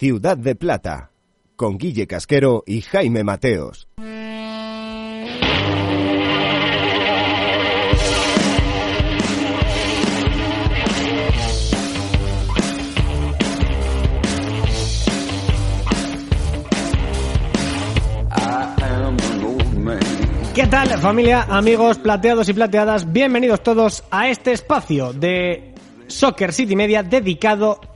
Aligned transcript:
Ciudad 0.00 0.38
de 0.38 0.54
Plata, 0.54 1.10
con 1.56 1.76
Guille 1.76 2.06
Casquero 2.06 2.64
y 2.66 2.80
Jaime 2.80 3.22
Mateos. 3.22 3.86
¿Qué 20.54 20.66
tal 20.66 20.88
familia, 20.98 21.42
amigos 21.42 21.98
plateados 21.98 22.48
y 22.48 22.54
plateadas? 22.54 23.12
Bienvenidos 23.12 23.62
todos 23.62 24.02
a 24.10 24.30
este 24.30 24.52
espacio 24.52 25.12
de 25.12 25.74
Soccer 26.06 26.54
City 26.54 26.74
Media 26.74 27.02
dedicado 27.02 27.89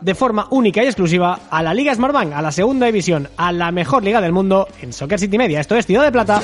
de 0.00 0.14
forma 0.14 0.46
única 0.50 0.82
y 0.82 0.86
exclusiva 0.86 1.40
a 1.50 1.62
la 1.62 1.74
Liga 1.74 1.94
Smartbank, 1.94 2.32
a 2.32 2.42
la 2.42 2.52
segunda 2.52 2.86
división, 2.86 3.28
a 3.36 3.52
la 3.52 3.70
mejor 3.72 4.04
liga 4.04 4.20
del 4.20 4.32
mundo 4.32 4.68
en 4.80 4.92
Soccer 4.92 5.18
City 5.18 5.38
Media. 5.38 5.60
Esto 5.60 5.76
es 5.76 5.86
Ciudad 5.86 6.04
de 6.04 6.12
Plata. 6.12 6.40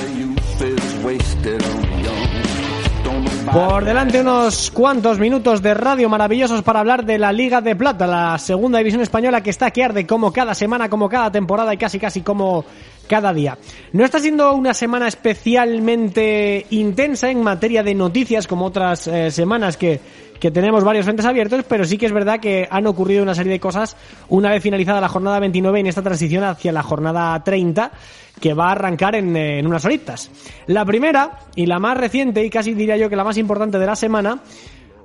Por 3.51 3.85
delante 3.85 4.19
unos 4.19 4.71
cuantos 4.71 5.19
minutos 5.19 5.61
de 5.61 5.73
radio 5.73 6.09
maravillosos 6.09 6.63
para 6.63 6.79
hablar 6.79 7.05
de 7.05 7.17
la 7.17 7.31
Liga 7.31 7.61
de 7.61 7.75
Plata, 7.75 8.07
la 8.07 8.37
segunda 8.37 8.79
división 8.79 9.01
española 9.01 9.41
que 9.41 9.51
está 9.51 9.71
que 9.71 9.83
arde 9.83 10.05
como 10.05 10.33
cada 10.33 10.55
semana, 10.55 10.89
como 10.89 11.07
cada 11.07 11.31
temporada 11.31 11.73
y 11.73 11.77
casi 11.77 11.99
casi 11.99 12.21
como 12.21 12.65
cada 13.07 13.33
día. 13.33 13.57
No 13.93 14.03
está 14.03 14.19
siendo 14.19 14.53
una 14.53 14.73
semana 14.73 15.07
especialmente 15.07 16.65
intensa 16.69 17.29
en 17.29 17.41
materia 17.43 17.83
de 17.83 17.95
noticias 17.95 18.47
como 18.47 18.65
otras 18.65 19.07
eh, 19.07 19.31
semanas 19.31 19.77
que, 19.77 19.99
que 20.39 20.51
tenemos 20.51 20.83
varios 20.83 21.05
frentes 21.05 21.25
abiertos, 21.25 21.65
pero 21.67 21.85
sí 21.85 21.97
que 21.97 22.05
es 22.05 22.13
verdad 22.13 22.39
que 22.39 22.67
han 22.69 22.87
ocurrido 22.87 23.23
una 23.23 23.35
serie 23.35 23.53
de 23.53 23.59
cosas 23.59 23.95
una 24.29 24.49
vez 24.49 24.61
finalizada 24.61 25.01
la 25.01 25.09
jornada 25.09 25.39
29 25.39 25.79
en 25.79 25.87
esta 25.87 26.01
transición 26.01 26.43
hacia 26.43 26.71
la 26.71 26.83
jornada 26.83 27.41
30 27.43 27.91
que 28.39 28.53
va 28.53 28.69
a 28.69 28.71
arrancar 28.73 29.15
en, 29.15 29.35
eh, 29.35 29.59
en 29.59 29.67
unas 29.67 29.85
horitas. 29.85 30.29
La 30.67 30.85
primera 30.85 31.39
y 31.55 31.65
la 31.65 31.79
más 31.79 31.97
reciente 31.97 32.43
y 32.43 32.49
casi 32.49 32.73
diría 32.73 32.97
yo 32.97 33.09
que 33.09 33.15
la 33.15 33.23
más 33.23 33.37
importante 33.37 33.79
de 33.79 33.85
la 33.85 33.95
semana 33.95 34.41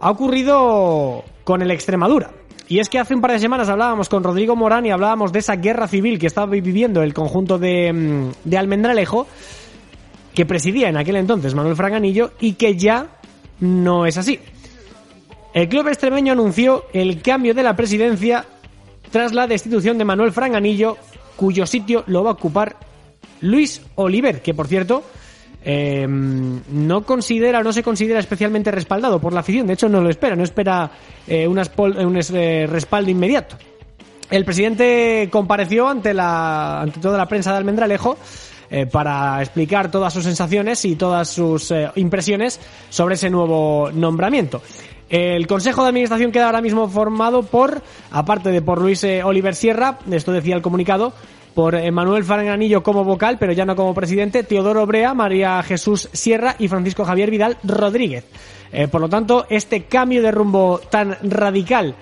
ha 0.01 0.11
ocurrido 0.11 1.25
con 1.51 1.63
el 1.63 1.73
Extremadura. 1.73 2.31
Y 2.69 2.79
es 2.79 2.89
que 2.89 3.01
hace 3.01 3.13
un 3.13 3.21
par 3.21 3.33
de 3.33 3.41
semanas 3.41 3.69
hablábamos 3.69 4.09
con 4.09 4.23
Rodrigo 4.23 4.55
Morán 4.55 4.87
y 4.87 4.93
hablábamos 4.93 5.33
de 5.33 5.41
esa 5.41 5.57
guerra 5.57 5.89
civil 5.89 6.17
que 6.17 6.29
estaba 6.29 6.47
viviendo 6.47 7.03
el 7.03 7.13
conjunto 7.13 7.59
de, 7.59 7.93
mm, 7.93 8.49
de 8.49 8.57
Almendralejo, 8.57 9.27
que 10.33 10.47
presidía 10.47 10.89
en 10.89 10.97
aquel 10.97 11.17
entonces 11.17 11.57
Manuel 11.57 11.75
Franganillo 11.75 12.35
y 12.39 12.53
que 12.53 12.77
ya 12.77 13.19
no 13.59 14.07
es 14.07 14.17
así. 14.17 14.39
El 15.53 15.69
club 15.69 15.89
extremeño 15.89 16.35
anunció 16.35 16.85
el 16.93 17.21
cambio 17.21 17.53
de 17.53 17.65
la 17.65 17.75
presidencia 17.75 18.45
tras 19.11 19.35
la 19.35 19.49
destitución 19.49 19.99
de 19.99 20.05
Manuel 20.05 20.31
Franganillo, 20.31 20.99
cuyo 21.35 21.67
sitio 21.67 22.05
lo 22.07 22.23
va 22.23 22.31
a 22.31 22.35
ocupar 22.35 22.77
Luis 23.41 23.83
Oliver, 23.97 24.41
que 24.41 24.55
por 24.55 24.69
cierto 24.69 25.03
eh, 25.63 26.07
no 26.09 27.05
considera 27.05 27.63
no 27.63 27.73
se 27.73 27.83
considera 27.83 28.21
especialmente 28.21 28.71
respaldado 28.71 29.21
por 29.21 29.33
la 29.33 29.41
afición, 29.41 29.67
de 29.67 29.75
hecho 29.75 29.89
no 29.89 30.01
lo 30.01 30.09
espera, 30.09 30.37
no 30.37 30.43
espera 30.43 30.91
eh, 31.27 31.47
un, 31.47 31.59
eh, 31.59 32.67
respaldo 32.67 33.11
inmediato. 33.11 33.57
El 34.31 34.45
presidente 34.45 35.29
compareció 35.31 35.89
ante 35.89 36.15
la 36.15 36.81
ante 36.81 37.01
toda 37.01 37.19
la 37.19 37.27
prensa 37.27 37.51
de 37.51 37.59
Almendralejo 37.59 38.17
eh, 38.71 38.87
para 38.87 39.43
explicar 39.43 39.91
todas 39.91 40.13
sus 40.13 40.25
sensaciones 40.25 40.85
y 40.85 40.97
todas 40.97 41.29
sus 41.29 41.75
impresiones 41.97 42.61
sobre 42.89 43.17
ese 43.17 43.29
nuevo 43.29 43.91
nombramiento. 43.93 44.63
El 45.09 45.49
Consejo 45.49 45.83
de 45.83 45.89
Administración 45.89 46.31
queda 46.31 46.47
ahora 46.47 46.61
mismo 46.63 46.89
formado 46.89 47.43
por, 47.43 47.83
aparte 48.13 48.51
de 48.51 48.63
por 48.63 48.81
Luis 48.81 49.05
Oliver 49.25 49.57
Sierra, 49.57 49.99
esto 50.09 50.31
decía 50.31 50.55
el 50.55 50.63
comunicado, 50.63 51.13
por 51.55 51.91
Manuel 51.91 52.25
Franganillo 52.25 52.83
como 52.83 53.05
vocal, 53.05 53.37
pero 53.39 53.53
ya 53.53 53.65
no 53.65 53.77
como 53.77 53.95
presidente, 53.95 54.43
Teodoro 54.45 54.87
Brea, 54.87 55.15
María 55.15 55.63
Jesús 55.63 56.09
Sierra 56.13 56.57
y 56.59 56.69
Francisco 56.69 57.05
Javier 57.05 57.31
Vidal 57.31 57.57
Rodríguez. 57.65 58.25
Eh, 58.73 58.89
por 58.89 59.01
lo 59.01 59.09
tanto, 59.09 59.47
este 59.51 59.85
cambio 59.85 60.23
de 60.23 60.31
rumbo 60.31 60.81
tan 60.91 61.17
radical 61.23 61.95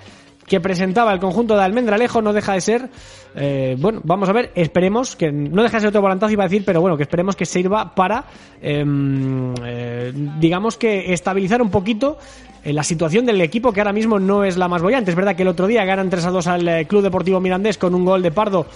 que 0.46 0.60
presentaba 0.60 1.12
el 1.12 1.20
conjunto 1.20 1.56
de 1.56 1.62
Almendralejo 1.62 2.22
no 2.22 2.32
deja 2.32 2.54
de 2.54 2.60
ser, 2.62 2.88
eh, 3.34 3.76
bueno, 3.78 4.00
vamos 4.04 4.28
a 4.30 4.32
ver, 4.32 4.50
esperemos 4.54 5.14
que 5.14 5.30
no 5.30 5.62
deja 5.62 5.76
de 5.76 5.80
ser 5.82 5.88
otro 5.88 6.00
volantazo 6.00 6.32
iba 6.32 6.44
a 6.44 6.48
decir, 6.48 6.64
pero 6.64 6.80
bueno, 6.80 6.96
que 6.96 7.02
esperemos 7.02 7.36
que 7.36 7.44
sirva 7.44 7.94
para, 7.94 8.24
em, 8.62 9.54
eh, 9.64 10.12
digamos 10.38 10.78
que 10.78 11.12
estabilizar 11.12 11.60
un 11.60 11.70
poquito 11.70 12.18
la 12.64 12.82
situación 12.82 13.24
del 13.24 13.40
equipo 13.40 13.72
que 13.72 13.80
ahora 13.80 13.92
mismo 13.92 14.18
no 14.18 14.44
es 14.44 14.56
la 14.56 14.68
más 14.68 14.82
bollante. 14.82 15.10
Es 15.10 15.16
verdad 15.16 15.36
que 15.36 15.42
el 15.42 15.48
otro 15.48 15.66
día 15.66 15.84
ganan 15.84 16.10
3 16.10 16.26
a 16.26 16.30
2 16.30 16.46
al 16.48 16.86
Club 16.86 17.02
Deportivo 17.02 17.40
Mirandés 17.40 17.78
con 17.78 17.94
un 17.94 18.04
gol 18.04 18.20
de 18.20 18.30
Pardo 18.30 18.66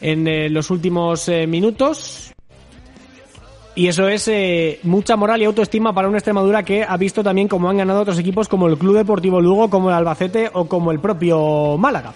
en 0.00 0.26
eh, 0.26 0.48
los 0.48 0.70
últimos 0.70 1.28
eh, 1.28 1.46
minutos. 1.46 2.32
Y 3.74 3.86
eso 3.86 4.08
es 4.08 4.26
eh, 4.26 4.80
mucha 4.82 5.14
moral 5.16 5.40
y 5.40 5.44
autoestima 5.44 5.92
para 5.92 6.08
una 6.08 6.18
Extremadura 6.18 6.64
que 6.64 6.82
ha 6.82 6.96
visto 6.96 7.22
también 7.22 7.46
cómo 7.46 7.70
han 7.70 7.76
ganado 7.76 8.00
otros 8.00 8.18
equipos 8.18 8.48
como 8.48 8.66
el 8.66 8.76
Club 8.76 8.96
Deportivo 8.96 9.40
Lugo, 9.40 9.70
como 9.70 9.88
el 9.88 9.94
Albacete 9.94 10.50
o 10.52 10.66
como 10.66 10.90
el 10.90 10.98
propio 10.98 11.78
Málaga. 11.78 12.12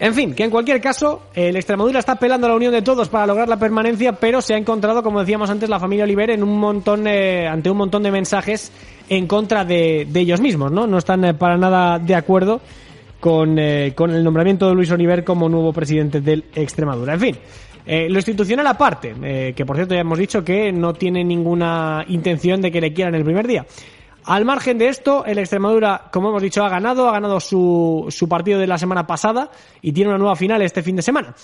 En 0.00 0.14
fin, 0.14 0.34
que 0.34 0.44
en 0.44 0.50
cualquier 0.50 0.80
caso, 0.80 1.22
el 1.34 1.56
Extremadura 1.56 1.98
está 1.98 2.12
apelando 2.12 2.46
a 2.46 2.50
la 2.50 2.56
unión 2.56 2.72
de 2.72 2.82
todos 2.82 3.08
para 3.08 3.26
lograr 3.26 3.48
la 3.48 3.56
permanencia, 3.56 4.12
pero 4.12 4.40
se 4.40 4.54
ha 4.54 4.56
encontrado, 4.56 5.02
como 5.02 5.20
decíamos 5.20 5.50
antes, 5.50 5.68
la 5.68 5.80
familia 5.80 6.04
Oliver 6.04 6.30
en 6.30 6.44
un 6.44 6.58
montón, 6.58 7.06
eh, 7.08 7.48
ante 7.48 7.68
un 7.68 7.78
montón 7.78 8.04
de 8.04 8.12
mensajes 8.12 8.70
en 9.08 9.26
contra 9.26 9.64
de, 9.64 10.06
de 10.08 10.20
ellos 10.20 10.40
mismos, 10.40 10.70
¿no? 10.70 10.86
No 10.86 10.98
están 10.98 11.24
eh, 11.24 11.34
para 11.34 11.56
nada 11.56 11.98
de 11.98 12.14
acuerdo 12.14 12.60
con, 13.20 13.58
eh, 13.58 13.92
con 13.94 14.10
el 14.10 14.22
nombramiento 14.22 14.68
de 14.68 14.74
Luis 14.74 14.90
Oliver 14.90 15.24
como 15.24 15.48
nuevo 15.48 15.72
presidente 15.72 16.20
del 16.20 16.44
Extremadura. 16.54 17.14
En 17.14 17.20
fin, 17.20 17.36
eh, 17.86 18.08
lo 18.08 18.16
institucional 18.16 18.66
aparte, 18.66 19.14
eh, 19.22 19.54
que 19.56 19.64
por 19.64 19.76
cierto 19.76 19.94
ya 19.94 20.00
hemos 20.00 20.18
dicho 20.18 20.44
que 20.44 20.72
no 20.72 20.92
tiene 20.92 21.24
ninguna 21.24 22.04
intención 22.08 22.60
de 22.60 22.70
que 22.70 22.80
le 22.80 22.92
quieran 22.92 23.14
el 23.14 23.24
primer 23.24 23.46
día. 23.46 23.66
Al 24.24 24.44
margen 24.44 24.76
de 24.76 24.88
esto, 24.88 25.24
el 25.24 25.38
Extremadura, 25.38 26.02
como 26.12 26.28
hemos 26.28 26.42
dicho, 26.42 26.62
ha 26.62 26.68
ganado, 26.68 27.08
ha 27.08 27.12
ganado 27.12 27.40
su, 27.40 28.04
su 28.10 28.28
partido 28.28 28.58
de 28.58 28.66
la 28.66 28.76
semana 28.76 29.06
pasada 29.06 29.50
y 29.80 29.92
tiene 29.92 30.10
una 30.10 30.18
nueva 30.18 30.36
final 30.36 30.60
este 30.60 30.82
fin 30.82 30.96
de 30.96 31.02
semana. 31.02 31.34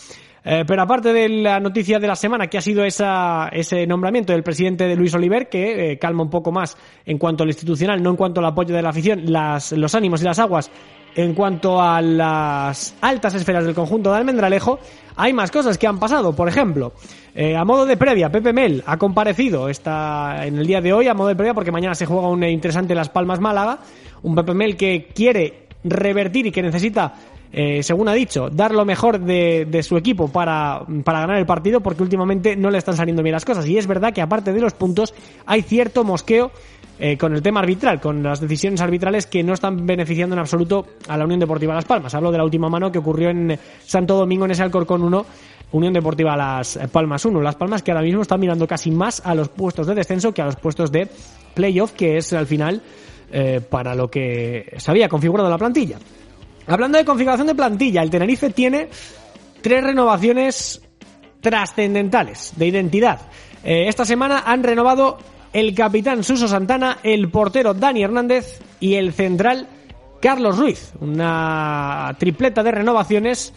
Eh, 0.44 0.64
pero 0.66 0.82
aparte 0.82 1.14
de 1.14 1.26
la 1.30 1.58
noticia 1.58 1.98
de 1.98 2.06
la 2.06 2.14
semana, 2.14 2.48
que 2.48 2.58
ha 2.58 2.60
sido 2.60 2.84
esa, 2.84 3.48
ese 3.50 3.86
nombramiento 3.86 4.34
del 4.34 4.42
presidente 4.42 4.86
de 4.86 4.96
Luis 4.96 5.14
Oliver, 5.14 5.48
que 5.48 5.92
eh, 5.92 5.98
calma 5.98 6.24
un 6.24 6.28
poco 6.28 6.52
más 6.52 6.76
en 7.06 7.16
cuanto 7.16 7.42
a 7.42 7.46
lo 7.46 7.50
institucional, 7.50 8.02
no 8.02 8.10
en 8.10 8.16
cuanto 8.16 8.40
al 8.40 8.46
apoyo 8.46 8.74
de 8.74 8.82
la 8.82 8.90
afición, 8.90 9.32
las, 9.32 9.72
los 9.72 9.94
ánimos 9.94 10.20
y 10.20 10.24
las 10.26 10.38
aguas, 10.38 10.70
en 11.14 11.34
cuanto 11.34 11.80
a 11.80 12.00
las 12.00 12.94
altas 13.00 13.34
esferas 13.34 13.64
del 13.64 13.74
conjunto 13.74 14.10
de 14.10 14.18
Almendralejo, 14.18 14.78
hay 15.16 15.32
más 15.32 15.50
cosas 15.50 15.78
que 15.78 15.86
han 15.86 15.98
pasado. 15.98 16.34
Por 16.34 16.48
ejemplo, 16.48 16.92
eh, 17.34 17.56
a 17.56 17.64
modo 17.64 17.86
de 17.86 17.96
previa, 17.96 18.30
Pepe 18.30 18.52
Mel 18.52 18.82
ha 18.86 18.96
comparecido 18.96 19.68
esta, 19.68 20.44
en 20.44 20.58
el 20.58 20.66
día 20.66 20.80
de 20.80 20.92
hoy, 20.92 21.08
a 21.08 21.14
modo 21.14 21.28
de 21.28 21.36
previa, 21.36 21.54
porque 21.54 21.72
mañana 21.72 21.94
se 21.94 22.06
juega 22.06 22.28
un 22.28 22.42
interesante 22.44 22.94
Las 22.94 23.08
Palmas 23.08 23.40
Málaga. 23.40 23.78
Un 24.22 24.34
Pepe 24.34 24.54
Mel 24.54 24.76
que 24.76 25.08
quiere 25.14 25.66
revertir 25.84 26.46
y 26.46 26.50
que 26.50 26.62
necesita, 26.62 27.14
eh, 27.52 27.82
según 27.82 28.08
ha 28.08 28.14
dicho, 28.14 28.48
dar 28.50 28.72
lo 28.72 28.84
mejor 28.84 29.20
de, 29.20 29.66
de 29.66 29.82
su 29.82 29.96
equipo 29.96 30.28
para, 30.28 30.82
para 31.04 31.20
ganar 31.20 31.36
el 31.36 31.46
partido, 31.46 31.80
porque 31.80 32.02
últimamente 32.02 32.56
no 32.56 32.70
le 32.70 32.78
están 32.78 32.96
saliendo 32.96 33.22
bien 33.22 33.34
las 33.34 33.44
cosas. 33.44 33.66
Y 33.66 33.76
es 33.76 33.86
verdad 33.86 34.12
que, 34.12 34.22
aparte 34.22 34.52
de 34.52 34.60
los 34.60 34.72
puntos, 34.72 35.14
hay 35.46 35.62
cierto 35.62 36.02
mosqueo 36.02 36.50
eh, 36.98 37.16
con 37.18 37.34
el 37.34 37.42
tema 37.42 37.60
arbitral, 37.60 38.00
con 38.00 38.22
las 38.22 38.40
decisiones 38.40 38.80
arbitrales 38.80 39.26
que 39.26 39.42
no 39.42 39.54
están 39.54 39.84
beneficiando 39.86 40.34
en 40.34 40.40
absoluto 40.40 40.86
a 41.08 41.16
la 41.16 41.24
Unión 41.24 41.40
Deportiva 41.40 41.74
Las 41.74 41.84
Palmas. 41.84 42.14
Hablo 42.14 42.30
de 42.30 42.38
la 42.38 42.44
última 42.44 42.68
mano 42.68 42.92
que 42.92 42.98
ocurrió 42.98 43.30
en 43.30 43.58
Santo 43.84 44.16
Domingo 44.16 44.44
en 44.44 44.52
ese 44.52 44.62
Alcorcón 44.62 45.02
1, 45.02 45.26
Unión 45.72 45.92
Deportiva 45.92 46.36
Las 46.36 46.78
Palmas 46.92 47.24
1. 47.24 47.40
Las 47.40 47.56
Palmas 47.56 47.82
que 47.82 47.90
ahora 47.90 48.02
mismo 48.02 48.22
están 48.22 48.38
mirando 48.38 48.66
casi 48.66 48.90
más 48.90 49.20
a 49.24 49.34
los 49.34 49.48
puestos 49.48 49.86
de 49.86 49.94
descenso 49.94 50.32
que 50.32 50.42
a 50.42 50.46
los 50.46 50.56
puestos 50.56 50.92
de 50.92 51.08
playoff, 51.54 51.92
que 51.92 52.16
es 52.16 52.32
al 52.32 52.46
final 52.46 52.80
eh, 53.32 53.60
para 53.68 53.94
lo 53.96 54.08
que 54.08 54.74
se 54.76 54.90
había 54.90 55.08
configurado 55.08 55.50
la 55.50 55.58
plantilla. 55.58 55.98
Hablando 56.68 56.98
de 56.98 57.04
configuración 57.04 57.48
de 57.48 57.54
plantilla, 57.54 58.02
el 58.02 58.10
Tenerife 58.10 58.50
tiene 58.50 58.88
tres 59.60 59.82
renovaciones 59.82 60.80
trascendentales 61.40 62.52
de 62.56 62.66
identidad. 62.68 63.20
Eh, 63.64 63.88
esta 63.88 64.04
semana 64.04 64.44
han 64.46 64.62
renovado 64.62 65.18
el 65.54 65.72
capitán 65.72 66.24
Suso 66.24 66.48
Santana, 66.48 66.98
el 67.04 67.30
portero 67.30 67.72
Dani 67.72 68.02
Hernández 68.02 68.60
y 68.80 68.94
el 68.94 69.12
central 69.12 69.68
Carlos 70.20 70.58
Ruiz. 70.58 70.92
Una 71.00 72.14
tripleta 72.18 72.62
de 72.64 72.72
renovaciones 72.72 73.54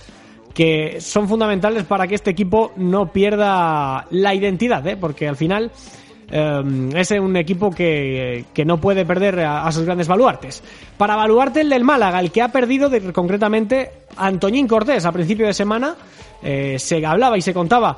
que 0.54 1.02
son 1.02 1.28
fundamentales 1.28 1.84
para 1.84 2.08
que 2.08 2.16
este 2.16 2.30
equipo 2.30 2.72
no 2.78 3.12
pierda 3.12 4.06
la 4.12 4.34
identidad, 4.36 4.86
¿eh? 4.86 4.96
porque 4.96 5.28
al 5.28 5.38
final 5.38 5.72
eh, 6.30 6.90
es 6.96 7.12
un 7.12 7.36
equipo 7.36 7.72
que, 7.72 8.46
que 8.54 8.64
no 8.64 8.80
puede 8.80 9.04
perder 9.04 9.40
a, 9.40 9.72
sus 9.72 9.84
grandes 9.84 10.08
baluartes. 10.08 10.64
Para 10.98 11.16
baluarte 11.16 11.62
el 11.62 11.70
del 11.70 11.84
Málaga, 11.84 12.20
el 12.20 12.32
que 12.32 12.44
ha 12.44 12.52
perdido 12.52 12.92
concretamente 13.12 13.92
Antoñín 14.18 14.68
Cortés 14.68 15.04
a 15.06 15.12
principio 15.12 15.48
de 15.48 15.54
semana, 15.54 15.96
eh, 16.44 16.78
se 16.78 17.04
hablaba 17.04 17.40
y 17.40 17.42
se 17.42 17.56
contaba 17.56 17.98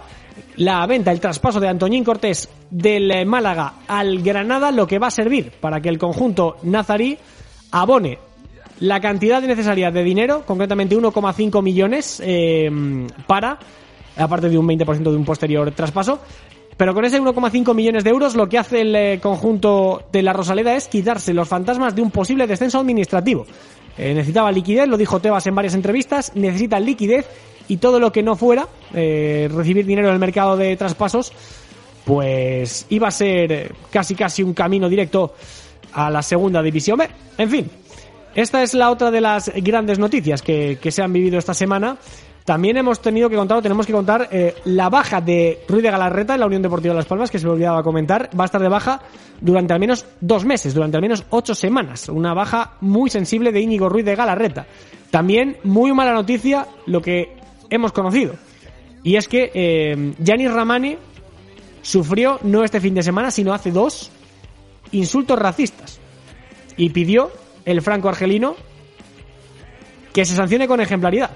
la 0.57 0.85
venta, 0.85 1.11
el 1.11 1.19
traspaso 1.19 1.59
de 1.59 1.67
Antoñín 1.67 2.03
Cortés 2.03 2.49
del 2.69 3.25
Málaga 3.25 3.73
al 3.87 4.21
Granada, 4.21 4.71
lo 4.71 4.87
que 4.87 4.99
va 4.99 5.07
a 5.07 5.11
servir 5.11 5.51
para 5.59 5.81
que 5.81 5.89
el 5.89 5.97
conjunto 5.97 6.57
nazarí 6.63 7.17
abone 7.71 8.19
la 8.79 8.99
cantidad 8.99 9.41
necesaria 9.41 9.91
de 9.91 10.03
dinero, 10.03 10.43
concretamente 10.45 10.97
1,5 10.97 11.61
millones 11.61 12.21
eh, 12.25 12.69
para, 13.27 13.59
aparte 14.17 14.49
de 14.49 14.57
un 14.57 14.67
20% 14.67 15.03
de 15.03 15.15
un 15.15 15.25
posterior 15.25 15.71
traspaso, 15.71 16.19
pero 16.77 16.93
con 16.93 17.03
ese 17.03 17.21
1,5 17.21 17.75
millones 17.75 18.05
de 18.05 18.09
euros 18.09 18.35
lo 18.35 18.47
que 18.47 18.57
hace 18.57 18.81
el 18.81 18.95
eh, 18.95 19.19
conjunto 19.21 20.03
de 20.11 20.23
la 20.23 20.31
Rosaleda 20.31 20.75
es 20.75 20.87
quitarse 20.87 21.33
los 21.33 21.47
fantasmas 21.47 21.93
de 21.93 22.01
un 22.01 22.09
posible 22.09 22.47
descenso 22.47 22.79
administrativo. 22.79 23.45
Eh, 23.97 24.13
necesitaba 24.13 24.49
liquidez, 24.49 24.87
lo 24.87 24.95
dijo 24.95 25.19
Tebas 25.19 25.45
en 25.47 25.55
varias 25.55 25.73
entrevistas, 25.73 26.31
necesita 26.35 26.79
liquidez 26.79 27.27
y 27.69 27.77
todo 27.77 27.99
lo 27.99 28.11
que 28.11 28.21
no 28.21 28.35
fuera 28.35 28.67
eh, 28.93 29.49
recibir 29.53 29.85
dinero 29.85 30.09
en 30.09 30.15
el 30.15 30.19
mercado 30.19 30.57
de 30.57 30.75
traspasos, 30.75 31.31
pues 32.03 32.85
iba 32.89 33.07
a 33.07 33.11
ser 33.11 33.73
casi 33.91 34.15
casi 34.15 34.43
un 34.43 34.53
camino 34.53 34.89
directo 34.89 35.33
a 35.93 36.09
la 36.09 36.21
segunda 36.21 36.61
división 36.61 36.97
B. 36.97 37.07
En 37.37 37.49
fin, 37.49 37.69
esta 38.35 38.61
es 38.61 38.73
la 38.73 38.89
otra 38.89 39.11
de 39.11 39.21
las 39.21 39.51
grandes 39.55 39.99
noticias 39.99 40.41
que, 40.41 40.77
que 40.81 40.91
se 40.91 41.01
han 41.01 41.13
vivido 41.13 41.37
esta 41.37 41.53
semana. 41.53 41.97
También 42.49 42.77
hemos 42.77 42.99
tenido 42.99 43.29
que 43.29 43.35
contar, 43.35 43.59
o 43.59 43.61
tenemos 43.61 43.85
que 43.85 43.93
contar, 43.93 44.27
eh, 44.31 44.55
la 44.65 44.89
baja 44.89 45.21
de 45.21 45.59
Ruiz 45.67 45.83
de 45.83 45.91
Galarreta 45.91 46.33
en 46.33 46.39
la 46.39 46.47
Unión 46.47 46.63
Deportiva 46.63 46.95
de 46.95 46.97
Las 46.97 47.05
Palmas, 47.05 47.29
que 47.29 47.37
se 47.37 47.45
me 47.45 47.51
olvidaba 47.51 47.83
comentar. 47.83 48.27
Va 48.37 48.43
a 48.43 48.45
estar 48.45 48.59
de 48.59 48.69
baja 48.69 49.01
durante 49.39 49.73
al 49.73 49.79
menos 49.79 50.03
dos 50.19 50.45
meses, 50.45 50.73
durante 50.73 50.97
al 50.97 51.03
menos 51.03 51.23
ocho 51.29 51.53
semanas. 51.53 52.09
Una 52.09 52.33
baja 52.33 52.73
muy 52.81 53.11
sensible 53.11 53.51
de 53.51 53.61
Íñigo 53.61 53.87
Ruiz 53.87 54.03
de 54.03 54.15
Galarreta. 54.15 54.65
También 55.11 55.57
muy 55.63 55.93
mala 55.93 56.11
noticia 56.11 56.65
lo 56.87 57.01
que 57.03 57.35
hemos 57.69 57.91
conocido. 57.91 58.35
Y 59.03 59.15
es 59.15 59.27
que 59.27 59.51
eh, 59.53 60.13
Gianni 60.19 60.47
Ramani 60.47 60.97
sufrió, 61.81 62.39
no 62.43 62.63
este 62.63 62.81
fin 62.81 62.93
de 62.93 63.03
semana, 63.03 63.31
sino 63.31 63.53
hace 63.53 63.71
dos, 63.71 64.11
insultos 64.91 65.39
racistas. 65.39 65.99
Y 66.77 66.89
pidió 66.89 67.31
el 67.65 67.81
franco 67.81 68.09
argelino 68.09 68.55
que 70.13 70.25
se 70.25 70.35
sancione 70.35 70.67
con 70.67 70.81
ejemplaridad. 70.81 71.31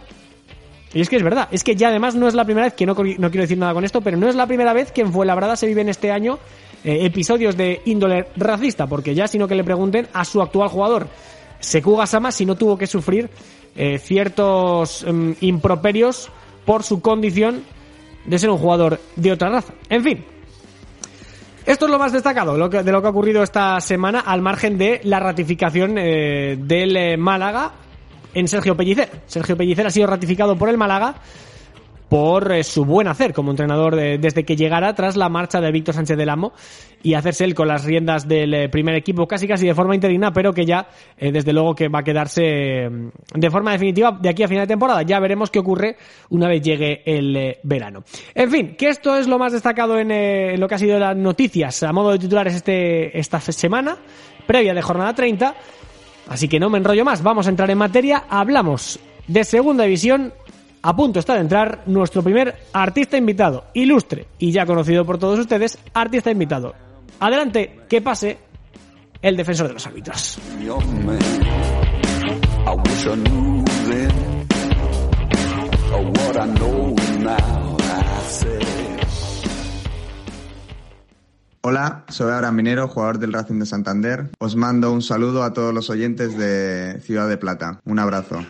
Y 0.94 1.02
es 1.02 1.10
que 1.10 1.16
es 1.16 1.24
verdad, 1.24 1.48
es 1.52 1.64
que 1.64 1.76
ya 1.76 1.88
además 1.88 2.14
no 2.16 2.28
es 2.28 2.36
la 2.36 2.46
primera 2.46 2.68
vez, 2.68 2.74
que 2.76 2.86
no, 2.86 2.94
no 2.94 2.96
quiero 3.32 3.42
decir 3.42 3.58
nada 3.58 3.74
con 3.74 3.84
esto, 3.84 4.02
pero 4.02 4.16
no 4.16 4.30
es 4.30 4.36
la 4.36 4.46
primera 4.46 4.74
vez 4.74 4.92
que 4.92 5.02
en 5.02 5.12
Fuenlabrada 5.12 5.56
se 5.56 5.66
viven 5.66 5.90
este 5.90 6.12
año 6.12 6.38
eh, 6.84 7.06
episodios 7.06 7.58
de 7.58 7.82
índole 7.86 8.28
racista, 8.36 8.86
porque 8.86 9.16
ya 9.16 9.28
sino 9.28 9.48
que 9.48 9.56
le 9.56 9.64
pregunten 9.64 10.08
a 10.14 10.24
su 10.24 10.42
actual 10.42 10.70
jugador, 10.70 11.08
Sekuga 11.64 12.06
Sama, 12.06 12.32
si 12.32 12.46
no 12.46 12.56
tuvo 12.56 12.78
que 12.78 12.88
sufrir 12.88 13.30
eh, 13.76 13.98
ciertos 13.98 15.04
eh, 15.08 15.36
improperios 15.42 16.30
por 16.66 16.84
su 16.84 17.02
condición 17.02 17.64
de 18.26 18.40
ser 18.40 18.50
un 18.50 18.58
jugador 18.58 19.00
de 19.16 19.32
otra 19.32 19.50
raza. 19.50 19.74
En 19.90 20.04
fin, 20.04 20.26
esto 21.66 21.86
es 21.86 21.92
lo 21.92 21.98
más 22.00 22.12
destacado 22.12 22.54
de 22.54 22.92
lo 22.92 23.02
que 23.02 23.08
ha 23.08 23.10
ocurrido 23.10 23.42
esta 23.42 23.80
semana, 23.80 24.20
al 24.20 24.42
margen 24.42 24.78
de 24.78 25.00
la 25.04 25.22
ratificación 25.22 25.98
eh, 25.98 26.58
del 26.60 26.98
eh, 26.98 27.16
Málaga 27.16 27.72
en 28.34 28.50
Sergio 28.50 28.76
Pellicer. 28.76 29.10
Sergio 29.28 29.56
Pellicer 29.56 29.88
ha 29.88 29.90
sido 29.90 30.08
ratificado 30.08 30.58
por 30.58 30.68
el 30.68 30.78
Málaga 30.78 31.16
por 32.14 32.52
eh, 32.52 32.64
su 32.64 32.86
buen 32.86 33.08
hacer 33.08 33.34
como 33.34 33.50
entrenador 33.50 33.96
de, 33.96 34.20
desde 34.20 34.44
que 34.44 34.56
llegara 34.56 34.94
tras 34.94 35.18
la 35.18 35.30
marcha 35.30 35.60
de 35.60 35.72
Víctor 35.72 35.96
Sánchez 35.96 36.16
del 36.16 36.30
Amo 36.30 36.54
y 37.02 37.16
hacerse 37.16 37.44
él 37.44 37.56
con 37.56 37.68
las 37.68 37.86
riendas 37.86 38.28
del 38.28 38.54
eh, 38.54 38.70
primer 38.70 38.94
equipo 38.94 39.26
casi 39.26 39.48
casi 39.48 39.66
de 39.66 39.74
forma 39.74 39.96
interina, 39.96 40.32
pero 40.32 40.54
que 40.54 40.64
ya 40.64 40.86
eh, 41.18 41.32
desde 41.32 41.54
luego 41.54 41.74
que 41.74 41.88
va 41.88 42.02
a 42.02 42.04
quedarse 42.04 42.88
mm, 42.88 43.10
de 43.34 43.50
forma 43.50 43.72
definitiva 43.72 44.12
de 44.12 44.30
aquí 44.30 44.44
a 44.44 44.48
final 44.48 44.68
de 44.68 44.74
temporada. 44.74 45.02
Ya 45.02 45.20
veremos 45.20 45.50
qué 45.50 45.58
ocurre 45.58 45.98
una 46.30 46.48
vez 46.48 46.62
llegue 46.62 47.02
el 47.04 47.58
verano. 47.64 48.04
En 48.36 48.52
fin, 48.52 48.76
que 48.78 48.90
esto 48.90 49.18
es 49.18 49.28
lo 49.28 49.40
más 49.40 49.52
destacado 49.52 49.98
en, 49.98 50.12
en, 50.12 50.60
lo 50.60 50.68
que 50.68 50.76
ha 50.76 50.78
sido 50.78 51.00
las 51.00 51.18
noticias 51.18 51.82
a 51.82 51.92
modo 51.94 52.12
de 52.12 52.20
titulares 52.20 52.54
este, 52.54 53.18
esta 53.18 53.40
semana, 53.40 53.98
previa 54.46 54.76
de 54.76 54.84
jornada 54.84 55.16
30. 55.16 55.56
Así 56.28 56.48
que 56.48 56.60
no 56.60 56.70
me 56.70 56.78
enrollo 56.78 57.04
más, 57.04 57.24
vamos 57.24 57.48
a 57.48 57.50
entrar 57.50 57.72
en 57.72 57.80
materia. 57.80 58.26
Hablamos 58.30 59.00
de 59.28 59.44
segunda 59.44 59.86
división 59.86 60.32
a 60.84 60.96
punto 60.96 61.20
está 61.20 61.36
de 61.36 61.40
entrar 61.40 61.84
nuestro 61.86 62.22
primer 62.22 62.56
artista 62.74 63.18
invitado, 63.18 63.66
ilustre 63.74 64.28
y 64.38 64.52
ya 64.52 64.66
conocido 64.66 65.06
por 65.06 65.18
todos 65.18 65.40
ustedes, 65.40 65.80
artista 65.94 66.30
invitado. 66.30 66.76
Adelante, 67.20 67.80
que 67.88 68.02
pase 68.02 68.38
el 69.22 69.38
defensor 69.38 69.70
de 69.70 69.74
los 69.74 69.88
árbitros. 69.88 70.40
Hola, 81.62 82.04
soy 82.10 82.32
Abraham 82.34 82.56
Minero, 82.56 82.90
jugador 82.90 83.20
del 83.20 83.32
Racing 83.32 83.60
de 83.60 83.66
Santander. 83.66 84.32
Os 84.38 84.58
mando 84.58 84.92
un 84.92 85.02
saludo 85.02 85.44
a 85.44 85.54
todos 85.54 85.74
los 85.74 85.90
oyentes 85.90 86.38
de 86.38 87.00
Ciudad 87.00 87.30
de 87.30 87.38
Plata. 87.38 87.80
Un 87.86 88.00
abrazo. 88.00 88.46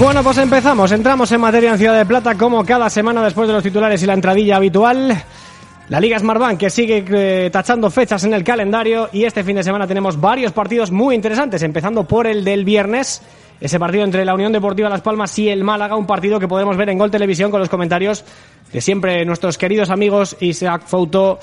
Bueno, 0.00 0.24
pues 0.24 0.38
empezamos. 0.38 0.90
Entramos 0.92 1.30
en 1.30 1.42
materia 1.42 1.72
en 1.72 1.76
Ciudad 1.76 1.94
de 1.94 2.06
Plata 2.06 2.34
como 2.34 2.64
cada 2.64 2.88
semana 2.88 3.22
después 3.22 3.46
de 3.46 3.52
los 3.52 3.62
titulares 3.62 4.02
y 4.02 4.06
la 4.06 4.14
entradilla 4.14 4.56
habitual. 4.56 5.14
La 5.90 6.00
Liga 6.00 6.18
Smartbank 6.18 6.58
que 6.58 6.70
sigue 6.70 7.04
eh, 7.06 7.50
tachando 7.50 7.90
fechas 7.90 8.24
en 8.24 8.32
el 8.32 8.42
calendario 8.42 9.10
y 9.12 9.24
este 9.24 9.44
fin 9.44 9.56
de 9.56 9.62
semana 9.62 9.86
tenemos 9.86 10.18
varios 10.18 10.52
partidos 10.52 10.90
muy 10.90 11.14
interesantes, 11.14 11.62
empezando 11.62 12.04
por 12.04 12.26
el 12.26 12.44
del 12.44 12.64
viernes, 12.64 13.20
ese 13.60 13.78
partido 13.78 14.02
entre 14.02 14.24
la 14.24 14.32
Unión 14.32 14.52
Deportiva 14.54 14.88
Las 14.88 15.02
Palmas 15.02 15.38
y 15.38 15.50
el 15.50 15.64
Málaga, 15.64 15.96
un 15.96 16.06
partido 16.06 16.40
que 16.40 16.48
podemos 16.48 16.78
ver 16.78 16.88
en 16.88 16.96
Gol 16.96 17.10
Televisión 17.10 17.50
con 17.50 17.60
los 17.60 17.68
comentarios 17.68 18.24
de 18.72 18.80
siempre 18.80 19.22
nuestros 19.26 19.58
queridos 19.58 19.90
amigos 19.90 20.34
Isaac 20.40 20.84
Fouto, 20.86 21.40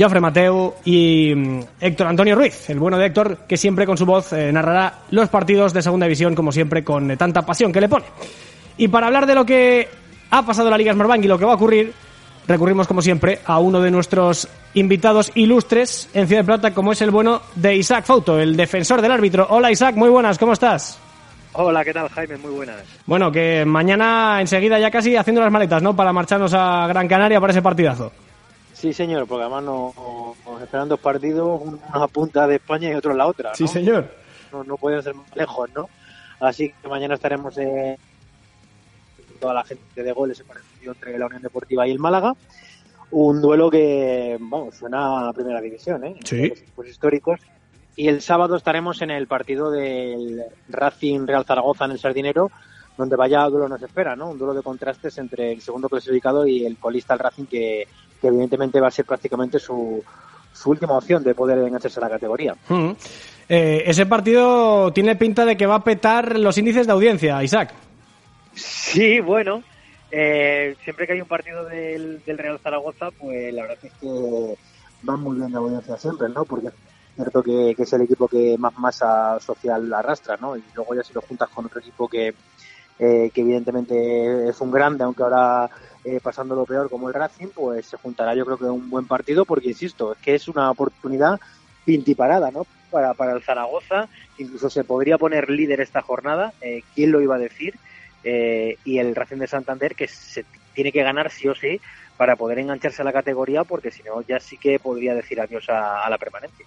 Jofre 0.00 0.20
Mateu 0.20 0.74
y 0.82 1.34
mm, 1.34 1.60
Héctor 1.78 2.06
Antonio 2.06 2.34
Ruiz, 2.34 2.70
el 2.70 2.78
bueno 2.78 2.96
de 2.96 3.06
Héctor, 3.06 3.40
que 3.46 3.58
siempre 3.58 3.84
con 3.84 3.98
su 3.98 4.06
voz 4.06 4.32
eh, 4.32 4.50
narrará 4.50 5.00
los 5.10 5.28
partidos 5.28 5.74
de 5.74 5.82
segunda 5.82 6.06
división, 6.06 6.34
como 6.34 6.52
siempre, 6.52 6.82
con 6.82 7.10
eh, 7.10 7.18
tanta 7.18 7.42
pasión 7.42 7.70
que 7.70 7.82
le 7.82 7.88
pone. 7.88 8.06
Y 8.78 8.88
para 8.88 9.08
hablar 9.08 9.26
de 9.26 9.34
lo 9.34 9.44
que 9.44 9.88
ha 10.30 10.42
pasado 10.46 10.68
en 10.68 10.70
la 10.70 10.78
Liga 10.78 10.94
Smartbank 10.94 11.24
y 11.24 11.28
lo 11.28 11.38
que 11.38 11.44
va 11.44 11.52
a 11.52 11.56
ocurrir, 11.56 11.92
recurrimos, 12.48 12.86
como 12.88 13.02
siempre, 13.02 13.40
a 13.44 13.58
uno 13.58 13.82
de 13.82 13.90
nuestros 13.90 14.48
invitados 14.72 15.32
ilustres 15.34 16.08
en 16.14 16.26
Ciudad 16.26 16.42
de 16.42 16.46
Plata, 16.46 16.72
como 16.72 16.92
es 16.92 17.02
el 17.02 17.10
bueno 17.10 17.42
de 17.56 17.76
Isaac 17.76 18.06
Fauto, 18.06 18.40
el 18.40 18.56
defensor 18.56 19.02
del 19.02 19.12
árbitro. 19.12 19.48
Hola 19.50 19.70
Isaac, 19.70 19.96
muy 19.96 20.08
buenas, 20.08 20.38
¿cómo 20.38 20.54
estás? 20.54 20.98
Hola, 21.52 21.84
¿qué 21.84 21.92
tal 21.92 22.08
Jaime? 22.08 22.38
Muy 22.38 22.52
buenas. 22.52 22.80
Bueno, 23.04 23.30
que 23.30 23.66
mañana 23.66 24.40
enseguida 24.40 24.78
ya 24.78 24.90
casi 24.90 25.14
haciendo 25.14 25.42
las 25.42 25.52
maletas, 25.52 25.82
¿no? 25.82 25.94
Para 25.94 26.10
marcharnos 26.10 26.54
a 26.54 26.86
Gran 26.86 27.06
Canaria 27.06 27.38
para 27.38 27.50
ese 27.50 27.60
partidazo. 27.60 28.12
Sí, 28.80 28.94
señor, 28.94 29.26
porque 29.26 29.42
además 29.42 29.64
nos, 29.64 29.94
nos 30.46 30.62
esperan 30.62 30.88
dos 30.88 31.00
partidos, 31.00 31.60
uno 31.62 31.78
a 31.92 32.08
punta 32.08 32.46
de 32.46 32.54
España 32.56 32.90
y 32.90 32.94
otro 32.94 33.12
en 33.12 33.18
la 33.18 33.26
otra. 33.26 33.50
¿no? 33.50 33.54
Sí, 33.54 33.68
señor. 33.68 34.10
No, 34.50 34.64
no 34.64 34.78
pueden 34.78 35.02
ser 35.02 35.14
más 35.14 35.36
lejos, 35.36 35.68
¿no? 35.74 35.90
Así 36.40 36.72
que 36.72 36.88
mañana 36.88 37.16
estaremos 37.16 37.58
en 37.58 37.98
toda 39.38 39.52
la 39.52 39.64
gente 39.64 40.02
de 40.02 40.12
goles 40.12 40.40
ese 40.40 40.48
partido 40.48 40.92
entre 40.92 41.18
la 41.18 41.26
Unión 41.26 41.42
Deportiva 41.42 41.86
y 41.86 41.90
el 41.90 41.98
Málaga. 41.98 42.32
Un 43.10 43.42
duelo 43.42 43.70
que, 43.70 44.38
vamos, 44.40 44.76
suena 44.76 45.28
a 45.28 45.32
primera 45.34 45.60
división, 45.60 46.02
¿eh? 46.04 46.16
Sí. 46.24 46.50
Pues 46.74 46.88
históricos. 46.88 47.38
Y 47.96 48.08
el 48.08 48.22
sábado 48.22 48.56
estaremos 48.56 49.02
en 49.02 49.10
el 49.10 49.26
partido 49.26 49.70
del 49.70 50.42
Racing 50.70 51.26
Real 51.26 51.44
Zaragoza 51.44 51.84
en 51.84 51.90
el 51.90 51.98
Sardinero, 51.98 52.50
donde 52.96 53.16
vaya 53.16 53.44
duelo 53.44 53.68
nos 53.68 53.82
espera, 53.82 54.16
¿no? 54.16 54.30
Un 54.30 54.38
duelo 54.38 54.54
de 54.54 54.62
contrastes 54.62 55.18
entre 55.18 55.52
el 55.52 55.60
segundo 55.60 55.90
clasificado 55.90 56.46
y 56.46 56.64
el 56.64 56.78
colista 56.78 57.12
el 57.12 57.20
Racing, 57.20 57.44
que, 57.44 57.86
que 58.20 58.28
evidentemente 58.28 58.80
va 58.80 58.88
a 58.88 58.90
ser 58.90 59.04
prácticamente 59.04 59.58
su, 59.58 60.02
su 60.52 60.70
última 60.70 60.96
opción 60.96 61.22
de 61.22 61.34
poder 61.34 61.58
engancharse 61.58 62.00
a 62.00 62.04
la 62.04 62.10
categoría. 62.10 62.54
Mm. 62.68 62.90
Eh, 63.48 63.82
ese 63.86 64.06
partido 64.06 64.92
tiene 64.92 65.16
pinta 65.16 65.44
de 65.44 65.56
que 65.56 65.66
va 65.66 65.76
a 65.76 65.84
petar 65.84 66.38
los 66.38 66.56
índices 66.58 66.86
de 66.86 66.92
audiencia, 66.92 67.42
Isaac. 67.42 67.72
Sí, 68.54 69.20
bueno, 69.20 69.62
eh, 70.10 70.76
siempre 70.84 71.06
que 71.06 71.14
hay 71.14 71.20
un 71.20 71.28
partido 71.28 71.64
del, 71.64 72.22
del, 72.24 72.38
Real 72.38 72.58
Zaragoza, 72.60 73.10
pues 73.10 73.52
la 73.52 73.62
verdad 73.62 73.78
es 73.82 73.92
que 74.00 74.56
va 75.08 75.16
muy 75.16 75.36
bien 75.36 75.52
la 75.52 75.58
audiencia 75.58 75.96
siempre, 75.96 76.28
¿no? 76.28 76.44
Porque 76.44 76.68
cierto 77.14 77.42
que, 77.42 77.74
que 77.76 77.82
es 77.82 77.92
el 77.92 78.02
equipo 78.02 78.28
que 78.28 78.56
más 78.58 78.76
masa 78.78 79.38
social 79.40 79.92
arrastra, 79.92 80.36
¿no? 80.40 80.56
Y 80.56 80.62
luego 80.74 80.94
ya 80.94 81.02
si 81.02 81.12
lo 81.12 81.20
juntas 81.20 81.48
con 81.50 81.66
otro 81.66 81.80
equipo 81.80 82.08
que, 82.08 82.34
eh, 82.98 83.30
que 83.32 83.40
evidentemente 83.40 84.48
es 84.48 84.60
un 84.60 84.70
grande, 84.70 85.04
aunque 85.04 85.22
ahora 85.22 85.70
eh, 86.04 86.20
pasando 86.22 86.54
lo 86.54 86.64
peor 86.64 86.88
como 86.88 87.08
el 87.08 87.14
Racing, 87.14 87.48
pues 87.54 87.86
se 87.86 87.96
juntará 87.96 88.34
yo 88.34 88.44
creo 88.44 88.58
que 88.58 88.64
un 88.64 88.88
buen 88.88 89.06
partido, 89.06 89.44
porque 89.44 89.68
insisto, 89.68 90.12
es 90.12 90.18
que 90.18 90.34
es 90.34 90.48
una 90.48 90.70
oportunidad 90.70 91.38
pintiparada, 91.84 92.50
¿no? 92.50 92.66
Para, 92.90 93.14
para 93.14 93.32
el 93.32 93.42
Zaragoza, 93.42 94.08
incluso 94.38 94.68
se 94.70 94.84
podría 94.84 95.18
poner 95.18 95.50
líder 95.50 95.80
esta 95.80 96.02
jornada, 96.02 96.52
eh, 96.60 96.82
¿quién 96.94 97.12
lo 97.12 97.20
iba 97.20 97.36
a 97.36 97.38
decir? 97.38 97.74
Eh, 98.24 98.76
y 98.84 98.98
el 98.98 99.14
Racing 99.14 99.38
de 99.38 99.46
Santander 99.46 99.94
que 99.94 100.08
se 100.08 100.44
tiene 100.74 100.92
que 100.92 101.02
ganar 101.02 101.30
sí 101.30 101.48
o 101.48 101.54
sí 101.54 101.80
para 102.20 102.36
poder 102.36 102.58
engancharse 102.58 103.00
a 103.00 103.04
la 103.06 103.14
categoría, 103.14 103.64
porque 103.64 103.90
si 103.90 104.02
no, 104.02 104.20
ya 104.28 104.38
sí 104.38 104.58
que 104.58 104.78
podría 104.78 105.14
decir 105.14 105.40
adiós 105.40 105.64
a, 105.70 106.06
la 106.10 106.18
permanencia. 106.18 106.66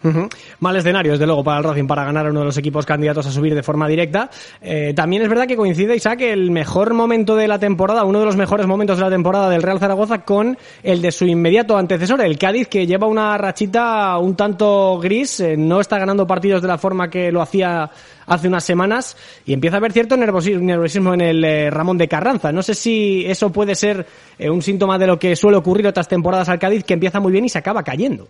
Mal 0.59 0.75
escenario, 0.75 1.11
desde 1.11 1.27
luego, 1.27 1.43
para 1.43 1.59
el 1.59 1.63
Racing 1.63 1.85
para 1.85 2.03
ganar 2.05 2.25
a 2.25 2.31
uno 2.31 2.39
de 2.39 2.47
los 2.47 2.57
equipos 2.57 2.87
candidatos 2.87 3.27
a 3.27 3.31
subir 3.31 3.53
de 3.53 3.61
forma 3.61 3.87
directa. 3.87 4.31
Eh, 4.63 4.93
también 4.95 5.21
es 5.21 5.29
verdad 5.29 5.45
que 5.45 5.55
coincide, 5.55 5.95
Isaac, 5.95 6.21
el 6.21 6.49
mejor 6.49 6.95
momento 6.95 7.35
de 7.35 7.47
la 7.47 7.59
temporada, 7.59 8.03
uno 8.03 8.19
de 8.19 8.25
los 8.25 8.35
mejores 8.35 8.65
momentos 8.65 8.97
de 8.97 9.03
la 9.03 9.11
temporada 9.11 9.47
del 9.47 9.61
Real 9.61 9.77
Zaragoza 9.77 10.25
con 10.25 10.57
el 10.81 11.03
de 11.03 11.11
su 11.11 11.25
inmediato 11.25 11.77
antecesor, 11.77 12.21
el 12.21 12.39
Cádiz, 12.39 12.67
que 12.67 12.87
lleva 12.87 13.05
una 13.05 13.37
rachita 13.37 14.17
un 14.17 14.35
tanto 14.35 14.97
gris, 14.97 15.39
eh, 15.39 15.55
no 15.55 15.81
está 15.81 15.99
ganando 15.99 16.25
partidos 16.25 16.63
de 16.63 16.67
la 16.67 16.79
forma 16.79 17.11
que 17.11 17.31
lo 17.31 17.43
hacía 17.43 17.91
hace 18.25 18.47
unas 18.47 18.63
semanas 18.63 19.17
y 19.45 19.53
empieza 19.53 19.77
a 19.77 19.79
haber 19.79 19.91
cierto 19.91 20.17
nerviosismo 20.17 21.13
en 21.13 21.21
el 21.21 21.43
eh, 21.43 21.69
Ramón 21.69 21.97
de 21.97 22.07
Carranza. 22.07 22.51
No 22.51 22.61
sé 22.61 22.73
si 22.73 23.25
eso 23.25 23.51
puede 23.51 23.75
ser 23.75 24.05
eh, 24.37 24.49
un 24.49 24.61
síntoma 24.61 24.97
de 24.97 25.07
lo 25.07 25.19
que 25.19 25.35
suele 25.35 25.57
ocurrir 25.57 25.87
otras 25.87 26.07
temporadas 26.07 26.49
al 26.49 26.59
Cádiz, 26.59 26.83
que 26.83 26.93
empieza 26.93 27.19
muy 27.19 27.31
bien 27.31 27.45
y 27.45 27.49
se 27.49 27.57
acaba 27.57 27.83
cayendo. 27.83 28.27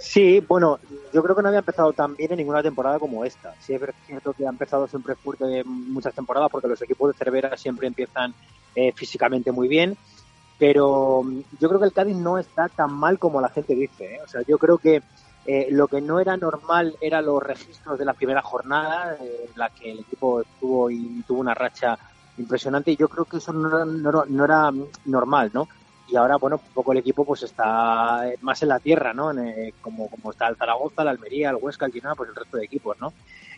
Sí, 0.00 0.42
bueno, 0.48 0.78
yo 1.12 1.22
creo 1.22 1.36
que 1.36 1.42
no 1.42 1.48
había 1.48 1.58
empezado 1.60 1.92
tan 1.92 2.16
bien 2.16 2.32
en 2.32 2.38
ninguna 2.38 2.62
temporada 2.62 2.98
como 2.98 3.24
esta. 3.24 3.54
Sí 3.60 3.74
es 3.74 3.80
cierto 4.06 4.32
que 4.32 4.46
ha 4.46 4.50
empezado 4.50 4.88
siempre 4.88 5.14
fuerte 5.14 5.60
en 5.60 5.92
muchas 5.92 6.14
temporadas 6.14 6.48
porque 6.50 6.68
los 6.68 6.80
equipos 6.80 7.12
de 7.12 7.18
Cervera 7.18 7.56
siempre 7.58 7.86
empiezan 7.86 8.32
eh, 8.74 8.92
físicamente 8.94 9.52
muy 9.52 9.68
bien, 9.68 9.96
pero 10.58 11.22
mm, 11.22 11.40
yo 11.60 11.68
creo 11.68 11.80
que 11.80 11.86
el 11.86 11.92
Cádiz 11.92 12.16
no 12.16 12.38
está 12.38 12.68
tan 12.68 12.94
mal 12.94 13.18
como 13.18 13.42
la 13.42 13.50
gente 13.50 13.74
dice. 13.74 14.20
O 14.24 14.28
sea, 14.28 14.40
yo 14.48 14.56
creo 14.56 14.78
que 14.78 15.02
eh, 15.52 15.68
lo 15.70 15.86
que 15.88 16.00
no 16.00 16.20
era 16.20 16.36
normal 16.36 16.96
eran 17.00 17.24
los 17.26 17.42
registros 17.42 17.98
de 17.98 18.04
la 18.04 18.14
primera 18.14 18.42
jornada, 18.42 19.16
eh, 19.20 19.46
en 19.52 19.58
la 19.58 19.68
que 19.70 19.90
el 19.92 20.00
equipo 20.00 20.40
estuvo 20.42 20.90
y 20.90 21.22
tuvo 21.26 21.40
una 21.40 21.54
racha 21.54 21.98
impresionante, 22.36 22.92
y 22.92 22.96
yo 22.96 23.08
creo 23.08 23.24
que 23.24 23.38
eso 23.38 23.52
no 23.52 23.68
era, 23.68 23.84
no 23.84 24.08
era- 24.10 24.24
no 24.28 24.44
era 24.44 24.70
normal, 25.06 25.50
¿no? 25.52 25.68
y 26.12 26.16
ahora 26.16 26.36
bueno 26.38 26.58
poco 26.74 26.90
el 26.90 26.98
equipo 26.98 27.24
pues 27.24 27.44
está 27.44 28.24
más 28.40 28.60
en 28.62 28.68
la 28.68 28.80
tierra 28.80 29.12
no 29.14 29.30
En, 29.30 29.38
eh, 29.46 29.74
como 29.80 30.08
como 30.08 30.32
está 30.32 30.48
el 30.48 30.56
Zaragoza 30.56 31.02
el 31.02 31.08
Almería 31.08 31.50
el 31.50 31.56
Huesca 31.60 31.86
el 31.86 31.92
Girona 31.92 32.16
pues 32.16 32.30
el 32.30 32.34
resto 32.34 32.56
de 32.56 32.64
equipos 32.64 32.96
no 33.00 33.12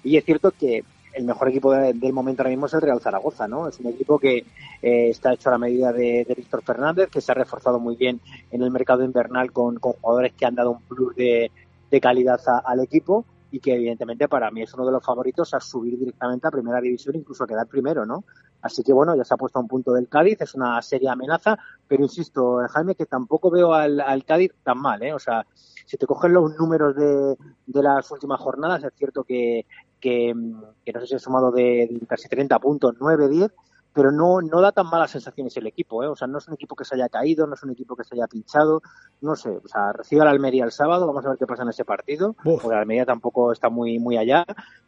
y 0.05 0.19
es 0.19 0.25
cierto 0.25 0.51
que 0.51 0.85
el 1.15 1.25
mejor 1.25 1.49
equipo 1.49 1.73
de- 1.73 1.95
del 1.95 2.13
momento 2.13 2.43
ahora 2.43 2.51
mismo 2.51 2.67
es 2.67 2.75
el 2.75 2.83
Real 2.83 3.01
Zaragoza 3.01 3.49
no 3.49 3.69
es 3.69 3.79
un 3.81 3.87
equipo 3.87 4.19
que 4.19 4.39
eh, 4.83 5.09
está 5.09 5.33
hecho 5.33 5.49
a 5.49 5.53
la 5.53 5.59
medida 5.59 5.93
de, 5.95 6.27
de 6.29 6.35
Víctor 6.35 6.63
Fernández 6.63 7.09
que 7.11 7.23
se 7.23 7.33
ha 7.33 7.35
reforzado 7.35 7.79
muy 7.79 7.97
bien 7.97 8.21
en 8.51 8.63
el 8.63 8.71
mercado 8.71 9.03
invernal 9.03 9.51
con, 9.51 9.79
con 9.79 9.93
jugadores 9.95 10.35
que 10.35 10.45
han 10.45 10.55
dado 10.55 10.73
un 10.73 10.83
plus 10.83 11.15
de, 11.17 11.51
de 11.93 12.01
calidad 12.01 12.41
a- 12.49 12.59
al 12.65 12.81
equipo 12.81 13.25
y 13.51 13.61
que 13.61 13.75
evidentemente 13.75 14.29
para 14.29 14.51
mí 14.51 14.63
es 14.63 14.73
uno 14.73 14.87
de 14.87 14.93
los 14.93 15.05
favoritos 15.05 15.53
a 15.53 15.61
subir 15.61 15.99
directamente 15.99 16.49
a 16.49 16.51
primera 16.51 16.81
división, 16.81 17.15
incluso 17.17 17.45
a 17.45 17.47
quedar 17.47 17.67
primero, 17.67 18.07
¿no? 18.07 18.25
Así 18.63 18.83
que 18.83 18.95
bueno, 18.95 19.15
ya 19.15 19.25
se 19.25 19.35
ha 19.35 19.37
puesto 19.37 19.59
a 19.59 19.63
un 19.63 19.69
punto 19.69 19.93
del 19.93 20.09
Cádiz, 20.09 20.41
es 20.41 20.55
una 20.55 20.81
seria 20.81 21.13
amenaza, 21.13 21.59
pero 21.87 22.03
insisto, 22.03 22.63
eh, 22.65 22.69
Jaime, 22.71 22.95
que 22.95 23.05
tampoco 23.05 23.51
veo 23.51 23.75
al, 23.75 24.01
al 24.01 24.25
Cádiz 24.25 24.53
tan 24.63 24.79
mal, 24.79 25.03
¿eh? 25.03 25.13
O 25.13 25.19
sea, 25.19 25.45
si 25.85 25.99
te 25.99 26.07
coges 26.07 26.31
los 26.31 26.57
números 26.57 26.97
de, 26.97 27.37
de 27.67 27.83
las 27.83 28.11
últimas 28.11 28.41
jornadas, 28.41 28.83
es 28.85 28.93
cierto 28.97 29.23
que, 29.25 29.67
que, 30.01 30.33
mm, 30.35 30.63
que 30.87 30.93
no 30.95 31.01
sé 31.01 31.07
si 31.09 31.15
ha 31.17 31.19
sumado 31.19 31.51
de, 31.51 31.89
de 31.91 32.07
casi 32.07 32.29
30 32.31 32.59
puntos, 32.59 32.95
9, 33.01 33.29
10, 33.29 33.51
pero 33.95 34.11
no, 34.11 34.41
no 34.41 34.61
da 34.61 34.73
tan 34.73 34.87
malas 34.89 35.11
sensaciones 35.11 35.57
el 35.57 35.67
equipo, 35.67 36.03
¿eh? 36.03 36.07
O 36.09 36.17
sea, 36.17 36.27
no 36.27 36.39
es 36.39 36.49
un 36.49 36.55
equipo 36.55 36.75
que 36.75 36.85
se 36.85 36.95
haya 36.95 37.09
caído, 37.09 37.47
no 37.47 37.55
es 37.55 37.63
un 37.63 37.71
equipo 37.71 37.95
que 37.97 38.05
se 38.05 38.15
haya 38.15 38.27
pinchado, 38.27 38.83
no 39.21 39.37
sé, 39.37 39.51
o 39.51 39.69
sea, 39.69 39.93
recibe 39.93 40.23
al 40.23 40.29
Almería 40.29 40.65
el 40.65 40.73
sábado, 40.73 41.07
vamos 41.07 41.25
a 41.27 41.31
ver 41.31 41.39
qué 41.39 41.47
pasa 41.47 41.63
en 41.63 41.69
ese 41.69 41.85
partido, 41.85 42.35
Uf. 42.45 42.63
porque 42.63 42.77
Almería 42.77 43.05
tampoco 43.05 43.53
está 43.53 43.69
muy, 43.69 43.99
muy 43.99 44.17
allá, 44.17 44.45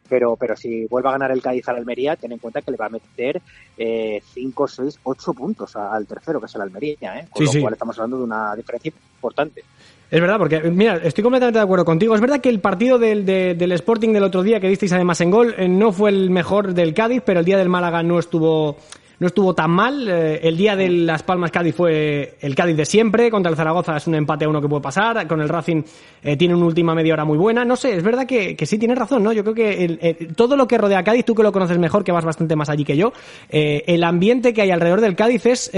pero, 0.09 0.35
pero 0.35 0.55
si 0.55 0.85
vuelve 0.87 1.09
a 1.09 1.13
ganar 1.13 1.31
el 1.31 1.41
Cádiz 1.41 1.67
al 1.69 1.77
Almería, 1.77 2.15
ten 2.15 2.31
en 2.31 2.39
cuenta 2.39 2.61
que 2.61 2.71
le 2.71 2.77
va 2.77 2.87
a 2.87 2.89
meter 2.89 3.41
5, 3.77 4.67
6, 4.67 4.99
8 5.03 5.33
puntos 5.33 5.75
al 5.75 6.05
tercero, 6.07 6.39
que 6.39 6.45
es 6.47 6.55
el 6.55 6.61
Almería, 6.61 7.19
¿eh? 7.19 7.27
Con 7.31 7.39
Sí, 7.41 7.45
lo 7.45 7.51
sí. 7.51 7.61
cual 7.61 7.73
estamos 7.73 7.97
hablando 7.97 8.17
de 8.17 8.23
una 8.23 8.55
diferencia 8.55 8.91
importante. 9.15 9.63
Es 10.11 10.21
verdad, 10.21 10.37
porque, 10.37 10.61
mira, 10.61 10.97
estoy 11.03 11.23
completamente 11.23 11.57
de 11.59 11.63
acuerdo 11.63 11.83
contigo. 11.83 12.13
Es 12.15 12.21
verdad 12.21 12.39
que 12.39 12.49
el 12.49 12.59
partido 12.59 12.99
del, 12.99 13.25
de- 13.25 13.55
del 13.55 13.71
Sporting 13.71 14.09
del 14.13 14.23
otro 14.23 14.43
día 14.43 14.59
que 14.59 14.69
disteis 14.69 14.93
además 14.93 15.19
en 15.21 15.31
gol 15.31 15.55
eh, 15.57 15.67
no 15.67 15.91
fue 15.91 16.11
el 16.11 16.29
mejor 16.29 16.73
del 16.73 16.93
Cádiz, 16.93 17.21
pero 17.25 17.39
el 17.39 17.45
día 17.45 17.57
del 17.57 17.69
Málaga 17.69 18.03
no 18.03 18.19
estuvo 18.19 18.77
no 19.19 19.27
estuvo 19.27 19.53
tan 19.53 19.71
mal. 19.71 20.07
Eh, 20.07 20.39
el 20.43 20.57
día 20.57 20.75
de 20.75 20.89
Las 20.89 21.23
Palmas 21.23 21.51
Cádiz 21.51 21.75
fue 21.75 22.35
el 22.41 22.55
Cádiz 22.55 22.77
de 22.77 22.85
siempre. 22.85 23.29
Contra 23.31 23.49
el 23.49 23.55
Zaragoza 23.55 23.97
es 23.97 24.07
un 24.07 24.15
empate 24.15 24.45
a 24.45 24.49
uno 24.49 24.61
que 24.61 24.67
puede 24.67 24.81
pasar. 24.81 25.27
Con 25.27 25.41
el 25.41 25.49
Racing 25.49 25.83
eh, 26.23 26.37
tiene 26.37 26.55
una 26.55 26.65
última 26.65 26.93
media 26.95 27.13
hora 27.13 27.25
muy 27.25 27.37
buena. 27.37 27.65
No 27.65 27.75
sé, 27.75 27.95
es 27.95 28.03
verdad 28.03 28.25
que, 28.25 28.55
que 28.55 28.65
sí 28.65 28.77
tienes 28.77 28.97
razón, 28.97 29.23
¿no? 29.23 29.31
Yo 29.33 29.43
creo 29.43 29.55
que 29.55 29.85
el- 29.85 30.35
todo 30.35 30.55
lo 30.57 30.67
que 30.67 30.77
rodea 30.77 31.03
Cádiz, 31.03 31.25
tú 31.25 31.35
que 31.35 31.43
lo 31.43 31.51
conoces 31.51 31.77
mejor, 31.77 32.03
que 32.03 32.11
vas 32.11 32.25
bastante 32.25 32.55
más 32.55 32.69
allí 32.69 32.83
que 32.83 32.97
yo, 32.97 33.13
eh, 33.49 33.83
el 33.87 34.03
ambiente 34.03 34.53
que 34.53 34.61
hay 34.61 34.71
alrededor 34.71 35.01
del 35.01 35.15
Cádiz 35.15 35.45
es 35.45 35.71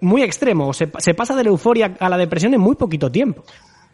muy 0.00 0.22
extremo. 0.22 0.72
Se, 0.72 0.90
se 0.98 1.14
pasa 1.14 1.34
de 1.36 1.44
la 1.44 1.50
euforia 1.50 1.96
a 1.98 2.08
la 2.08 2.16
depresión 2.16 2.54
en 2.54 2.60
muy 2.60 2.76
poquito 2.76 3.10
tiempo. 3.10 3.44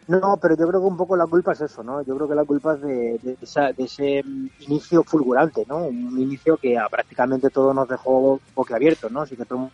No, 0.07 0.37
pero 0.39 0.55
yo 0.55 0.67
creo 0.67 0.81
que 0.81 0.87
un 0.87 0.97
poco 0.97 1.15
la 1.17 1.25
culpa 1.25 1.53
es 1.53 1.61
eso, 1.61 1.83
¿no? 1.83 2.03
Yo 2.03 2.15
creo 2.15 2.27
que 2.29 2.35
la 2.35 2.45
culpa 2.45 2.75
es 2.75 2.81
de, 2.81 3.17
de 3.21 3.37
esa- 3.41 3.73
de 3.73 3.85
ese 3.85 4.21
inicio 4.59 5.03
fulgurante, 5.03 5.65
¿no? 5.67 5.87
Un 5.87 6.19
inicio 6.19 6.57
que 6.59 6.77
a 6.77 6.87
prácticamente 6.89 7.49
todo 7.49 7.73
nos 7.73 7.87
dejó 7.87 8.43
boquiabiertos, 8.53 9.11
¿no? 9.11 9.21
Así 9.21 9.35
que 9.35 9.45
todo 9.45 9.59
el 9.59 9.71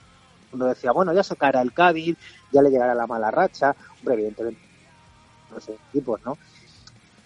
mundo 0.51 0.65
decía, 0.67 0.91
bueno, 0.93 1.13
ya 1.13 1.23
se 1.23 1.35
caerá 1.35 1.61
el 1.61 1.73
Cádiz, 1.73 2.15
ya 2.49 2.61
le 2.61 2.69
llegará 2.71 2.95
la 2.95 3.07
mala 3.07 3.29
racha, 3.31 3.75
hombre, 3.99 4.15
evidentemente 4.15 4.61
los 5.49 5.69
equipos, 5.69 6.21
¿no? 6.25 6.37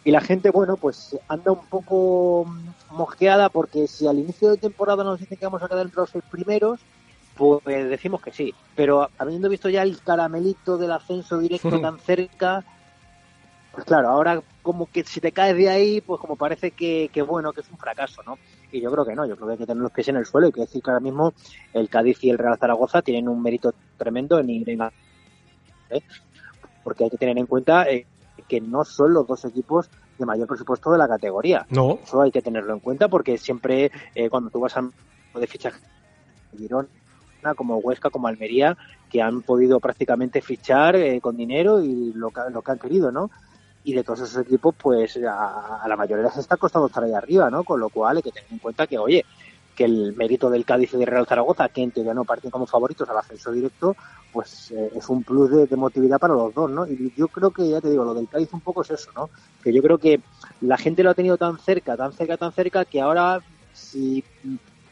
Y 0.04 0.12
la 0.12 0.22
gente, 0.22 0.52
bueno, 0.52 0.78
pues 0.78 1.18
anda 1.28 1.52
un 1.52 1.68
poco 1.68 2.46
mosqueada 2.90 3.50
porque 3.50 3.88
si 3.88 4.06
al 4.08 4.20
inicio 4.20 4.50
de 4.52 4.58
temporada 4.58 5.04
nos 5.04 5.20
dicen 5.20 5.38
que 5.38 5.46
vamos 5.46 5.64
a 5.64 5.68
quedar 5.68 5.86
entre 5.86 6.02
los 6.02 6.12
seis 6.12 6.24
primeros, 6.30 6.86
pues 7.34 7.62
decimos 7.90 8.22
que 8.22 8.32
sí. 8.32 8.56
Pero 8.76 9.10
habiendo 9.18 9.50
visto 9.50 9.68
ya 9.70 9.82
el 9.84 10.02
caramelito 10.04 10.78
del 10.78 10.92
ascenso 10.92 11.40
directo 11.40 11.80
tan 11.80 11.98
cerca, 12.00 12.64
pues 13.76 13.86
claro, 13.86 14.08
ahora 14.10 14.42
como 14.62 14.88
que 14.88 15.04
si 15.04 15.20
te 15.20 15.32
caes 15.32 15.56
de 15.58 15.70
ahí, 15.70 16.02
pues 16.02 16.20
como 16.20 16.36
parece 16.38 16.72
que, 16.72 17.10
que 17.14 17.22
bueno, 17.22 17.52
que 17.52 17.62
es 17.62 17.70
un 17.70 17.78
fracaso, 17.78 18.24
¿no? 18.26 18.38
Y 18.72 18.82
yo 18.82 18.90
creo 18.92 19.06
que 19.06 19.14
no, 19.14 19.26
yo 19.28 19.36
creo 19.36 19.48
que 19.48 19.52
hay 19.54 19.58
que 19.60 19.66
tener 19.66 19.84
los 19.84 19.92
pies 19.92 20.08
en 20.08 20.16
el 20.16 20.26
suelo 20.26 20.48
y 20.48 20.52
que 20.54 20.62
decir 20.62 20.82
que 20.82 20.90
ahora 20.90 21.02
mismo 21.02 21.34
el 21.74 21.90
Cádiz 21.90 22.24
y 22.24 22.30
el 22.30 22.38
Real 22.38 22.58
Zaragoza 22.58 23.02
tienen 23.02 23.28
un 23.28 23.42
mérito 23.42 23.74
tremendo 23.98 24.40
en 24.40 24.50
ir 24.50 24.70
en 24.70 24.80
la- 24.80 24.94
¿eh? 25.90 26.02
porque 26.84 27.04
hay 27.04 27.10
que 27.10 27.18
tener 27.18 27.38
en 27.38 27.46
cuenta 27.48 27.90
eh, 27.90 28.08
que 28.48 28.62
no 28.62 28.86
son 28.86 29.14
los 29.14 29.28
dos 29.28 29.44
equipos 29.46 29.90
de 30.18 30.26
mayor 30.26 30.48
presupuesto 30.48 30.92
de 30.92 30.98
la 30.98 31.08
categoría. 31.08 31.66
No. 31.70 32.00
Eso 32.02 32.22
hay 32.22 32.32
que 32.32 32.42
tenerlo 32.42 32.74
en 32.74 32.80
cuenta 32.80 33.10
porque 33.10 33.38
siempre 33.38 33.92
eh, 34.14 34.30
cuando 34.30 34.50
tú 34.50 34.60
vas 34.62 34.78
a 34.78 34.90
de 35.38 35.48
fichaje 35.48 35.80
Girona, 36.58 36.88
como 37.56 37.78
Huesca, 37.78 38.10
como 38.10 38.28
Almería, 38.28 38.78
que 39.10 39.22
han 39.22 39.42
podido 39.42 39.80
prácticamente 39.80 40.42
fichar 40.42 40.96
eh, 40.96 41.20
con 41.22 41.36
dinero 41.36 41.82
y 41.82 42.14
lo 42.14 42.30
que, 42.32 42.42
lo 42.52 42.62
que 42.62 42.72
han 42.72 42.80
querido, 42.80 43.12
¿no? 43.12 43.30
Y 43.86 43.94
de 43.94 44.04
todos 44.04 44.22
esos 44.22 44.46
equipos, 44.46 44.76
pues 44.78 45.18
a, 45.18 45.86
la 45.88 45.96
mayoría 45.96 46.26
les 46.26 46.38
está 46.38 46.58
costando 46.58 46.88
estar 46.88 47.04
ahí 47.04 47.14
arriba, 47.14 47.50
¿no? 47.50 47.64
Con 47.64 47.80
lo 47.80 47.90
cual 47.90 48.18
hay 48.18 48.24
que 48.24 48.32
tener 48.32 48.52
en 48.52 48.58
cuenta 48.58 48.88
que, 48.88 48.98
oye, 48.98 49.24
que 49.76 49.86
el 49.86 50.16
mérito 50.16 50.50
del 50.50 50.66
Cádiz 50.66 50.94
y 50.94 50.98
del 50.98 51.08
Real 51.08 51.28
Zaragoza, 51.28 51.70
que 51.70 51.84
en 51.84 51.92
teoría 51.92 52.14
no 52.14 52.26
parten 52.26 52.50
como 52.50 52.66
favoritos 52.66 53.08
al 53.08 53.18
ascenso 53.18 53.52
directo, 53.52 53.96
pues 54.34 54.72
eh, 54.72 54.92
es 54.96 55.08
un 55.08 55.24
plus 55.24 55.52
de, 55.52 55.68
de 55.68 55.76
motividad 55.76 56.20
para 56.20 56.34
los 56.34 56.54
dos, 56.54 56.70
¿no? 56.70 56.88
Y 56.88 57.14
yo 57.16 57.28
creo 57.28 57.52
que, 57.52 57.70
ya 57.70 57.80
te 57.80 57.90
digo, 57.90 58.04
lo 58.04 58.14
del 58.14 58.28
Cádiz 58.28 58.52
un 58.54 58.62
poco 58.62 58.82
es 58.82 58.90
eso, 58.90 59.12
¿no? 59.16 59.30
Que 59.64 59.72
yo 59.72 59.82
creo 59.82 59.98
que 59.98 60.20
la 60.62 60.78
gente 60.78 61.04
lo 61.04 61.12
ha 61.12 61.14
tenido 61.14 61.38
tan 61.38 61.60
cerca, 61.60 61.96
tan 61.96 62.12
cerca, 62.12 62.38
tan 62.38 62.52
cerca, 62.54 62.86
que 62.86 63.02
ahora, 63.02 63.42
si, 63.72 64.24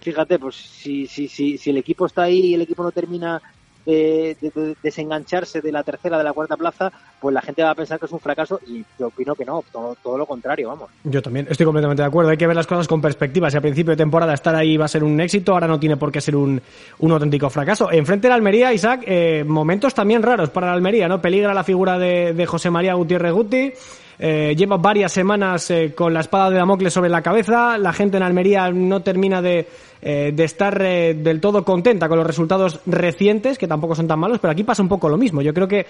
fíjate, 0.01 0.37
pues 0.37 0.55
si, 0.55 1.07
si, 1.07 1.27
si, 1.27 1.57
si 1.57 1.69
el 1.71 1.77
equipo 1.77 2.05
está 2.05 2.23
ahí 2.23 2.39
y 2.39 2.53
el 2.53 2.61
equipo 2.61 2.83
no 2.83 2.91
termina 2.91 3.41
de, 3.85 4.35
de- 4.41 4.51
de 4.55 4.75
desengancharse 4.81 5.61
de 5.61 5.71
la 5.71 5.83
tercera, 5.83 6.17
de 6.17 6.23
la 6.23 6.33
cuarta 6.33 6.55
plaza, 6.57 6.91
pues 7.19 7.33
la 7.33 7.41
gente 7.41 7.63
va 7.63 7.71
a 7.71 7.75
pensar 7.75 7.99
que 7.99 8.05
es 8.05 8.11
un 8.11 8.19
fracaso 8.19 8.59
y 8.67 8.83
yo 8.99 9.07
opino 9.07 9.35
que 9.35 9.45
no, 9.45 9.63
todo, 9.71 9.95
todo 10.01 10.17
lo 10.17 10.25
contrario, 10.25 10.69
vamos. 10.69 10.89
Yo 11.03 11.21
también 11.21 11.47
estoy 11.49 11.65
completamente 11.65 12.01
de 12.01 12.07
acuerdo. 12.07 12.31
Hay 12.31 12.37
que 12.37 12.47
ver 12.47 12.55
las 12.55 12.67
cosas 12.67 12.87
con 12.87 13.01
perspectiva. 13.01 13.49
Si 13.49 13.57
a 13.57 13.61
principio 13.61 13.91
de 13.91 13.97
temporada 13.97 14.33
estar 14.33 14.55
ahí 14.55 14.77
va 14.77 14.85
a 14.85 14.89
ser 14.89 15.03
un 15.03 15.19
éxito, 15.19 15.53
ahora 15.53 15.67
no 15.67 15.79
tiene 15.79 15.97
por 15.97 16.11
qué 16.11 16.21
ser 16.21 16.35
un, 16.35 16.61
un 16.99 17.11
auténtico 17.11 17.49
fracaso. 17.49 17.91
Enfrente 17.91 18.27
de 18.27 18.29
la 18.29 18.35
Almería, 18.35 18.73
Isaac, 18.73 19.03
eh, 19.05 19.43
momentos 19.45 19.93
también 19.93 20.23
raros 20.23 20.49
para 20.49 20.67
la 20.67 20.73
Almería, 20.73 21.07
¿no? 21.07 21.21
Peligra 21.21 21.53
la 21.53 21.63
figura 21.63 21.97
de, 21.97 22.33
de 22.33 22.45
José 22.45 22.69
María 22.69 22.93
Gutiérrez 22.93 23.33
Guti. 23.33 23.73
Eh, 24.19 24.55
lleva 24.55 24.77
varias 24.77 25.11
semanas 25.11 25.69
eh, 25.71 25.93
con 25.95 26.13
la 26.13 26.21
espada 26.21 26.49
de 26.49 26.57
Damocles 26.57 26.93
sobre 26.93 27.09
la 27.09 27.21
cabeza. 27.21 27.77
La 27.77 27.93
gente 27.93 28.17
en 28.17 28.23
Almería 28.23 28.69
no 28.69 29.01
termina 29.01 29.41
de, 29.41 29.67
eh, 30.01 30.33
estar 30.37 30.81
eh, 30.81 31.13
del 31.13 31.41
todo 31.41 31.63
contenta 31.63 32.07
con 32.07 32.17
los 32.17 32.27
resultados 32.27 32.79
recientes, 32.85 33.57
que 33.57 33.67
tampoco 33.67 33.95
son 33.95 34.07
tan 34.07 34.19
malos, 34.19 34.39
pero 34.39 34.51
aquí 34.51 34.63
pasa 34.63 34.83
un 34.83 34.89
poco 34.89 35.09
lo 35.09 35.17
mismo. 35.17 35.41
Yo 35.41 35.53
creo 35.53 35.67
que 35.67 35.85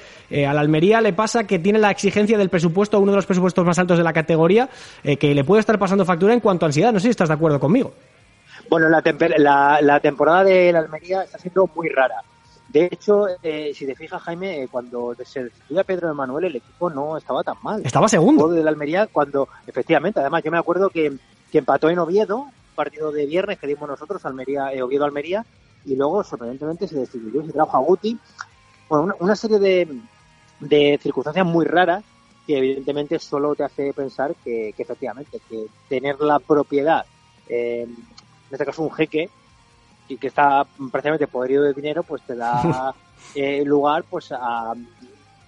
a 0.45 0.53
la 0.53 0.61
Almería 0.61 1.01
le 1.01 1.13
pasa 1.13 1.45
que 1.45 1.59
tiene 1.59 1.79
la 1.79 1.91
exigencia 1.91 2.37
del 2.37 2.49
presupuesto, 2.49 2.99
uno 2.99 3.11
de 3.11 3.17
los 3.17 3.25
presupuestos 3.25 3.65
más 3.65 3.77
altos 3.79 3.97
de 3.97 4.03
la 4.03 4.13
categoría, 4.13 4.69
que 5.03 5.33
le 5.33 5.43
puede 5.43 5.59
estar 5.59 5.77
pasando 5.77 6.05
factura 6.05 6.33
en 6.33 6.39
cuanto 6.39 6.65
a 6.65 6.67
ansiedad. 6.67 6.91
No 6.91 6.99
sé 6.99 7.05
si 7.05 7.11
estás 7.11 7.29
de 7.29 7.35
acuerdo 7.35 7.59
conmigo. 7.59 7.93
Bueno, 8.69 8.89
la, 8.89 9.03
la, 9.37 9.79
la 9.81 9.99
temporada 9.99 10.43
de 10.43 10.71
la 10.71 10.79
Almería 10.79 11.23
está 11.23 11.37
siendo 11.37 11.69
muy 11.75 11.89
rara. 11.89 12.15
De 12.73 12.85
hecho, 12.91 13.27
eh, 13.43 13.71
si 13.75 13.85
te 13.85 13.93
fijas, 13.93 14.19
Jaime, 14.23 14.63
eh, 14.63 14.67
cuando 14.67 15.15
se 15.23 15.43
destituyó 15.43 15.81
a 15.81 15.83
Pedro 15.83 16.09
Emanuel, 16.09 16.45
el 16.45 16.55
equipo 16.55 16.89
no 16.89 17.15
estaba 17.15 17.43
tan 17.43 17.55
mal. 17.61 17.85
Estaba 17.85 18.07
El 18.07 18.09
segundo. 18.09 18.41
juego 18.45 18.55
de 18.55 18.63
la 18.63 18.71
Almería, 18.71 19.05
cuando, 19.05 19.47
efectivamente, 19.67 20.19
además, 20.19 20.41
yo 20.43 20.49
me 20.49 20.57
acuerdo 20.57 20.89
que, 20.89 21.13
que 21.51 21.59
empató 21.59 21.89
en 21.91 21.99
Oviedo, 21.99 22.47
partido 22.73 23.11
de 23.11 23.27
viernes 23.27 23.59
que 23.59 23.67
dimos 23.67 23.87
nosotros, 23.87 24.25
Almería, 24.25 24.73
eh, 24.73 24.81
Oviedo-Almería, 24.81 25.45
y 25.85 25.95
luego, 25.95 26.23
sorprendentemente, 26.23 26.87
se 26.87 26.95
destituyó, 26.95 27.45
se 27.45 27.51
trajo 27.51 27.77
a 27.77 27.81
Guti. 27.81 28.17
Bueno, 28.89 29.03
una, 29.03 29.15
una 29.19 29.35
serie 29.35 29.59
de, 29.59 29.87
de 30.59 30.99
circunstancias 30.99 31.45
muy 31.45 31.65
raras 31.65 32.03
que, 32.47 32.57
evidentemente, 32.57 33.19
solo 33.19 33.53
te 33.53 33.63
hace 33.65 33.93
pensar 33.93 34.33
que, 34.43 34.73
que 34.75 34.81
efectivamente, 34.81 35.39
que 35.47 35.67
tener 35.87 36.19
la 36.21 36.39
propiedad, 36.39 37.05
eh, 37.47 37.83
en 37.83 37.95
este 38.51 38.65
caso 38.65 38.81
un 38.81 38.91
jeque, 38.91 39.29
y 40.07 40.17
que 40.17 40.27
está 40.27 40.65
prácticamente 40.91 41.27
podrido 41.27 41.63
de 41.63 41.73
dinero, 41.73 42.03
pues 42.03 42.21
te 42.23 42.35
da 42.35 42.93
eh, 43.35 43.63
lugar 43.65 44.03
pues 44.09 44.31
a 44.31 44.73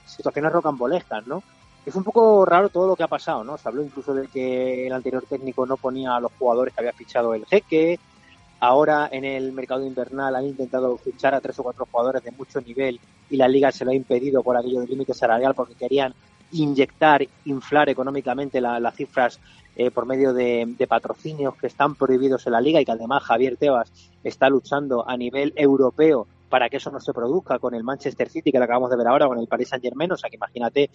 situaciones 0.06 0.52
rocambolescas, 0.52 1.28
¿no? 1.28 1.44
Es 1.86 1.96
un 1.96 2.04
poco 2.04 2.46
raro 2.46 2.70
todo 2.70 2.88
lo 2.88 2.96
que 2.96 3.04
ha 3.04 3.08
pasado, 3.08 3.44
¿no? 3.44 3.58
Se 3.58 3.68
habló 3.68 3.84
incluso 3.84 4.14
de 4.14 4.28
que 4.28 4.88
el 4.88 4.94
anterior 4.94 5.24
técnico 5.30 5.66
no 5.66 5.78
ponía 5.78 6.16
a 6.16 6.20
los 6.20 6.32
jugadores 6.40 6.74
que 6.74 6.82
había 6.82 6.94
fichado 6.94 7.34
el 7.36 7.46
jeque. 7.46 8.00
Ahora 8.60 9.08
en 9.12 9.24
el 9.24 9.52
mercado 9.52 9.86
invernal 9.86 10.36
han 10.36 10.46
intentado 10.46 10.98
fichar 10.98 11.36
a 11.36 11.42
tres 11.42 11.60
o 11.60 11.64
cuatro 11.64 11.88
jugadores 11.92 12.24
de 12.24 12.32
mucho 12.32 12.60
nivel 12.62 13.00
y 13.30 13.38
la 13.38 13.48
liga 13.48 13.72
se 13.72 13.86
lo 13.86 13.92
ha 13.92 13.96
impedido 13.96 14.42
por 14.42 14.58
aquello 14.58 14.80
del 14.80 14.90
límite 14.90 15.14
salarial 15.14 15.54
porque 15.54 15.76
querían 15.76 16.14
inyectar, 16.56 17.26
inflar 17.46 17.90
económicamente 17.90 18.60
la- 18.62 18.80
las 18.80 18.96
cifras 18.96 19.40
eh, 19.76 19.92
por 19.92 20.06
medio 20.06 20.34
de, 20.34 20.66
de 20.78 20.88
patrocinios 20.88 21.56
que 21.56 21.68
están 21.68 21.96
prohibidos 21.96 22.46
en 22.48 22.54
la 22.54 22.62
liga 22.62 22.80
y 22.82 22.86
que 22.86 22.92
además 22.94 23.24
Javier 23.24 23.58
Tebas 23.58 23.92
está 24.24 24.50
luchando 24.50 25.08
a 25.08 25.18
nivel 25.18 25.54
europeo 25.56 26.28
para 26.50 26.70
que 26.70 26.78
eso 26.78 26.92
no 26.92 27.00
se 27.02 27.12
produzca 27.12 27.60
con 27.60 27.74
el 27.76 27.84
Manchester 27.84 28.30
City 28.30 28.52
que 28.52 28.58
lo 28.60 28.64
acabamos 28.66 28.90
de 28.90 28.96
ver 28.98 29.08
ahora 29.08 29.28
con 29.28 29.38
el 29.40 29.48
Paris 29.48 29.70
Saint 29.70 29.84
Germain, 29.84 30.12
o 30.12 30.18
sea 30.18 30.30
que 30.30 30.38
imagínate 30.38 30.90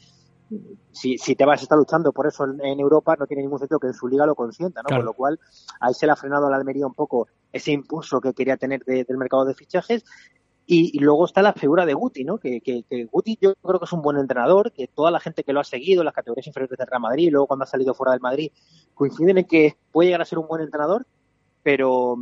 si, 0.93 1.19
si 1.19 1.37
Tebas 1.37 1.63
está 1.63 1.77
luchando 1.77 2.13
por 2.13 2.27
eso 2.27 2.45
en, 2.45 2.61
en 2.65 2.81
Europa 2.81 3.15
no 3.19 3.27
tiene 3.27 3.43
ningún 3.43 3.59
sentido 3.59 3.79
que 3.79 3.87
en 3.89 3.95
su 3.95 4.09
liga 4.09 4.27
lo 4.27 4.35
consienta, 4.35 4.81
¿no? 4.83 4.87
Claro. 4.89 5.01
Con 5.03 5.07
lo 5.07 5.13
cual 5.15 5.39
ahí 5.81 5.95
se 5.95 6.07
le 6.07 6.13
ha 6.13 6.17
frenado 6.17 6.47
a 6.47 6.51
la 6.51 6.57
Almería 6.57 6.87
un 6.87 6.95
poco 6.95 7.29
ese 7.53 7.71
impulso 7.73 8.21
que 8.21 8.33
quería 8.33 8.57
tener 8.57 8.83
de- 8.85 9.05
del 9.05 9.17
mercado 9.19 9.45
de 9.45 9.55
fichajes 9.55 10.05
y, 10.67 10.99
luego 11.01 11.25
está 11.25 11.43
la 11.43 11.53
figura 11.53 11.85
de 11.85 11.95
Guti, 11.95 12.25
¿no? 12.25 12.39
Que, 12.39 12.61
que, 12.61 12.85
que 12.89 13.05
Guti 13.07 13.39
yo 13.41 13.55
creo 13.57 13.81
que 13.81 13.87
es 13.87 13.93
un 13.93 14.03
buen 14.03 14.19
entrenador, 14.19 14.71
que 14.71 14.87
toda 14.87 15.11
la 15.11 15.19
gente 15.19 15.43
que 15.43 15.53
lo 15.53 15.61
ha 15.61 15.65
seguido 15.65 16.05
las 16.05 16.15
categorías 16.15 16.47
inferiores 16.47 16.79
del 16.79 16.87
Real 16.87 17.03
Madrid 17.03 17.31
luego 17.31 17.49
cuando 17.49 17.65
ha 17.65 17.67
salido 17.67 17.93
fuera 17.93 18.13
del 18.13 18.21
Madrid 18.21 18.53
coinciden 18.95 19.39
en 19.39 19.45
que 19.47 19.77
puede 19.91 20.09
llegar 20.09 20.23
a 20.23 20.25
ser 20.25 20.39
un 20.39 20.47
buen 20.47 20.63
entrenador, 20.63 21.07
pero 21.63 22.17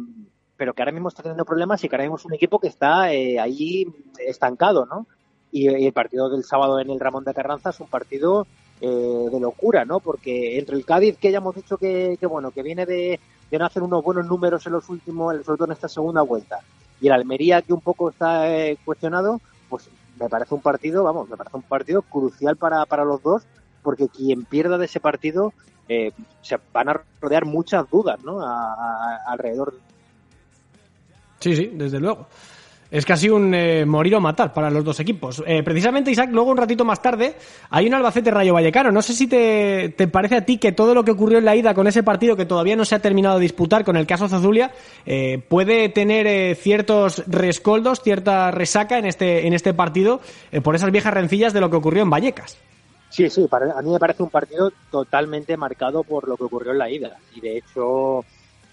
pero 0.56 0.74
que 0.74 0.82
ahora 0.82 0.92
mismo 0.92 1.08
está 1.08 1.22
teniendo 1.22 1.44
problemas 1.44 1.84
y 1.84 1.88
que 1.88 1.94
ahora 1.94 2.04
mismo 2.04 2.16
es 2.16 2.24
un 2.24 2.34
equipo 2.34 2.58
que 2.58 2.68
está 2.68 3.12
eh, 3.12 3.38
ahí 3.38 3.86
estancado, 4.18 4.86
¿no? 4.86 5.06
Y, 5.52 5.70
y 5.70 5.86
el 5.86 5.92
partido 5.92 6.28
del 6.28 6.42
sábado 6.42 6.80
en 6.80 6.90
el 6.90 6.98
Ramón 6.98 7.24
de 7.24 7.34
Carranza 7.34 7.70
es 7.70 7.80
un 7.80 7.88
partido 7.88 8.46
eh, 8.80 9.28
de 9.32 9.40
locura, 9.40 9.84
¿no? 9.84 10.00
Porque 10.00 10.58
entre 10.58 10.76
el 10.76 10.84
Cádiz, 10.84 11.16
que 11.18 11.32
ya 11.32 11.38
hemos 11.38 11.54
dicho 11.54 11.76
que, 11.76 12.16
que 12.18 12.26
bueno, 12.26 12.50
que 12.52 12.62
viene 12.62 12.86
de, 12.86 13.18
de 13.50 13.58
no 13.58 13.66
hacer 13.66 13.82
unos 13.82 14.04
buenos 14.04 14.26
números 14.26 14.66
en 14.66 14.72
los 14.72 14.88
últimos, 14.88 15.34
sobre 15.44 15.58
todo 15.58 15.64
en 15.66 15.72
esta 15.72 15.88
segunda 15.88 16.22
vuelta, 16.22 16.60
y 17.00 17.06
el 17.06 17.12
Almería, 17.12 17.62
que 17.62 17.72
un 17.72 17.80
poco 17.80 18.10
está 18.10 18.48
eh, 18.48 18.78
cuestionado, 18.84 19.40
pues 19.68 19.88
me 20.18 20.28
parece 20.28 20.54
un 20.54 20.60
partido, 20.60 21.04
vamos, 21.04 21.28
me 21.28 21.36
parece 21.36 21.56
un 21.56 21.62
partido 21.62 22.02
crucial 22.02 22.56
para, 22.56 22.84
para 22.86 23.04
los 23.04 23.22
dos, 23.22 23.42
porque 23.82 24.08
quien 24.08 24.44
pierda 24.44 24.78
de 24.78 24.86
ese 24.86 25.00
partido 25.00 25.52
eh, 25.88 26.12
se 26.42 26.58
van 26.72 26.88
a 26.88 27.00
rodear 27.20 27.44
muchas 27.44 27.88
dudas, 27.88 28.22
¿no? 28.24 28.40
Alrededor 29.26 29.74
Sí, 31.40 31.54
sí, 31.54 31.70
desde 31.72 32.00
luego. 32.00 32.26
Es 32.90 33.04
casi 33.04 33.28
un 33.28 33.54
eh, 33.54 33.84
morir 33.84 34.14
o 34.16 34.20
matar 34.20 34.54
para 34.54 34.70
los 34.70 34.82
dos 34.82 34.98
equipos. 35.00 35.42
Eh, 35.46 35.62
precisamente, 35.62 36.10
Isaac, 36.10 36.30
luego 36.32 36.50
un 36.50 36.56
ratito 36.56 36.84
más 36.84 37.02
tarde 37.02 37.36
hay 37.70 37.86
un 37.86 37.94
Albacete 37.94 38.30
Rayo 38.30 38.54
Vallecano. 38.54 38.90
No 38.90 39.02
sé 39.02 39.12
si 39.12 39.26
te, 39.26 39.94
te 39.96 40.08
parece 40.08 40.36
a 40.36 40.44
ti 40.44 40.58
que 40.58 40.72
todo 40.72 40.94
lo 40.94 41.04
que 41.04 41.10
ocurrió 41.10 41.38
en 41.38 41.44
la 41.44 41.54
ida 41.54 41.74
con 41.74 41.86
ese 41.86 42.02
partido 42.02 42.36
que 42.36 42.46
todavía 42.46 42.76
no 42.76 42.84
se 42.84 42.94
ha 42.94 43.00
terminado 43.00 43.36
de 43.36 43.42
disputar 43.42 43.84
con 43.84 43.96
el 43.96 44.06
caso 44.06 44.28
Zazulia 44.28 44.72
eh, 45.06 45.42
puede 45.48 45.88
tener 45.88 46.26
eh, 46.26 46.54
ciertos 46.54 47.22
rescoldos, 47.26 48.02
cierta 48.02 48.50
resaca 48.50 48.98
en 48.98 49.06
este, 49.06 49.46
en 49.46 49.52
este 49.52 49.74
partido 49.74 50.20
eh, 50.52 50.60
por 50.60 50.74
esas 50.74 50.90
viejas 50.90 51.14
rencillas 51.14 51.52
de 51.52 51.60
lo 51.60 51.70
que 51.70 51.76
ocurrió 51.76 52.02
en 52.02 52.10
Vallecas. 52.10 52.58
Sí, 53.10 53.28
sí, 53.30 53.48
a 53.50 53.82
mí 53.82 53.90
me 53.90 53.98
parece 53.98 54.22
un 54.22 54.28
partido 54.28 54.70
totalmente 54.90 55.56
marcado 55.56 56.04
por 56.04 56.28
lo 56.28 56.36
que 56.36 56.44
ocurrió 56.44 56.72
en 56.72 56.78
la 56.78 56.90
ida. 56.90 57.16
Y 57.34 57.40
de 57.40 57.58
hecho, 57.58 58.24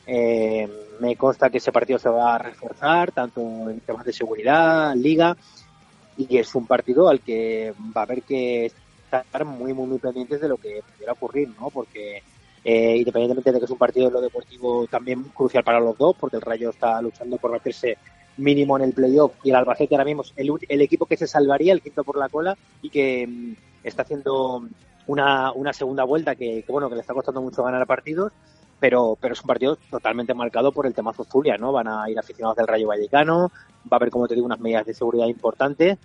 eh, 0.07 0.69
me 0.99 1.15
consta 1.15 1.49
que 1.49 1.57
ese 1.57 1.71
partido 1.71 1.99
se 1.99 2.09
va 2.09 2.35
a 2.35 2.39
reforzar, 2.39 3.11
tanto 3.11 3.41
en 3.69 3.79
temas 3.81 4.05
de 4.05 4.13
seguridad, 4.13 4.95
liga, 4.95 5.35
y 6.17 6.37
es 6.37 6.55
un 6.55 6.65
partido 6.65 7.09
al 7.09 7.21
que 7.21 7.73
va 7.95 8.01
a 8.01 8.03
haber 8.05 8.21
que 8.21 8.65
estar 8.65 9.45
muy, 9.45 9.73
muy, 9.73 9.87
muy 9.87 9.99
pendientes 9.99 10.39
de 10.39 10.47
lo 10.47 10.57
que 10.57 10.81
pudiera 10.93 11.13
ocurrir, 11.13 11.49
¿no? 11.59 11.69
Porque 11.69 12.21
eh, 12.63 12.97
independientemente 12.97 13.51
de 13.51 13.59
que 13.59 13.65
es 13.65 13.71
un 13.71 13.77
partido 13.77 14.07
de 14.07 14.13
lo 14.13 14.21
deportivo 14.21 14.87
también 14.87 15.23
crucial 15.25 15.63
para 15.63 15.79
los 15.79 15.97
dos, 15.97 16.15
porque 16.19 16.37
el 16.37 16.41
Rayo 16.41 16.69
está 16.69 17.01
luchando 17.01 17.37
por 17.37 17.51
meterse 17.51 17.97
mínimo 18.37 18.77
en 18.77 18.83
el 18.83 18.93
playoff 18.93 19.33
y 19.43 19.49
el 19.49 19.55
Albacete 19.55 19.95
ahora 19.95 20.05
mismo 20.05 20.23
es 20.23 20.33
el, 20.35 20.49
el 20.67 20.81
equipo 20.81 21.05
que 21.05 21.15
se 21.15 21.27
salvaría, 21.27 21.73
el 21.73 21.81
quinto 21.81 22.03
por 22.03 22.17
la 22.17 22.27
cola 22.27 22.57
y 22.81 22.89
que 22.89 23.27
mm, 23.27 23.53
está 23.83 24.01
haciendo 24.01 24.67
una, 25.07 25.51
una 25.51 25.73
segunda 25.73 26.03
vuelta 26.03 26.35
que, 26.35 26.63
que, 26.63 26.71
bueno 26.71 26.89
que 26.89 26.95
le 26.95 27.01
está 27.01 27.13
costando 27.13 27.41
mucho 27.41 27.63
ganar 27.63 27.85
partidos 27.85 28.33
pero 28.85 29.17
pero 29.19 29.33
es 29.33 29.41
un 29.41 29.47
partido 29.47 29.77
totalmente 29.89 30.35
marcado 30.35 30.71
por 30.71 30.85
el 30.85 30.93
tema 30.93 31.11
Zulia 31.11 31.57
no 31.57 31.71
van 31.71 31.87
a 31.87 32.07
ir 32.07 32.19
aficionados 32.19 32.55
del 32.57 32.67
Rayo 32.67 32.87
Vallecano 32.87 33.51
va 33.91 33.93
a 33.93 33.95
haber 33.95 34.11
como 34.11 34.27
te 34.27 34.35
digo 34.35 34.45
unas 34.45 34.59
medidas 34.59 34.85
de 34.85 34.93
seguridad 34.93 35.25
importantes 35.25 35.97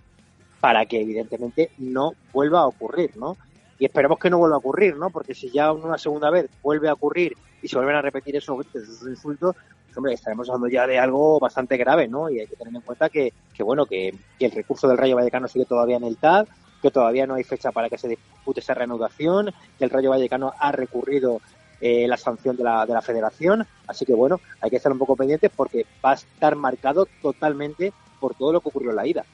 para 0.61 0.87
que 0.87 1.03
evidentemente 1.03 1.73
no 1.77 2.13
vuelva 2.33 2.61
a 2.61 2.67
ocurrir 2.67 3.19
no 3.19 3.37
y 3.79 3.85
esperemos 3.85 4.19
que 4.19 4.31
no 4.31 4.39
vuelva 4.39 4.57
a 4.57 4.61
ocurrir 4.61 4.97
no 4.97 5.11
porque 5.11 5.35
si 5.35 5.51
ya 5.51 5.71
una 5.73 5.99
segunda 5.99 6.31
vez 6.31 6.49
vuelve 6.63 6.89
a 6.89 6.95
ocurrir 6.95 7.37
y 7.61 7.69
se 7.69 7.77
vuelven 7.77 7.97
a 7.97 8.01
repetir 8.01 8.37
esos 8.37 8.65
esos 8.73 9.07
insultos 9.07 9.57
pues, 9.85 9.97
hombre 9.99 10.15
estaremos 10.15 10.49
hablando 10.49 10.69
ya 10.69 10.87
de 10.87 10.99
algo 10.99 11.39
bastante 11.39 11.77
grave 11.77 12.09
no 12.09 12.31
y 12.31 12.41
hay 12.41 12.47
que 12.47 12.57
tener 12.57 12.75
en 12.75 12.81
cuenta 12.81 13.11
que, 13.11 13.35
que 13.53 13.63
bueno 13.63 13.85
que, 13.85 14.15
que 14.39 14.47
el 14.47 14.53
recurso 14.53 14.89
del 14.89 14.97
Rayo 14.97 15.17
Vallecano 15.17 15.49
sigue 15.49 15.67
todavía 15.67 15.99
en 15.99 16.05
el 16.05 16.17
TAD 16.17 16.47
que 16.81 16.91
todavía 16.91 17.27
no 17.27 17.35
hay 17.35 17.45
fecha 17.45 17.73
para 17.73 17.91
que 17.91 17.99
se 17.99 18.09
dispute 18.09 18.61
esa 18.61 18.73
reanudación, 18.73 19.53
que 19.79 19.85
el 19.85 19.91
Rayo 19.91 20.09
Vallecano 20.09 20.55
ha 20.59 20.73
recurrido 20.73 21.43
eh, 21.81 22.07
la 22.07 22.17
sanción 22.17 22.57
de 22.57 22.65
la, 22.65 22.87
de 22.87 22.93
la 22.93 23.03
federación, 23.03 23.67
así 23.87 24.05
que 24.05 24.15
bueno, 24.15 24.41
hay 24.61 24.71
que 24.71 24.77
estar 24.77 24.93
un 24.93 24.99
poco 24.99 25.17
pendientes 25.17 25.51
porque 25.55 25.87
va 26.05 26.13
a 26.13 26.15
estar 26.15 26.55
marcado 26.57 27.07
totalmente 27.23 27.93
por 28.21 28.35
todo 28.35 28.53
lo 28.53 28.61
que 28.61 28.69
ocurrió 28.69 28.91
en 28.91 28.97
la 28.97 29.07
ida. 29.07 29.25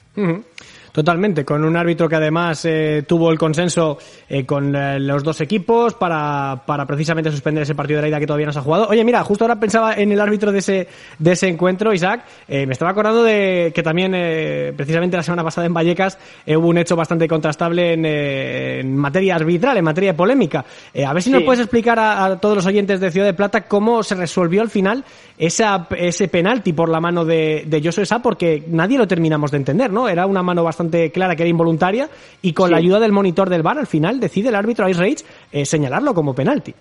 Totalmente, 0.93 1.45
con 1.45 1.63
un 1.63 1.77
árbitro 1.77 2.09
que 2.09 2.17
además 2.17 2.65
eh, 2.65 3.05
tuvo 3.07 3.31
el 3.31 3.37
consenso 3.37 3.99
eh, 4.31 4.47
con 4.47 4.75
eh, 4.75 4.99
los 4.99 5.23
dos 5.23 5.43
equipos 5.43 5.93
para, 5.93 6.63
para 6.65 6.87
precisamente 6.87 7.31
suspender 7.31 7.65
ese 7.65 7.75
partido 7.75 7.99
de 7.99 8.03
la 8.05 8.09
ida 8.09 8.19
que 8.19 8.27
todavía 8.27 8.47
no 8.47 8.53
se 8.55 8.61
ha 8.61 8.63
jugado. 8.63 8.89
Oye, 8.89 9.05
mira, 9.05 9.23
justo 9.23 9.45
ahora 9.45 9.61
pensaba 9.61 9.93
en 9.93 10.11
el 10.11 10.19
árbitro 10.19 10.53
de 10.53 10.61
ese, 10.61 10.89
de 11.19 11.33
ese 11.33 11.49
encuentro, 11.49 11.93
Isaac. 11.93 12.25
Eh, 12.49 12.65
me 12.65 12.73
estaba 12.73 12.93
acordando 12.93 13.25
de 13.25 13.73
que 13.75 13.83
también, 13.83 14.15
eh, 14.15 14.73
precisamente 14.75 15.19
la 15.19 15.23
semana 15.23 15.45
pasada 15.45 15.67
en 15.67 15.75
Vallecas, 15.75 16.19
hubo 16.47 16.69
un 16.69 16.79
hecho 16.79 16.97
bastante 16.97 17.29
contrastable 17.29 17.93
en, 17.93 18.07
en 18.07 18.97
materia 18.97 19.35
arbitral, 19.35 19.77
en 19.77 19.85
materia 19.85 20.13
de 20.13 20.17
polémica. 20.17 20.65
A 21.07 21.13
ver 21.13 21.23
si 21.23 21.29
nos 21.29 21.43
puedes 21.43 21.61
explicar 21.61 21.99
a, 21.99 22.25
a 22.25 22.41
todos 22.41 22.57
los 22.57 22.65
oyentes 22.65 23.01
de 23.01 23.11
Ciudad 23.11 23.27
de 23.27 23.35
Plata 23.35 23.69
cómo 23.69 24.03
se 24.03 24.15
resolvió 24.15 24.63
al 24.63 24.71
final 24.71 25.05
esa, 25.37 25.87
ese 25.99 26.29
penalti 26.29 26.73
por 26.73 26.89
la 26.89 27.01
mano 27.01 27.27
de, 27.27 27.65
de 27.67 27.83
Josué 27.83 28.07
Sá, 28.07 28.21
porque 28.21 28.65
nadie 28.77 28.99
lo 28.99 29.09
terminamos 29.09 29.51
de 29.51 29.57
entender, 29.57 29.91
¿no? 29.93 30.09
Era 30.09 30.27
una 30.27 30.43
mano 30.43 30.63
bastante 30.63 31.11
clara 31.11 31.35
que 31.35 31.43
era 31.43 31.51
involuntaria 31.51 32.09
y 32.43 32.53
con 32.53 32.69
Sí. 32.69 32.73
la 32.73 32.79
ayuda 32.79 33.01
del 33.01 33.13
monitor 33.13 33.51
del 33.51 33.63
VAR 33.63 33.79
al 33.79 33.87
final 33.87 34.21
decide 34.21 34.51
el 34.51 34.55
árbitro 34.55 34.89
Ice 34.89 35.01
Rage 35.01 35.25
eh, 35.53 35.67
señalarlo 35.67 36.15
como 36.15 36.35
penalti. 36.35 36.75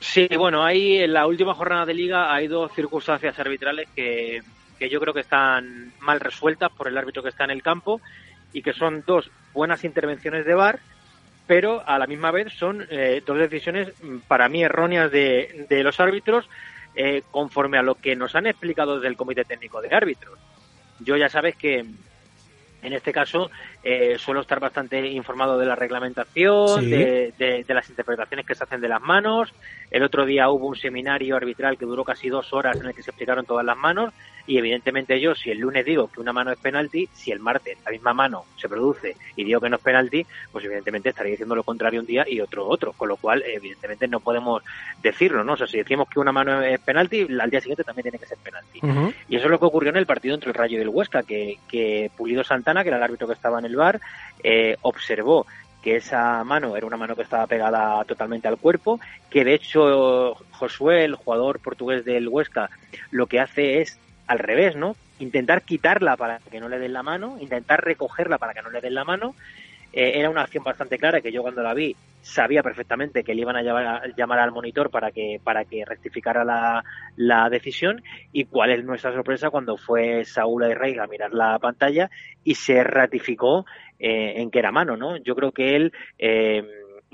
Sí, 0.00 0.28
bueno, 0.36 0.64
ahí 0.64 0.98
en 0.98 1.12
la 1.12 1.26
última 1.26 1.54
jornada 1.54 1.86
de 1.86 1.94
liga 1.94 2.34
hay 2.34 2.46
dos 2.48 2.72
circunstancias 2.74 3.38
arbitrales 3.38 3.88
que, 3.94 4.42
que 4.78 4.88
yo 4.90 5.00
creo 5.00 5.14
que 5.14 5.20
están 5.20 5.92
mal 6.00 6.20
resueltas 6.20 6.70
por 6.72 6.88
el 6.88 6.98
árbitro 6.98 7.22
que 7.22 7.28
está 7.30 7.44
en 7.44 7.50
el 7.52 7.62
campo 7.62 8.00
y 8.52 8.60
que 8.62 8.72
son 8.72 9.02
dos 9.06 9.30
buenas 9.54 9.82
intervenciones 9.84 10.44
de 10.44 10.54
VAR, 10.54 10.80
pero 11.46 11.82
a 11.86 11.98
la 11.98 12.06
misma 12.06 12.30
vez 12.30 12.52
son 12.52 12.86
eh, 12.90 13.22
dos 13.24 13.38
decisiones 13.38 13.88
mm, 14.02 14.18
para 14.28 14.48
mí 14.48 14.62
erróneas 14.62 15.10
de, 15.10 15.66
de 15.70 15.82
los 15.82 15.98
árbitros 16.00 16.48
eh, 16.96 17.22
conforme 17.30 17.78
a 17.78 17.82
lo 17.82 17.94
que 17.96 18.14
nos 18.14 18.34
han 18.34 18.46
explicado 18.46 18.96
desde 18.96 19.08
el 19.08 19.16
Comité 19.16 19.44
Técnico 19.44 19.80
de 19.80 19.88
Árbitros. 19.94 20.38
Yo 21.00 21.16
ya 21.16 21.28
sabes 21.28 21.56
que 21.56 21.78
en 21.78 22.92
este 22.92 23.12
caso 23.12 23.50
eh, 23.84 24.16
suelo 24.18 24.40
estar 24.40 24.58
bastante 24.60 25.06
informado 25.08 25.58
de 25.58 25.66
la 25.66 25.76
reglamentación, 25.76 26.80
Sí. 26.80 26.90
de, 26.90 27.32
de- 27.38 27.64
de 27.64 27.74
las 27.74 27.88
interpretaciones 27.90 28.46
que 28.46 28.54
se 28.54 28.64
hacen 28.64 28.80
de 28.80 28.88
las 28.88 29.02
manos. 29.02 29.52
El 29.90 30.02
otro 30.02 30.24
día 30.24 30.48
hubo 30.48 30.66
un 30.66 30.74
seminario 30.76 31.36
arbitral 31.36 31.76
que 31.78 31.84
duró 31.84 32.02
casi 32.02 32.28
dos 32.28 32.52
horas 32.52 32.80
en 32.80 32.86
el 32.86 32.94
que 32.94 33.02
se 33.02 33.10
explicaron 33.10 33.44
todas 33.44 33.64
las 33.64 33.76
manos 33.76 34.12
y 34.46 34.58
evidentemente 34.58 35.18
yo 35.20 35.34
si 35.34 35.50
el 35.50 35.58
lunes 35.58 35.86
digo 35.86 36.08
que 36.08 36.20
una 36.20 36.32
mano 36.32 36.50
es 36.52 36.58
penalti, 36.58 37.08
si 37.14 37.30
el 37.30 37.40
martes 37.40 37.78
la 37.84 37.90
misma 37.92 38.12
mano 38.12 38.44
se 38.56 38.68
produce 38.68 39.16
y 39.36 39.44
digo 39.44 39.60
que 39.60 39.70
no 39.70 39.76
es 39.76 39.82
penalti, 39.82 40.26
pues 40.52 40.64
evidentemente 40.64 41.10
estaría 41.10 41.30
diciendo 41.30 41.54
lo 41.54 41.62
contrario 41.62 42.00
un 42.00 42.06
día 42.06 42.24
y 42.28 42.40
otro 42.40 42.66
otro, 42.66 42.92
con 42.92 43.08
lo 43.08 43.16
cual 43.16 43.42
evidentemente 43.46 44.06
no 44.08 44.20
podemos 44.20 44.62
decirlo, 45.02 45.44
¿no? 45.44 45.52
O 45.52 45.56
sea, 45.56 45.66
si 45.66 45.78
decimos 45.78 46.08
que 46.08 46.20
una 46.20 46.32
mano 46.32 46.60
es 46.62 46.80
penalti, 46.80 47.26
al 47.40 47.50
día 47.50 47.60
siguiente 47.60 47.84
también 47.84 48.04
tiene 48.04 48.18
que 48.18 48.26
ser 48.26 48.38
penalti. 48.38 48.80
Y 49.28 49.36
eso 49.36 49.44
es 49.46 49.50
lo 49.50 49.58
que 49.58 49.64
ocurrió 49.66 49.90
en 49.90 49.96
el 49.96 50.06
partido 50.06 50.34
entre 50.34 50.50
el 50.50 50.54
Rayo 50.54 50.78
y 50.78 50.82
el 50.82 50.88
Huesca, 50.88 51.22
que, 51.22 51.58
que 51.68 52.10
Pulido 52.16 52.42
Santana, 52.44 52.82
que 52.82 52.88
era 52.88 52.98
el 52.98 53.02
árbitro 53.02 53.26
que 53.26 53.32
estaba 53.34 53.58
en 53.60 53.64
el 53.66 53.73
eh, 54.42 54.76
observó 54.82 55.46
que 55.82 55.96
esa 55.96 56.42
mano 56.44 56.76
era 56.76 56.86
una 56.86 56.96
mano 56.96 57.14
que 57.14 57.22
estaba 57.22 57.46
pegada 57.46 58.02
totalmente 58.04 58.48
al 58.48 58.56
cuerpo, 58.56 59.00
que 59.28 59.44
de 59.44 59.52
hecho 59.52 60.34
Josué, 60.52 61.04
el 61.04 61.14
jugador 61.14 61.60
portugués 61.60 62.06
del 62.06 62.28
Huesca, 62.28 62.70
lo 63.10 63.26
que 63.26 63.38
hace 63.38 63.82
es 63.82 63.98
al 64.26 64.38
revés, 64.38 64.76
¿no? 64.76 64.96
Intentar 65.18 65.60
quitarla 65.62 66.16
para 66.16 66.38
que 66.38 66.58
no 66.58 66.70
le 66.70 66.78
den 66.78 66.94
la 66.94 67.02
mano, 67.02 67.36
intentar 67.38 67.84
recogerla 67.84 68.38
para 68.38 68.54
que 68.54 68.62
no 68.62 68.70
le 68.70 68.80
den 68.80 68.94
la 68.94 69.04
mano. 69.04 69.34
Eh, 69.96 70.18
era 70.18 70.28
una 70.28 70.42
acción 70.42 70.64
bastante 70.64 70.98
clara 70.98 71.20
que 71.20 71.30
yo 71.30 71.42
cuando 71.42 71.62
la 71.62 71.72
vi 71.72 71.94
sabía 72.20 72.64
perfectamente 72.64 73.22
que 73.22 73.32
le 73.32 73.42
iban 73.42 73.54
a 73.54 73.62
llamar, 73.62 74.12
llamar 74.16 74.40
al 74.40 74.50
monitor 74.50 74.90
para 74.90 75.12
que 75.12 75.40
para 75.44 75.64
que 75.66 75.84
rectificara 75.84 76.44
la, 76.44 76.82
la 77.14 77.48
decisión 77.48 78.02
y 78.32 78.46
cuál 78.46 78.70
es 78.72 78.84
nuestra 78.84 79.12
sorpresa 79.12 79.50
cuando 79.50 79.76
fue 79.76 80.24
Saúl 80.24 80.64
Rey 80.74 80.98
a 80.98 81.06
mirar 81.06 81.32
la 81.32 81.60
pantalla 81.60 82.10
y 82.42 82.56
se 82.56 82.82
ratificó 82.82 83.66
eh, 84.00 84.34
en 84.38 84.50
que 84.50 84.58
era 84.58 84.72
mano, 84.72 84.96
¿no? 84.96 85.16
Yo 85.18 85.36
creo 85.36 85.52
que 85.52 85.76
él 85.76 85.92
eh, 86.18 86.64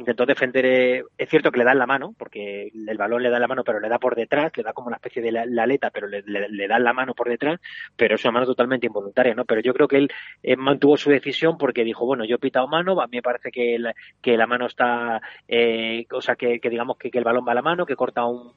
intentó 0.00 0.26
defender, 0.26 0.66
eh, 0.66 1.04
es 1.16 1.28
cierto 1.28 1.50
que 1.50 1.58
le 1.58 1.64
da 1.64 1.74
la 1.74 1.86
mano, 1.86 2.14
porque 2.18 2.70
el 2.74 2.98
balón 2.98 3.22
le 3.22 3.30
da 3.30 3.38
la 3.38 3.48
mano, 3.48 3.64
pero 3.64 3.80
le 3.80 3.88
da 3.88 3.98
por 3.98 4.16
detrás, 4.16 4.52
le 4.56 4.62
da 4.62 4.72
como 4.72 4.88
una 4.88 4.96
especie 4.96 5.22
de 5.22 5.32
la, 5.32 5.46
la 5.46 5.64
aleta, 5.64 5.90
pero 5.90 6.08
le, 6.08 6.22
le, 6.22 6.68
da 6.68 6.78
la 6.78 6.92
mano 6.92 7.14
por 7.14 7.28
detrás, 7.28 7.60
pero 7.96 8.14
es 8.14 8.24
una 8.24 8.32
mano 8.32 8.46
totalmente 8.46 8.86
involuntaria, 8.86 9.34
¿no? 9.34 9.44
Pero 9.44 9.60
yo 9.60 9.72
creo 9.74 9.88
que 9.88 9.98
él 9.98 10.12
eh, 10.42 10.56
mantuvo 10.56 10.96
su 10.96 11.10
decisión 11.10 11.58
porque 11.58 11.84
dijo, 11.84 12.06
bueno, 12.06 12.24
yo 12.24 12.36
he 12.36 12.38
pitado 12.38 12.68
mano, 12.68 13.00
a 13.00 13.06
mí 13.06 13.18
me 13.18 13.22
parece 13.22 13.50
que 13.50 13.78
la, 13.78 13.94
que 14.20 14.36
la 14.36 14.46
mano 14.46 14.66
está, 14.66 15.20
eh, 15.48 16.06
o 16.10 16.20
sea, 16.20 16.36
que, 16.36 16.60
que 16.60 16.70
digamos 16.70 16.96
que, 16.96 17.10
que 17.10 17.18
el 17.18 17.24
balón 17.24 17.46
va 17.46 17.52
a 17.52 17.56
la 17.56 17.62
mano, 17.62 17.86
que 17.86 17.96
corta 17.96 18.24
un 18.24 18.52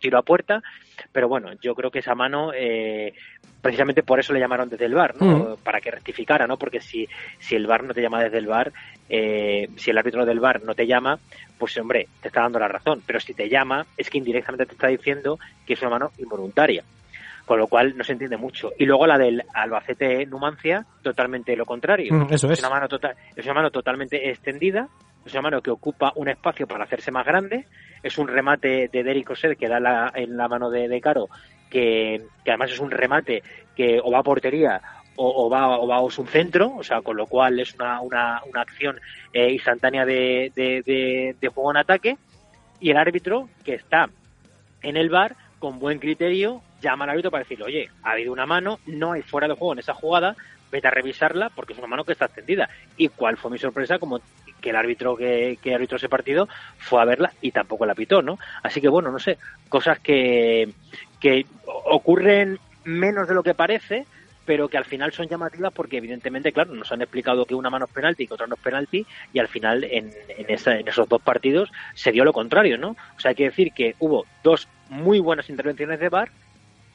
tiro 0.00 0.18
a 0.18 0.22
puerta, 0.22 0.62
pero 1.12 1.28
bueno, 1.28 1.50
yo 1.60 1.74
creo 1.74 1.90
que 1.90 2.00
esa 2.00 2.14
mano, 2.14 2.52
eh, 2.54 3.14
precisamente 3.60 4.02
por 4.02 4.20
eso 4.20 4.32
le 4.32 4.40
llamaron 4.40 4.68
desde 4.68 4.86
el 4.86 4.94
bar, 4.94 5.14
¿no? 5.20 5.56
Para 5.62 5.80
que 5.80 5.90
rectificara, 5.90 6.46
¿no? 6.46 6.56
Porque 6.56 6.80
si, 6.80 7.08
si 7.38 7.54
el 7.56 7.66
bar 7.66 7.84
no 7.84 7.94
te 7.94 8.02
llama 8.02 8.22
desde 8.22 8.38
el 8.38 8.46
bar, 8.46 8.72
eh, 9.08 9.68
si 9.76 9.90
el 9.90 9.98
árbitro 9.98 10.24
del 10.24 10.40
bar 10.40 10.62
no 10.62 10.74
te 10.74 10.86
llama, 10.86 11.18
pues 11.58 11.76
hombre, 11.78 12.08
te 12.20 12.28
está 12.28 12.42
dando 12.42 12.58
la 12.58 12.68
razón, 12.68 13.02
pero 13.06 13.20
si 13.20 13.34
te 13.34 13.48
llama, 13.48 13.86
es 13.96 14.10
que 14.10 14.18
indirectamente 14.18 14.66
te 14.66 14.72
está 14.72 14.88
diciendo 14.88 15.38
que 15.66 15.74
es 15.74 15.80
una 15.82 15.90
mano 15.90 16.12
involuntaria. 16.18 16.84
Con 17.44 17.58
lo 17.58 17.66
cual 17.66 17.96
no 17.96 18.04
se 18.04 18.12
entiende 18.12 18.36
mucho. 18.36 18.72
Y 18.78 18.84
luego 18.84 19.06
la 19.06 19.16
del 19.16 19.42
Albacete 19.54 20.26
Numancia, 20.26 20.84
totalmente 21.02 21.56
lo 21.56 21.64
contrario. 21.64 22.12
Mm, 22.12 22.26
eso 22.30 22.50
es. 22.52 22.58
una 22.60 22.68
mano 22.68 22.88
total, 22.88 23.16
es 23.34 23.42
una 23.46 23.54
mano 23.54 23.70
totalmente 23.70 24.28
extendida, 24.28 24.86
una 25.34 25.42
mano 25.42 25.62
que 25.62 25.70
ocupa 25.70 26.12
un 26.16 26.28
espacio 26.28 26.66
para 26.66 26.84
hacerse 26.84 27.10
más 27.10 27.26
grande, 27.26 27.66
es 28.02 28.18
un 28.18 28.28
remate 28.28 28.88
de 28.88 29.02
Derek 29.02 29.30
Osed 29.30 29.56
que 29.56 29.68
da 29.68 29.80
la- 29.80 30.12
en 30.14 30.36
la 30.36 30.48
mano 30.48 30.70
de, 30.70 31.00
Caro, 31.00 31.28
que, 31.70 32.20
además 32.46 32.70
es 32.72 32.78
un 32.80 32.90
remate 32.90 33.42
que 33.76 34.00
o 34.02 34.10
va 34.10 34.18
a 34.20 34.22
portería 34.22 34.80
o, 35.16 35.46
o 35.46 35.50
va 35.50 35.78
o 35.78 35.86
va 35.86 35.96
a 35.96 36.00
un 36.00 36.10
centro, 36.10 36.74
o 36.76 36.82
sea, 36.82 37.02
con 37.02 37.16
lo 37.16 37.26
cual 37.26 37.58
es 37.60 37.74
una, 37.74 38.00
una, 38.00 38.40
una 38.46 38.60
acción 38.60 39.00
eh, 39.32 39.50
instantánea 39.52 40.04
de- 40.04 40.52
de 41.40 41.48
juego 41.48 41.70
en 41.72 41.76
ataque, 41.78 42.16
y 42.80 42.90
el 42.90 42.96
árbitro 42.96 43.48
que 43.64 43.74
está 43.74 44.08
en 44.82 44.96
el 44.96 45.10
bar 45.10 45.36
con 45.58 45.78
buen 45.78 45.98
criterio 45.98 46.62
llama 46.80 47.04
al 47.04 47.10
árbitro 47.10 47.30
para 47.30 47.42
decirle, 47.42 47.64
oye, 47.64 47.88
ha 48.04 48.12
habido 48.12 48.32
una 48.32 48.46
mano, 48.46 48.78
no 48.86 49.12
hay 49.12 49.22
fuera 49.22 49.48
de 49.48 49.54
juego 49.54 49.72
en 49.72 49.80
esa 49.80 49.94
jugada, 49.94 50.36
vete 50.70 50.86
a 50.86 50.92
revisarla 50.92 51.50
porque 51.50 51.72
es 51.72 51.78
una 51.78 51.88
mano 51.88 52.04
que 52.04 52.12
está 52.12 52.26
extendida. 52.26 52.68
Y 52.96 53.08
cuál 53.08 53.36
fue 53.36 53.50
mi 53.50 53.58
sorpresa, 53.58 53.98
como 53.98 54.20
que 54.60 54.70
el 54.70 54.76
árbitro 54.76 55.16
que, 55.16 55.58
que 55.62 55.74
arbitró 55.74 55.96
ese 55.96 56.08
partido 56.08 56.48
fue 56.78 57.00
a 57.00 57.04
verla 57.04 57.32
y 57.40 57.52
tampoco 57.52 57.86
la 57.86 57.94
pitó, 57.94 58.22
¿no? 58.22 58.38
Así 58.62 58.80
que 58.80 58.88
bueno, 58.88 59.10
no 59.10 59.18
sé, 59.18 59.38
cosas 59.68 59.98
que, 60.00 60.68
que 61.20 61.46
ocurren 61.66 62.58
menos 62.84 63.28
de 63.28 63.34
lo 63.34 63.42
que 63.42 63.54
parece, 63.54 64.06
pero 64.44 64.68
que 64.68 64.78
al 64.78 64.86
final 64.86 65.12
son 65.12 65.28
llamativas 65.28 65.72
porque 65.74 65.98
evidentemente, 65.98 66.52
claro, 66.52 66.72
nos 66.74 66.90
han 66.90 67.02
explicado 67.02 67.44
que 67.44 67.54
una 67.54 67.68
mano 67.70 67.84
es 67.84 67.92
penalti 67.92 68.22
y 68.22 68.26
que 68.26 68.34
otra 68.34 68.46
no 68.46 68.54
es 68.54 68.60
penalti 68.62 69.06
y 69.32 69.38
al 69.38 69.48
final 69.48 69.84
en, 69.84 70.10
en, 70.28 70.46
esa- 70.50 70.78
en 70.78 70.88
esos 70.88 71.06
dos 71.08 71.20
partidos 71.20 71.70
se 71.94 72.12
dio 72.12 72.24
lo 72.24 72.32
contrario, 72.32 72.78
¿no? 72.78 72.96
O 73.16 73.20
sea, 73.20 73.28
hay 73.30 73.34
que 73.34 73.44
decir 73.44 73.72
que 73.72 73.94
hubo 73.98 74.24
dos 74.42 74.66
muy 74.88 75.20
buenas 75.20 75.50
intervenciones 75.50 76.00
de 76.00 76.08
VAR 76.08 76.30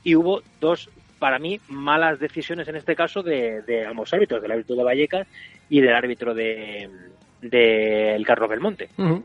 y 0.04 0.16
hubo 0.16 0.42
dos, 0.60 0.90
para 1.20 1.38
mí, 1.38 1.60
malas 1.68 2.20
decisiones 2.20 2.68
en 2.68 2.76
este 2.76 2.96
caso 2.96 3.22
de, 3.22 3.62
de 3.62 3.86
ambos 3.86 4.12
árbitros, 4.14 4.42
del 4.42 4.52
árbitro 4.52 4.76
de 4.76 4.84
Vallecas 4.84 5.28
y 5.70 5.80
del 5.80 5.94
árbitro 5.94 6.34
de 6.34 6.90
del 7.50 8.26
Carlos 8.26 8.50
Belmonte. 8.50 8.90
Ujú. 8.98 9.24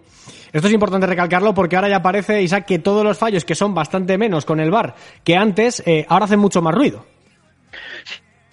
Esto 0.52 0.68
es 0.68 0.74
importante 0.74 1.06
recalcarlo 1.06 1.54
porque 1.54 1.76
ahora 1.76 1.88
ya 1.88 2.02
parece, 2.02 2.42
Isaac, 2.42 2.64
que 2.66 2.78
todos 2.78 3.04
los 3.04 3.18
fallos 3.18 3.44
que 3.44 3.54
son 3.54 3.74
bastante 3.74 4.16
menos 4.16 4.44
con 4.44 4.60
el 4.60 4.70
bar 4.70 4.94
que 5.24 5.36
antes, 5.36 5.82
eh, 5.86 6.06
ahora 6.08 6.24
hacen 6.24 6.40
mucho 6.40 6.62
más 6.62 6.74
ruido. 6.74 7.04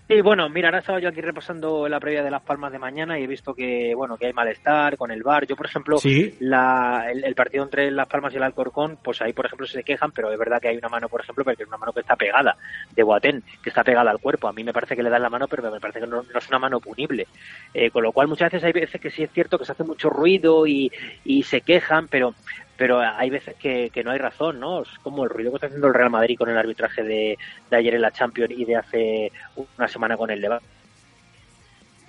Sí, 0.07 0.21
bueno, 0.21 0.47
mira, 0.49 0.67
ahora 0.67 0.79
estaba 0.79 0.99
yo 0.99 1.09
aquí 1.09 1.19
repasando 1.19 1.89
la 1.89 1.99
previa 1.99 2.21
de 2.23 2.29
Las 2.29 2.43
Palmas 2.43 2.71
de 2.71 2.77
mañana 2.77 3.17
y 3.17 3.23
he 3.23 3.27
visto 3.27 3.55
que, 3.55 3.95
bueno, 3.95 4.17
que 4.17 4.27
hay 4.27 4.33
malestar 4.33 4.97
con 4.97 5.09
el 5.09 5.23
VAR. 5.23 5.47
Yo, 5.47 5.55
por 5.55 5.65
ejemplo, 5.65 5.97
Sí. 5.97 6.35
la, 6.41 7.07
el, 7.11 7.23
el 7.23 7.33
partido 7.33 7.63
entre 7.63 7.89
Las 7.89 8.07
Palmas 8.07 8.31
y 8.31 8.37
el 8.37 8.43
Alcorcón, 8.43 8.99
pues 9.03 9.19
ahí, 9.23 9.33
por 9.33 9.47
ejemplo, 9.47 9.65
se 9.65 9.83
quejan, 9.83 10.11
pero 10.11 10.31
es 10.31 10.37
verdad 10.37 10.61
que 10.61 10.67
hay 10.67 10.77
una 10.77 10.89
mano, 10.89 11.09
por 11.09 11.21
ejemplo, 11.21 11.43
pero 11.43 11.57
que 11.57 11.63
es 11.63 11.69
una 11.69 11.77
mano 11.79 11.91
que 11.91 12.01
está 12.01 12.15
pegada, 12.15 12.55
de 12.95 13.01
Boatén, 13.01 13.41
que 13.63 13.69
está 13.69 13.83
pegada 13.83 14.11
al 14.11 14.19
cuerpo. 14.19 14.47
A 14.47 14.53
mí 14.53 14.63
me 14.63 14.73
parece 14.73 14.95
que 14.95 15.01
le 15.01 15.09
dan 15.09 15.23
la 15.23 15.29
mano, 15.31 15.47
pero 15.47 15.71
me 15.71 15.79
parece 15.79 16.01
que 16.01 16.07
no, 16.07 16.21
no 16.21 16.37
es 16.39 16.49
una 16.49 16.59
mano 16.59 16.79
punible. 16.79 17.25
Eh, 17.73 17.89
con 17.89 18.03
lo 18.03 18.11
cual, 18.11 18.27
muchas 18.27 18.51
veces 18.51 18.63
hay 18.63 18.73
veces 18.73 19.01
que 19.01 19.09
sí 19.09 19.23
es 19.23 19.31
cierto 19.31 19.57
que 19.57 19.65
se 19.65 19.71
hace 19.71 19.83
mucho 19.83 20.11
ruido 20.11 20.67
y, 20.67 20.91
y 21.23 21.41
se 21.41 21.61
quejan, 21.61 22.07
pero 22.09 22.35
pero 22.77 22.99
hay 22.99 23.29
veces 23.29 23.55
que, 23.55 23.89
que 23.89 24.03
no 24.03 24.11
hay 24.11 24.17
razón, 24.17 24.59
¿no? 24.59 24.81
Es 24.81 24.89
como 25.01 25.23
el 25.23 25.29
ruido 25.29 25.51
que 25.51 25.57
está 25.57 25.67
haciendo 25.67 25.87
el 25.87 25.93
Real 25.93 26.09
Madrid 26.09 26.37
con 26.37 26.49
el 26.49 26.57
arbitraje 26.57 27.03
de, 27.03 27.37
de 27.69 27.77
ayer 27.77 27.95
en 27.95 28.01
la 28.01 28.11
Champions 28.11 28.51
y 28.51 28.65
de 28.65 28.75
hace 28.75 29.31
una 29.77 29.87
semana 29.87 30.17
con 30.17 30.29
el 30.29 30.41
Levante. 30.41 30.67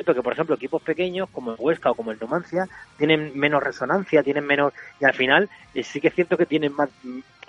Porque, 0.04 0.22
por 0.22 0.32
ejemplo, 0.32 0.56
equipos 0.56 0.82
pequeños 0.82 1.28
como 1.30 1.52
el 1.52 1.56
Huesca 1.58 1.90
o 1.90 1.94
como 1.94 2.10
el 2.10 2.18
Numancia 2.18 2.68
tienen 2.98 3.38
menos 3.38 3.62
resonancia, 3.62 4.22
tienen 4.22 4.44
menos. 4.44 4.72
Y 5.00 5.04
al 5.04 5.14
final, 5.14 5.48
eh, 5.74 5.82
sí 5.82 6.00
que 6.00 6.08
es 6.08 6.14
cierto 6.14 6.36
que 6.36 6.46
tienen 6.46 6.72
más, 6.74 6.90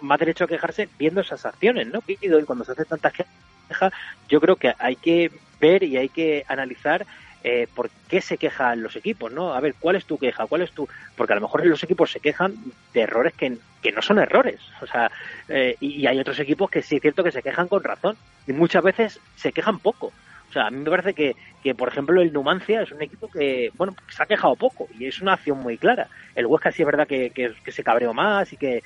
más 0.02 0.20
derecho 0.20 0.46
a 0.46 0.48
quejarse 0.48 0.88
viendo 0.98 1.22
esas 1.22 1.46
acciones, 1.46 1.88
¿no? 1.88 2.02
Y 2.08 2.16
cuando 2.46 2.64
se 2.64 2.72
hacen 2.72 2.86
tantas 2.86 3.14
quejas, 3.14 3.94
yo 4.30 4.40
creo 4.40 4.56
que 4.56 4.74
hay 4.80 4.96
que 4.96 5.32
ver 5.60 5.84
y 5.84 5.98
hay 5.98 6.10
que 6.10 6.46
analizar 6.48 7.06
eh, 7.44 7.68
por 7.74 7.90
qué 8.10 8.22
se 8.22 8.38
quejan 8.38 8.82
los 8.82 8.96
equipos, 8.96 9.32
¿no? 9.32 9.54
A 9.54 9.60
ver, 9.60 9.76
¿cuál 9.80 9.96
es 9.96 10.06
tu 10.06 10.18
queja? 10.18 10.48
¿Cuál 10.48 10.64
es 10.64 10.72
tu...? 10.72 10.88
Porque 11.16 11.34
a 11.34 11.36
lo 11.36 11.42
mejor 11.42 11.66
los 11.66 11.84
equipos 11.84 12.12
se 12.12 12.20
quejan 12.20 12.56
de 12.94 13.02
errores 13.02 13.34
que, 13.34 13.58
que 13.82 13.92
no 13.92 14.02
son 14.02 14.20
errores. 14.20 14.60
O 14.82 14.88
sea, 14.88 15.12
eh, 15.48 15.76
y, 15.80 16.06
hay 16.08 16.20
otros 16.20 16.40
equipos 16.40 16.70
que 16.70 16.82
sí 16.82 16.96
es 16.96 17.02
cierto 17.02 17.24
que 17.24 17.32
se 17.32 17.44
quejan 17.44 17.68
con 17.68 17.84
razón. 17.84 18.18
Y 18.48 18.54
muchas 18.54 18.84
veces 18.84 19.20
se 19.36 19.52
quejan 19.52 19.80
poco. 19.80 20.12
O 20.50 20.54
sea, 20.54 20.68
a 20.68 20.72
mí 20.72 20.78
me 20.78 20.90
parece 20.90 21.14
que, 21.14 21.36
que, 21.62 21.76
por 21.76 21.90
ejemplo, 21.90 22.22
el 22.22 22.34
Numancia 22.34 22.82
es 22.82 22.92
un 22.92 23.02
equipo 23.02 23.30
que, 23.30 23.72
bueno, 23.76 23.96
se 24.10 24.24
ha 24.24 24.26
quejado 24.26 24.56
poco 24.56 24.88
y 24.98 25.06
es 25.06 25.22
una 25.22 25.34
acción 25.34 25.60
muy 25.60 25.78
clara. 25.78 26.08
El 26.36 26.46
Huesca 26.46 26.72
sí 26.72 26.82
es 26.82 26.86
verdad 26.86 27.08
que, 27.08 27.30
que, 27.32 27.54
que 27.64 27.72
se 27.72 27.84
cabreó 27.84 28.14
más 28.14 28.52
y 28.54 28.58
que, 28.58 28.82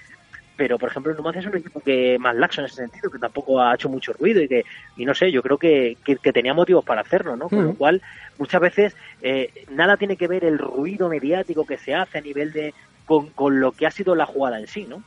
pero 0.61 0.77
por 0.77 0.89
ejemplo 0.91 1.11
el 1.11 1.17
Numancia 1.17 1.39
es 1.39 1.47
un 1.47 1.57
equipo 1.57 1.79
que 1.79 2.19
más 2.19 2.35
laxo 2.35 2.61
en 2.61 2.65
ese 2.67 2.75
sentido, 2.75 3.09
que 3.09 3.17
tampoco 3.17 3.59
ha 3.59 3.73
hecho 3.73 3.89
mucho 3.89 4.13
ruido 4.13 4.43
y 4.43 4.47
que, 4.47 4.63
y 4.95 5.05
no 5.05 5.15
sé, 5.15 5.31
yo 5.31 5.41
creo 5.41 5.57
que, 5.57 5.97
que, 6.05 6.17
que 6.17 6.31
tenía 6.31 6.53
motivos 6.53 6.85
para 6.85 7.01
hacerlo, 7.01 7.35
¿no? 7.35 7.49
Con 7.49 7.63
Mm. 7.63 7.67
lo 7.69 7.73
cual, 7.73 8.01
muchas 8.37 8.61
veces 8.61 8.95
eh, 9.23 9.49
nada 9.71 9.97
tiene 9.97 10.17
que 10.17 10.27
ver 10.27 10.45
el 10.45 10.59
ruido 10.59 11.09
mediático 11.09 11.65
que 11.65 11.79
se 11.79 11.95
hace 11.95 12.19
a 12.19 12.21
nivel 12.21 12.53
de 12.53 12.75
con, 13.07 13.31
con 13.31 13.59
lo 13.59 13.71
que 13.71 13.87
ha 13.87 13.91
sido 13.91 14.13
la 14.13 14.27
jugada 14.27 14.59
en 14.59 14.67
sí, 14.67 14.85
¿no? 14.87 15.01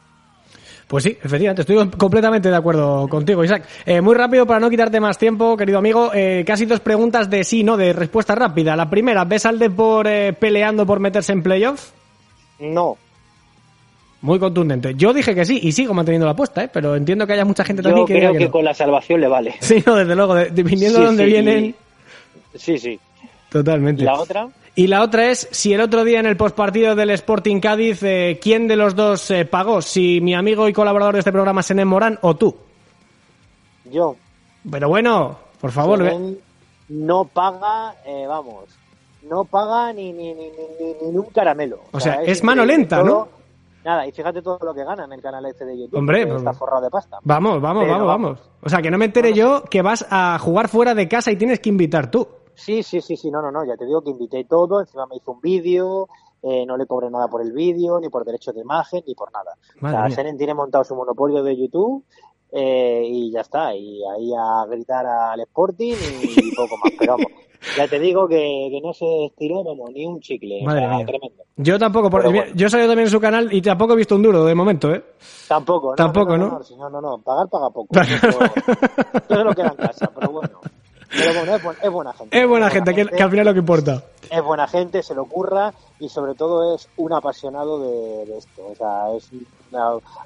Pues 0.89 1.05
sí, 1.05 1.17
efectivamente, 1.23 1.63
estoy 1.63 1.89
completamente 1.91 2.51
de 2.51 2.57
acuerdo 2.57 3.07
contigo, 3.09 3.45
Isaac. 3.45 3.63
Eh, 3.87 4.01
muy 4.01 4.17
rápido, 4.17 4.47
para 4.47 4.59
no 4.59 4.69
quitarte 4.69 4.99
más 4.99 5.19
tiempo, 5.19 5.57
querido 5.57 5.79
amigo, 5.79 6.11
eh, 6.13 6.43
casi 6.45 6.67
dos 6.67 6.81
preguntas 6.81 7.31
de 7.31 7.45
sí, 7.45 7.63
¿no? 7.63 7.77
De 7.77 7.93
respuesta 7.93 8.35
rápida. 8.35 8.75
La 8.75 8.91
primera, 8.91 9.25
¿ves 9.25 9.47
al 9.47 9.61
Depor 9.61 10.09
eh, 10.09 10.33
peleando 10.33 10.85
por 10.85 10.99
meterse 10.99 11.33
en 11.33 11.45
playoff? 11.45 11.93
No, 12.59 12.99
Muy 14.25 14.39
contundente. 14.39 14.95
Yo 14.97 15.13
dije 15.13 15.35
que 15.35 15.45
sí 15.45 15.61
y 15.63 15.71
sigo 15.73 15.93
manteniendo 15.93 16.25
la 16.25 16.33
apuesta, 16.33 16.65
¿eh? 16.65 16.71
pero 16.73 16.97
entiendo 16.97 17.27
que 17.27 17.35
haya 17.35 17.45
mucha 17.45 17.63
gente 17.63 17.83
yo 17.83 17.91
también 17.91 18.07
que 18.07 18.15
creo 18.15 18.33
que, 18.33 18.39
que 18.39 18.45
no. 18.47 18.51
con 18.51 18.65
la 18.65 18.73
salvación 18.73 19.21
le 19.21 19.29
vale. 19.29 19.55
Sí, 19.61 19.83
no, 19.85 19.97
desde 19.97 20.17
luego, 20.17 20.35
de, 20.35 20.47
de- 20.47 20.63
viniendo 20.63 20.97
Sí, 20.97 21.01
de 21.01 21.07
donde 21.07 21.25
sí, 21.27 21.31
vienen, 21.31 21.65
y- 21.67 21.75
Sí, 22.59 22.79
sí. 22.79 22.99
totalmente. 23.51 24.03
¿Y 24.03 24.07
la 24.07 24.15
otra? 24.15 24.49
Y 24.77 24.87
la 24.87 25.03
otra 25.03 25.31
es, 25.31 25.47
si 25.51 25.75
el 25.75 25.81
otro 25.83 26.05
día 26.05 26.21
en 26.21 26.27
el 26.27 26.39
postpartido 26.39 26.95
del 26.95 27.11
Sporting 27.11 27.61
Cádiz, 27.61 28.03
eh, 28.03 28.39
¿quién 28.43 28.67
de 28.67 28.77
los 28.77 28.97
dos 28.97 29.31
eh, 29.31 29.45
pagó? 29.45 29.83
Si 29.83 30.21
mi 30.23 30.35
amigo 30.35 30.67
y 30.69 30.73
colaborador 30.73 31.13
de 31.15 31.19
este 31.21 31.31
programa, 31.31 31.63
Senem 31.63 31.87
Morán, 31.87 32.19
o 32.23 32.35
tú. 32.35 32.57
Yo. 33.91 34.17
Pero 34.71 34.89
bueno, 34.89 35.37
por 35.61 35.71
favor, 35.71 36.03
ve- 36.03 36.37
no 36.89 37.25
paga, 37.27 37.95
eh, 38.07 38.25
vamos, 38.27 38.65
no 39.29 39.45
paga 39.45 39.93
ni, 39.93 40.13
ni, 40.13 40.33
ni, 40.33 40.45
ni, 40.49 41.11
ni 41.13 41.19
un 41.19 41.27
caramelo. 41.27 41.81
O 41.93 42.01
sea, 42.01 42.23
es 42.25 42.43
mano 42.43 42.65
lenta, 42.65 43.03
¿no? 43.03 43.29
Nada, 43.85 44.07
y 44.07 44.13
fíjate 44.13 44.41
todo 44.43 44.59
lo 44.63 44.75
que 44.75 44.83
gana 44.85 45.05
en 45.05 45.13
el 45.13 45.21
canal 45.21 45.45
este 45.47 45.65
de 45.65 45.79
YouTube. 45.79 45.99
Hombre, 45.99 46.27
pues- 46.27 46.39
está 46.39 46.53
forrado 46.53 46.83
de 46.83 46.91
pasta. 46.91 47.19
Vamos, 47.23 47.61
vamos, 47.61 47.85
Pero 47.85 48.07
vamos, 48.07 48.09
vamos. 48.09 48.51
O 48.63 48.69
sea, 48.69 48.81
que 48.81 48.91
no 48.91 48.99
me 48.99 49.05
entere 49.05 49.33
yo 49.35 49.63
que 49.65 49.83
vas 49.83 50.07
a 50.11 50.39
jugar 50.39 50.69
fuera 50.69 50.95
de 50.95 51.07
casa 51.07 51.31
y 51.31 51.37
tienes 51.37 51.61
que 51.61 51.69
invitar 51.69 52.11
tú. 52.11 52.27
Sí, 52.55 52.83
sí, 52.83 53.01
sí, 53.01 53.17
sí, 53.17 53.31
no, 53.31 53.43
no, 53.43 53.51
no, 53.51 53.65
ya 53.65 53.77
te 53.77 53.85
digo 53.85 54.03
que 54.03 54.11
invité 54.11 54.45
todo, 54.45 54.81
encima 54.81 55.07
me 55.07 55.17
hizo 55.17 55.33
un 55.33 55.41
vídeo, 55.41 56.09
eh, 56.43 56.65
no 56.67 56.77
le 56.77 56.87
cobré 56.87 57.11
nada 57.11 57.27
por 57.29 57.43
el 57.43 57.53
vídeo, 57.53 57.99
ni 58.01 58.09
por 58.09 58.25
derechos 58.25 58.55
de 58.55 58.61
imagen, 58.61 59.03
ni 59.07 59.15
por 59.15 59.33
nada. 59.33 59.57
Madre 59.81 59.97
o 59.97 60.01
sea, 60.01 60.07
mía. 60.07 60.17
Senen 60.17 60.39
tiene 60.39 60.55
montado 60.55 60.85
su 60.85 60.95
monopolio 60.95 61.43
de 61.43 61.57
YouTube 61.57 62.05
eh, 62.53 63.03
y 63.05 63.33
ya 63.33 63.41
está, 63.41 63.75
y 63.75 64.01
ahí 64.05 64.33
a 64.39 64.65
gritar 64.67 65.05
al 65.05 65.41
Sporting 65.41 65.97
y 66.23 66.55
poco 66.55 66.77
más, 66.77 66.93
pero 66.97 67.17
vamos, 67.17 67.27
ya 67.77 67.89
te 67.89 67.99
digo 67.99 68.27
que, 68.29 68.69
que 68.71 68.81
no 68.83 68.93
se 68.93 69.27
estiró, 69.27 69.63
vamos, 69.65 69.91
ni 69.93 70.05
un 70.07 70.21
chicle, 70.21 70.63
Madre 70.65 70.87
mía. 70.89 71.07
tremendo. 71.07 71.43
Yo 71.57 71.79
tampoco, 71.79 72.11
porque 72.11 72.29
bueno. 72.29 72.53
yo 72.55 72.67
he 72.67 72.71
salido 72.71 72.89
también 72.89 73.07
en 73.07 73.13
su 73.13 73.21
canal 73.21 73.53
y 73.53 73.63
tampoco 73.63 73.93
he 73.95 73.97
visto 73.97 74.17
un 74.17 74.23
duro 74.23 74.45
de 74.45 74.55
momento, 74.55 74.93
¿eh? 74.93 75.03
Tampoco, 75.49 75.91
no, 75.91 75.95
Tampoco, 75.97 76.37
no, 76.37 76.49
¿no? 76.49 76.59
no, 76.61 76.77
no, 76.77 76.91
no, 76.91 77.01
no, 77.01 77.19
pagar 77.23 77.49
paga 77.49 77.71
poco, 77.71 77.89
eso 78.01 79.45
lo 79.45 79.55
queda 79.55 79.69
en 79.69 79.77
casa, 79.77 80.11
pero 80.15 80.31
bueno. 80.33 80.61
Pero 81.17 81.33
bueno, 81.33 81.55
es, 81.55 81.63
bu- 81.63 81.77
es 81.81 81.91
buena 81.93 82.13
gente. 82.13 82.41
Es 82.43 82.49
buena 82.49 82.71
gente, 82.71 82.93
que, 82.95 83.07
que 83.07 83.23
al 83.23 83.31
final 83.31 83.47
es 83.47 83.51
lo 83.51 83.53
que 83.53 83.61
importa. 83.61 84.05
es 84.29 84.43
buena 84.43 84.67
gente, 84.67 85.01
se 85.01 85.15
lo 85.15 85.27
curra 85.27 85.73
y 86.01 86.09
sobre 86.09 86.35
todo 86.35 86.75
es 86.75 86.89
un 86.97 87.13
apasionado 87.13 87.79
de, 87.79 88.27
de 88.27 88.39
esto. 88.39 88.63
O 88.73 88.75
sea, 88.75 89.15
es 89.17 89.31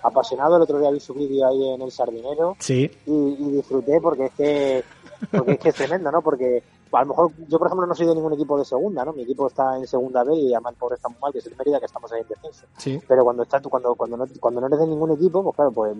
apasionado. 0.03 0.57
El 0.57 0.62
otro 0.62 0.79
día 0.79 0.90
vi 0.90 1.01
su 1.01 1.12
vídeo 1.12 1.46
ahí 1.46 1.74
en 1.74 1.83
el 1.83 1.90
Sardinero 1.90 2.57
Sí. 2.59 2.90
y, 3.07 3.12
y 3.12 3.51
disfruté 3.53 4.01
porque 4.01 4.27
es 4.27 4.33
que 4.33 4.85
porque 5.31 5.53
es 5.53 5.59
que 5.59 5.68
es 5.70 5.74
tremendo, 5.74 6.11
¿no? 6.11 6.22
Porque 6.22 6.62
a 6.92 7.01
lo 7.03 7.07
mejor 7.07 7.33
yo, 7.48 7.59
por 7.59 7.66
ejemplo, 7.68 7.87
no 7.87 7.94
soy 7.94 8.07
de 8.07 8.14
ningún 8.14 8.33
equipo 8.33 8.59
de 8.59 8.64
segunda, 8.64 9.05
¿no? 9.05 9.12
Mi 9.12 9.22
equipo 9.22 9.46
está 9.46 9.77
en 9.77 9.87
segunda 9.87 10.24
B 10.24 10.35
y 10.35 10.53
además 10.55 10.72
el 10.72 10.79
pobre 10.79 10.96
está 10.96 11.09
muy 11.09 11.18
mal, 11.20 11.33
que 11.33 11.38
es 11.38 11.46
el 11.46 11.57
Mérida, 11.57 11.79
que 11.81 11.87
estamos 11.87 12.11
ahí 12.12 12.22
en 12.22 12.29
descenso. 12.29 12.66
Sí. 12.79 13.01
Pero 13.07 13.24
cuando 13.24 13.42
está 13.42 13.61
tú, 13.61 13.68
cuando, 13.70 13.94
cuando 13.94 14.16
no, 14.16 14.24
cuando 14.40 14.61
no 14.61 14.66
eres 14.68 14.79
de 14.79 14.87
ningún 14.87 15.11
equipo, 15.12 15.42
pues 15.42 15.57
claro, 15.57 15.72
pues 15.72 15.96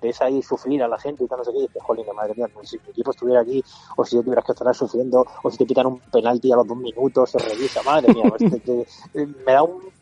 ves 0.00 0.20
ahí 0.22 0.42
sufrir 0.42 0.82
a 0.82 0.88
la 0.88 0.98
gente 0.98 1.24
y 1.24 1.26
tal, 1.26 1.38
no 1.38 1.44
sé 1.44 1.52
qué, 1.52 1.58
y 1.58 1.62
dices, 1.62 1.82
jolín, 1.82 2.06
madre 2.14 2.34
mía, 2.34 2.46
pues 2.52 2.68
si 2.70 2.78
mi 2.78 2.90
equipo 2.90 3.10
estuviera 3.10 3.40
aquí, 3.40 3.62
o 3.96 4.04
si 4.04 4.16
yo 4.16 4.22
tuvieras 4.22 4.44
que 4.44 4.52
estar 4.52 4.74
sufriendo, 4.74 5.26
o 5.42 5.50
si 5.50 5.58
te 5.58 5.66
pitan 5.66 5.86
un 5.86 5.98
penalti 6.00 6.50
a 6.52 6.56
los 6.56 6.66
dos 6.66 6.76
minutos, 6.76 7.30
se 7.30 7.38
revisa, 7.38 7.82
madre 7.82 8.12
mía, 8.14 8.24
pues 8.28 8.50
te- 8.64 8.86
te- 9.12 9.26
me 9.26 9.52
da 9.52 9.62
un, 9.62 9.72
un 9.82 9.92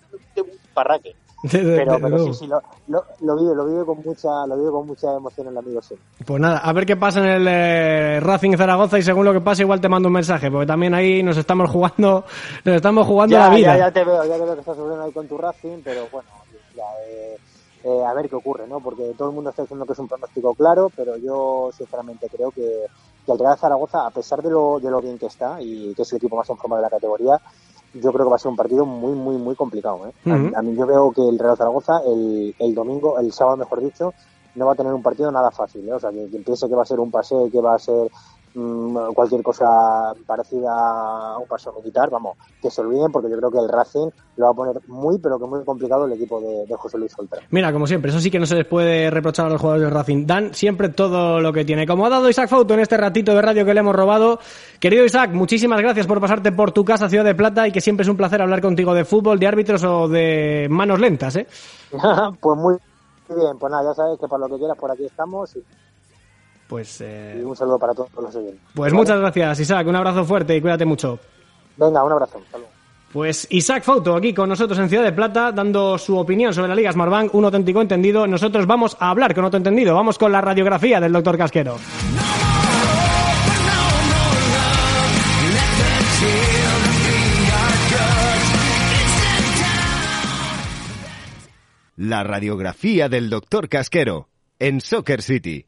parraque. 0.75 1.15
Pero, 1.53 2.19
sí, 2.25 2.35
sí, 2.35 2.47
lo, 2.49 2.61
lo, 2.89 3.05
lo 3.21 3.37
vive, 3.37 3.55
lo 3.55 3.65
vive 3.67 3.85
con 3.85 4.03
mucha, 4.05 4.45
lo 4.47 4.57
vive 4.57 4.71
con 4.71 4.87
mucha 4.89 5.15
emoción 5.15 5.47
el 5.47 5.57
amigo 5.57 5.81
sí. 5.81 5.95
Pues 6.27 6.41
nada, 6.41 6.59
a 6.59 6.73
ver 6.73 6.85
qué 6.85 6.97
pasa 6.97 7.21
en 7.21 7.27
el 7.27 7.47
eh, 7.49 8.21
Racing 8.21 8.57
Zaragoza 8.57 8.99
y 8.99 9.03
según 9.03 9.25
lo 9.25 9.33
que 9.33 9.41
pase 9.41 9.63
igual 9.63 9.81
te 9.81 9.89
mando 9.89 10.09
un 10.09 10.15
mensaje, 10.15 10.51
porque 10.51 10.67
también 10.67 10.95
ahí 10.95 11.23
nos 11.23 11.37
estamos 11.37 11.71
jugando, 11.71 12.25
nos 12.65 12.75
estamos 12.75 13.07
jugando 13.07 13.37
Ya, 13.37 13.49
la 13.49 13.55
vida. 13.55 13.77
ya, 13.77 13.87
ya 13.87 13.93
te 13.93 14.05
veo, 14.05 14.25
ya 14.25 14.35
te 14.37 14.45
veo 14.45 14.55
que 14.55 14.61
estás 14.61 14.77
sufriendo 14.77 15.05
ahí 15.05 15.13
con 15.13 15.29
tu 15.29 15.39
Racing, 15.39 15.81
pero 15.85 16.09
bueno, 16.11 16.29
ya, 16.75 16.83
eh, 17.09 17.37
eh, 17.85 18.05
a 18.05 18.13
ver 18.15 18.29
qué 18.29 18.35
ocurre, 18.35 18.67
¿no? 18.67 18.81
Porque 18.81 19.13
todo 19.17 19.29
el 19.29 19.35
mundo 19.37 19.51
está 19.51 19.63
diciendo 19.63 19.87
que 19.87 19.93
es 19.93 19.99
un 20.01 20.09
pronóstico 20.09 20.55
claro, 20.55 20.91
pero 20.97 21.17
yo 21.19 21.71
sinceramente 21.77 22.29
creo 22.35 22.51
que, 22.51 22.87
que 23.25 23.33
el 23.33 23.39
Real 23.39 23.57
Zaragoza, 23.57 24.05
a 24.07 24.11
pesar 24.11 24.43
de 24.43 24.51
lo, 24.51 24.81
de 24.81 24.91
lo 24.91 25.01
bien 25.01 25.17
que 25.17 25.27
está 25.27 25.63
y 25.63 25.95
que 25.95 26.03
es 26.03 26.11
el 26.13 26.17
equipo 26.17 26.35
más 26.37 26.51
en 26.51 26.57
forma 26.57 26.77
de 26.77 26.83
la 26.83 26.91
categoría, 26.91 27.41
yo 27.93 28.13
creo 28.13 28.27
que 28.27 28.31
va 28.31 28.37
a 28.37 28.39
ser 28.39 28.51
un 28.51 28.57
partido 28.57 28.85
muy, 28.87 29.15
muy, 29.15 29.37
muy 29.39 29.55
complicado. 29.55 30.07
¿eh? 30.07 30.13
A- 30.27 30.35
Ujú. 30.37 30.57
a, 30.57 30.63
mí 30.63 30.77
yo 30.77 30.87
veo 30.87 31.13
que 31.13 31.23
el 31.29 31.39
Real 31.39 31.57
Zaragoza 31.57 32.01
el, 32.07 32.55
el 32.59 32.75
domingo, 32.75 33.19
el 33.19 33.33
sábado 33.33 33.57
mejor 33.57 33.83
dicho, 33.83 34.15
no 34.55 34.67
va 34.67 34.73
a 34.73 34.77
tener 34.77 34.93
un 34.93 35.03
partido 35.03 35.31
nada 35.31 35.51
fácil. 35.51 35.89
¿eh? 35.89 35.93
O 35.93 35.99
sea, 36.01 36.11
que 36.11 36.29
quien 36.29 36.45
piense 36.45 36.69
que 36.69 36.75
va 36.75 36.83
a 36.83 36.87
ser 36.87 37.01
un 37.01 37.11
paseo, 37.11 37.51
que 37.51 37.61
va 37.61 37.75
a 37.75 37.79
ser 37.79 38.09
mm, 38.59 39.15
cualquier 39.15 39.43
cosa 39.43 40.13
parecida 40.27 40.71
a 40.71 41.39
un 41.39 41.47
paseo 41.47 41.73
militar, 41.75 42.11
vamos, 42.11 42.37
que 42.61 42.71
se 42.71 42.81
olviden 42.81 43.13
porque 43.13 43.31
yo 43.31 43.37
creo 43.37 43.51
que 43.51 43.59
el 43.59 43.69
Racing 43.69 44.09
lo 44.37 44.45
va 44.47 44.51
a 44.51 44.55
poner 44.55 44.81
muy, 44.89 45.19
pero 45.19 45.39
que 45.39 45.47
muy 45.47 45.65
complicado 45.65 46.07
el 46.07 46.13
equipo 46.13 46.41
de, 46.41 46.67
de 46.67 46.77
José 46.77 46.99
Luis 46.99 47.13
Soltera. 47.13 47.43
Mira, 47.51 47.73
como 47.73 47.87
siempre, 47.87 48.11
eso 48.11 48.21
sí 48.21 48.31
que 48.31 48.39
no 48.39 48.47
se 48.47 48.57
les 48.57 48.67
puede 48.67 49.11
reprochar 49.11 49.47
a 49.47 49.51
los 49.51 49.61
jugadores 49.61 49.85
del 49.85 49.95
Racing. 49.95 50.27
Dan 50.27 50.55
siempre 50.55 50.89
todo 50.89 51.41
lo 51.41 51.53
que 51.53 51.65
tiene. 51.65 51.87
Como 51.87 52.07
ha 52.07 52.09
dado 52.09 52.29
Isaac 52.29 52.49
Fauto 52.49 52.75
en 52.75 52.81
este 52.81 52.97
ratito 52.97 53.35
de 53.35 53.43
radio 53.43 53.65
que 53.65 53.75
le 53.75 53.81
hemos 53.81 53.95
robado. 53.95 54.39
Querido 54.81 55.05
Isaac, 55.05 55.33
muchísimas 55.33 55.81
gracias 55.81 56.07
por 56.07 56.21
pasarte 56.21 56.53
por 56.53 56.73
tu 56.73 56.85
casa, 56.85 57.09
Ciudad 57.09 57.25
de 57.25 57.35
Plata, 57.35 57.67
y 57.67 57.73
que 57.73 57.81
siempre 57.81 58.03
es 58.03 58.09
un 58.09 58.17
placer 58.17 58.43
hablar 58.43 58.61
contigo 58.61 58.95
de 58.95 59.05
fútbol, 59.05 59.39
de 59.39 59.47
árbitros 59.47 59.85
o 59.85 60.09
de 60.09 60.67
manos 60.71 61.01
lentas, 61.01 61.37
¿eh? 61.37 61.47
pues 62.41 62.59
muy 62.59 62.77
bien, 63.29 63.59
pues 63.59 63.71
nada, 63.71 63.91
ya 63.91 63.95
sabes 63.95 64.19
que 64.19 64.27
para 64.27 64.41
lo 64.41 64.49
que 64.49 64.59
quieras 64.59 64.77
por 64.79 64.91
aquí 64.91 65.05
estamos 65.05 65.55
y, 65.57 65.65
Pues, 66.69 67.01
y 67.01 67.05
eh, 67.05 67.43
un 67.45 67.57
saludo 67.57 67.79
para 67.79 67.95
todos 67.95 68.11
los 68.15 68.35
oyentes. 68.37 68.61
pues 68.75 68.93
¿Vale? 68.93 69.03
muchas 69.03 69.19
gracias, 69.19 69.61
Isaac. 69.61 69.87
Un 69.87 69.97
abrazo 69.97 70.25
fuerte 70.25 70.55
y 70.55 70.61
cuídate 70.61 70.85
mucho. 70.85 71.19
Venga, 71.77 72.05
un 72.05 72.13
abrazo. 72.13 72.41
luego. 72.53 72.69
Pues 73.13 73.47
Isaac 73.51 73.85
Fauto 73.85 74.15
aquí 74.15 74.35
con 74.35 74.51
nosotros 74.51 74.79
en 74.79 74.89
Ciudad 74.91 75.05
de 75.05 75.13
Plata 75.13 75.51
dando 75.51 75.97
su 75.97 76.19
opinión 76.19 76.53
sobre 76.53 76.69
la 76.69 76.75
Liga 76.75 76.93
Smartbank, 76.93 77.35
un 77.35 77.47
auténtico 77.47 77.81
entendido. 77.81 78.27
Nosotros 78.27 78.67
vamos 78.67 78.99
a 79.01 79.09
hablar 79.11 79.35
con 79.35 79.47
otro 79.47 79.57
entendido. 79.57 79.95
Vamos 79.95 80.19
con 80.19 80.31
la 80.31 80.43
radiografía 80.43 81.01
del 81.01 81.13
doctor 81.13 81.39
Casquero. 81.39 81.77
La 91.97 92.23
radiografía 92.23 93.09
del 93.09 93.29
doctor 93.29 93.69
Casquero 93.69 94.29
en 94.59 94.81
Soccer 94.81 95.23
City. 95.23 95.67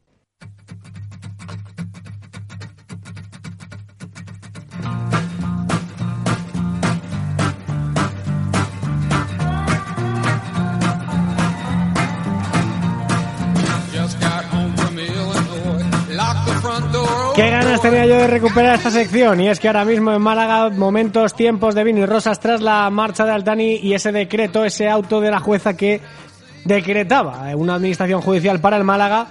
Ganas 17.81 17.93
tenía 17.93 18.05
yo 18.05 18.21
de 18.21 18.27
recuperar 18.27 18.75
esta 18.75 18.91
sección 18.91 19.39
y 19.41 19.49
es 19.49 19.59
que 19.59 19.67
ahora 19.67 19.85
mismo 19.85 20.11
en 20.11 20.21
Málaga 20.21 20.69
momentos, 20.69 21.33
tiempos 21.33 21.75
de 21.75 21.83
vino 21.83 21.99
y 21.99 22.05
rosas 22.05 22.39
tras 22.39 22.61
la 22.61 22.89
marcha 22.89 23.25
de 23.25 23.31
Altani 23.31 23.75
y 23.75 23.93
ese 23.93 24.11
decreto, 24.11 24.63
ese 24.63 24.89
auto 24.89 25.19
de 25.21 25.31
la 25.31 25.39
jueza 25.39 25.75
que 25.75 26.01
decretaba 26.65 27.55
una 27.55 27.75
administración 27.75 28.21
judicial 28.21 28.59
para 28.59 28.77
el 28.77 28.83
Málaga 28.83 29.27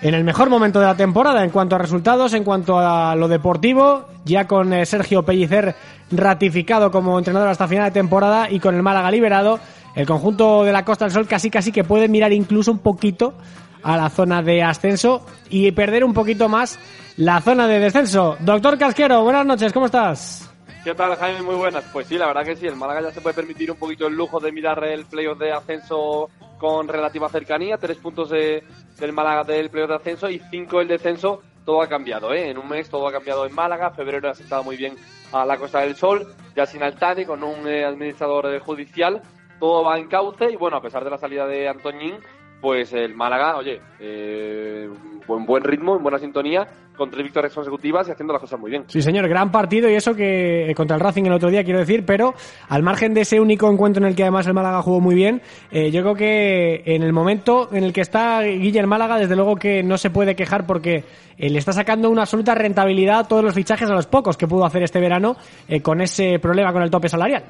en 0.00 0.14
el 0.14 0.22
mejor 0.22 0.48
momento 0.48 0.80
de 0.80 0.86
la 0.86 0.96
temporada 0.96 1.42
en 1.42 1.50
cuanto 1.50 1.74
a 1.74 1.78
resultados, 1.78 2.34
en 2.34 2.44
cuanto 2.44 2.78
a 2.78 3.16
lo 3.16 3.26
deportivo, 3.26 4.06
ya 4.24 4.46
con 4.46 4.72
eh, 4.72 4.86
Sergio 4.86 5.24
Pellicer 5.24 5.74
ratificado 6.10 6.90
como 6.90 7.18
entrenador 7.18 7.48
hasta 7.48 7.66
final 7.66 7.86
de 7.86 7.90
temporada 7.90 8.48
y 8.50 8.60
con 8.60 8.76
el 8.76 8.82
Málaga 8.82 9.10
liberado, 9.10 9.58
el 9.96 10.06
conjunto 10.06 10.62
de 10.64 10.72
la 10.72 10.84
Costa 10.84 11.04
del 11.04 11.12
Sol 11.12 11.26
casi 11.26 11.50
casi 11.50 11.72
que 11.72 11.84
puede 11.84 12.08
mirar 12.08 12.32
incluso 12.32 12.70
un 12.70 12.78
poquito 12.78 13.34
a 13.82 13.96
la 13.96 14.08
zona 14.10 14.42
de 14.42 14.62
ascenso 14.62 15.24
y 15.50 15.70
perder 15.72 16.04
un 16.04 16.12
poquito 16.12 16.48
más 16.48 16.78
la 17.18 17.40
zona 17.40 17.66
de 17.66 17.78
descenso. 17.78 18.36
Doctor 18.40 18.78
Casquero, 18.78 19.22
buenas 19.22 19.44
noches, 19.46 19.72
¿cómo 19.72 19.86
estás? 19.86 20.52
¿Qué 20.84 20.94
tal, 20.94 21.14
Jaime? 21.16 21.42
Muy 21.42 21.56
buenas. 21.56 21.84
Pues 21.92 22.06
sí, 22.06 22.16
la 22.16 22.26
verdad 22.28 22.44
que 22.44 22.56
sí, 22.56 22.66
el 22.66 22.76
Málaga 22.76 23.02
ya 23.02 23.10
se 23.10 23.20
puede 23.20 23.34
permitir 23.34 23.70
un 23.70 23.76
poquito 23.76 24.06
el 24.06 24.14
lujo 24.14 24.40
de 24.40 24.52
mirar 24.52 24.82
el 24.84 25.04
playoff 25.04 25.38
de 25.38 25.52
ascenso 25.52 26.30
con 26.58 26.88
relativa 26.88 27.28
cercanía. 27.28 27.76
Tres 27.76 27.98
puntos 27.98 28.30
de- 28.30 28.62
del 28.98 29.12
Málaga 29.12 29.44
del 29.44 29.68
playoff 29.70 29.90
de 29.90 29.96
ascenso 29.96 30.30
y 30.30 30.40
cinco 30.50 30.80
el 30.80 30.88
descenso. 30.88 31.42
Todo 31.66 31.82
ha 31.82 31.88
cambiado, 31.88 32.32
¿eh? 32.32 32.48
En 32.50 32.56
un 32.56 32.66
mes 32.68 32.88
todo 32.88 33.06
ha 33.06 33.12
cambiado 33.12 33.44
en 33.44 33.54
Málaga. 33.54 33.90
Febrero 33.90 34.30
ha 34.30 34.34
sentado 34.34 34.62
muy 34.64 34.76
bien 34.76 34.94
a 35.32 35.44
la 35.44 35.58
Costa 35.58 35.80
del 35.80 35.96
Sol, 35.96 36.26
ya 36.56 36.64
sin 36.64 36.82
Altani, 36.82 37.26
con 37.26 37.42
un 37.42 37.66
eh, 37.68 37.84
administrador 37.84 38.46
eh, 38.54 38.58
judicial. 38.60 39.20
Todo 39.60 39.84
va 39.84 39.98
en 39.98 40.06
cauce 40.08 40.50
y 40.50 40.56
bueno, 40.56 40.78
a 40.78 40.80
pesar 40.82 41.04
de 41.04 41.10
la 41.10 41.18
salida 41.18 41.46
de 41.46 41.68
Antoñín, 41.68 42.14
pues 42.62 42.92
el 42.94 43.14
Málaga, 43.14 43.56
oye, 43.56 43.82
eh, 44.00 44.88
buen, 45.28 45.46
buen 45.46 45.62
ritmo, 45.62 45.96
en 45.96 46.02
buena 46.02 46.18
sintonía, 46.18 46.66
con 46.96 47.08
tres 47.08 47.22
victorias 47.22 47.54
consecutivas 47.54 48.08
y 48.08 48.10
haciendo 48.10 48.32
las 48.32 48.42
cosas 48.42 48.58
muy 48.58 48.72
bien. 48.72 48.82
Sí, 48.88 49.00
señor, 49.00 49.28
gran 49.28 49.52
partido 49.52 49.88
y 49.88 49.94
eso 49.94 50.12
que 50.16 50.68
eh, 50.68 50.74
contra 50.74 50.96
el 50.96 51.00
Racing 51.00 51.22
el 51.26 51.32
otro 51.32 51.50
día, 51.50 51.62
quiero 51.62 51.78
decir, 51.78 52.04
pero 52.04 52.34
al 52.68 52.82
margen 52.82 53.14
de 53.14 53.20
ese 53.20 53.40
único 53.40 53.70
encuentro 53.70 54.02
en 54.02 54.08
el 54.08 54.16
que 54.16 54.24
además 54.24 54.48
el 54.48 54.54
Málaga 54.54 54.82
jugó 54.82 54.98
muy 54.98 55.14
bien, 55.14 55.40
eh, 55.70 55.92
yo 55.92 56.02
creo 56.02 56.16
que 56.16 56.82
en 56.84 57.04
el 57.04 57.12
momento 57.12 57.68
en 57.72 57.84
el 57.84 57.92
que 57.92 58.00
está 58.00 58.42
Guillermo 58.42 58.88
Málaga, 58.88 59.18
desde 59.18 59.36
luego 59.36 59.56
que 59.56 59.82
no 59.82 59.98
se 59.98 60.10
puede 60.10 60.34
quejar 60.34 60.66
porque 60.66 61.04
eh, 61.36 61.50
le 61.50 61.58
está 61.58 61.72
sacando 61.72 62.10
una 62.10 62.22
absoluta 62.22 62.54
rentabilidad 62.54 63.20
a 63.20 63.28
todos 63.28 63.44
los 63.44 63.54
fichajes 63.54 63.88
a 63.88 63.94
los 63.94 64.06
pocos 64.06 64.36
que 64.36 64.48
pudo 64.48 64.64
hacer 64.64 64.82
este 64.82 64.98
verano 64.98 65.36
eh, 65.68 65.80
con 65.80 66.00
ese 66.00 66.38
problema 66.40 66.72
con 66.72 66.82
el 66.82 66.90
tope 66.90 67.08
salarial. 67.08 67.44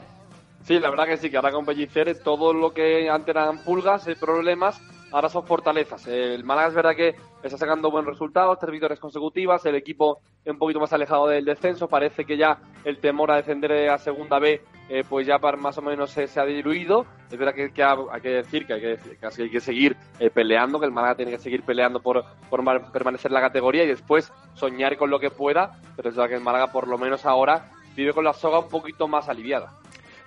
Sí, 0.65 0.79
la 0.79 0.91
verdad 0.91 1.07
que 1.07 1.17
sí, 1.17 1.31
que 1.31 1.37
ahora 1.37 1.51
con 1.51 1.65
Pellicer 1.65 2.23
todo 2.23 2.53
lo 2.53 2.73
que 2.75 3.09
antes 3.09 3.35
eran 3.35 3.65
pulgas, 3.65 4.07
eh, 4.09 4.17
problemas, 4.21 4.79
ahora 5.13 5.29
son 5.29 5.47
fortalezas. 5.47 6.07
El 6.07 6.45
Málaga 6.45 6.69
es 6.69 6.75
verdad 6.75 6.95
que 6.97 7.15
está 7.43 7.57
sacando 7.59 7.91
buenos 7.91 8.11
resultados, 8.13 8.59
tres 8.59 8.73
victorias 8.73 9.01
consecutivas, 9.01 9.65
el 9.67 9.75
equipo 9.75 10.21
un 10.47 10.59
poquito 10.59 10.81
más 10.81 10.93
alejado 10.93 11.27
del 11.29 11.45
descenso, 11.45 11.89
parece 11.89 12.25
que 12.25 12.37
ya 12.37 12.59
el 12.85 12.99
temor 12.99 13.31
a 13.31 13.37
descender 13.37 13.91
a 13.91 13.99
segunda 13.99 14.39
B 14.39 14.63
eh, 14.89 15.05
pues 15.07 15.27
ya 15.27 15.37
más 15.39 15.77
o 15.77 15.83
menos 15.83 16.11
se, 16.11 16.27
se 16.27 16.41
ha 16.41 16.45
diluido. 16.47 17.05
Es 17.31 17.37
verdad 17.37 17.55
que, 17.55 17.71
que 17.71 17.83
ha- 17.83 17.97
hay 18.11 18.21
que 18.23 18.31
decir 18.31 18.67
que 18.67 18.73
hay 18.73 18.81
que, 18.81 18.99
que 19.21 19.43
hay 19.43 19.51
que 19.51 19.61
seguir 19.61 19.97
eh, 20.19 20.31
peleando, 20.31 20.81
que 20.81 20.87
el 20.87 20.93
Málaga 20.93 21.17
tiene 21.17 21.31
que 21.33 21.39
seguir 21.39 21.63
peleando 21.63 22.01
por, 22.01 22.25
por 22.49 22.63
ma- 22.63 22.91
permanecer 22.91 23.31
en 23.31 23.35
la 23.35 23.41
categoría 23.43 23.85
y 23.85 23.89
después 23.89 24.33
soñar 24.55 24.97
con 24.97 25.11
lo 25.11 25.21
que 25.21 25.31
pueda, 25.31 25.79
pero 25.97 26.09
es 26.09 26.17
verdad 26.17 26.31
que 26.31 26.37
el 26.37 26.43
Málaga 26.43 26.73
por 26.73 26.89
lo 26.89 26.97
menos 26.97 27.27
ahora 27.27 27.71
vive 27.95 28.15
con 28.15 28.25
la 28.25 28.33
soga 28.33 28.61
un 28.61 28.69
poquito 28.69 29.07
más 29.09 29.29
aliviada. 29.29 29.73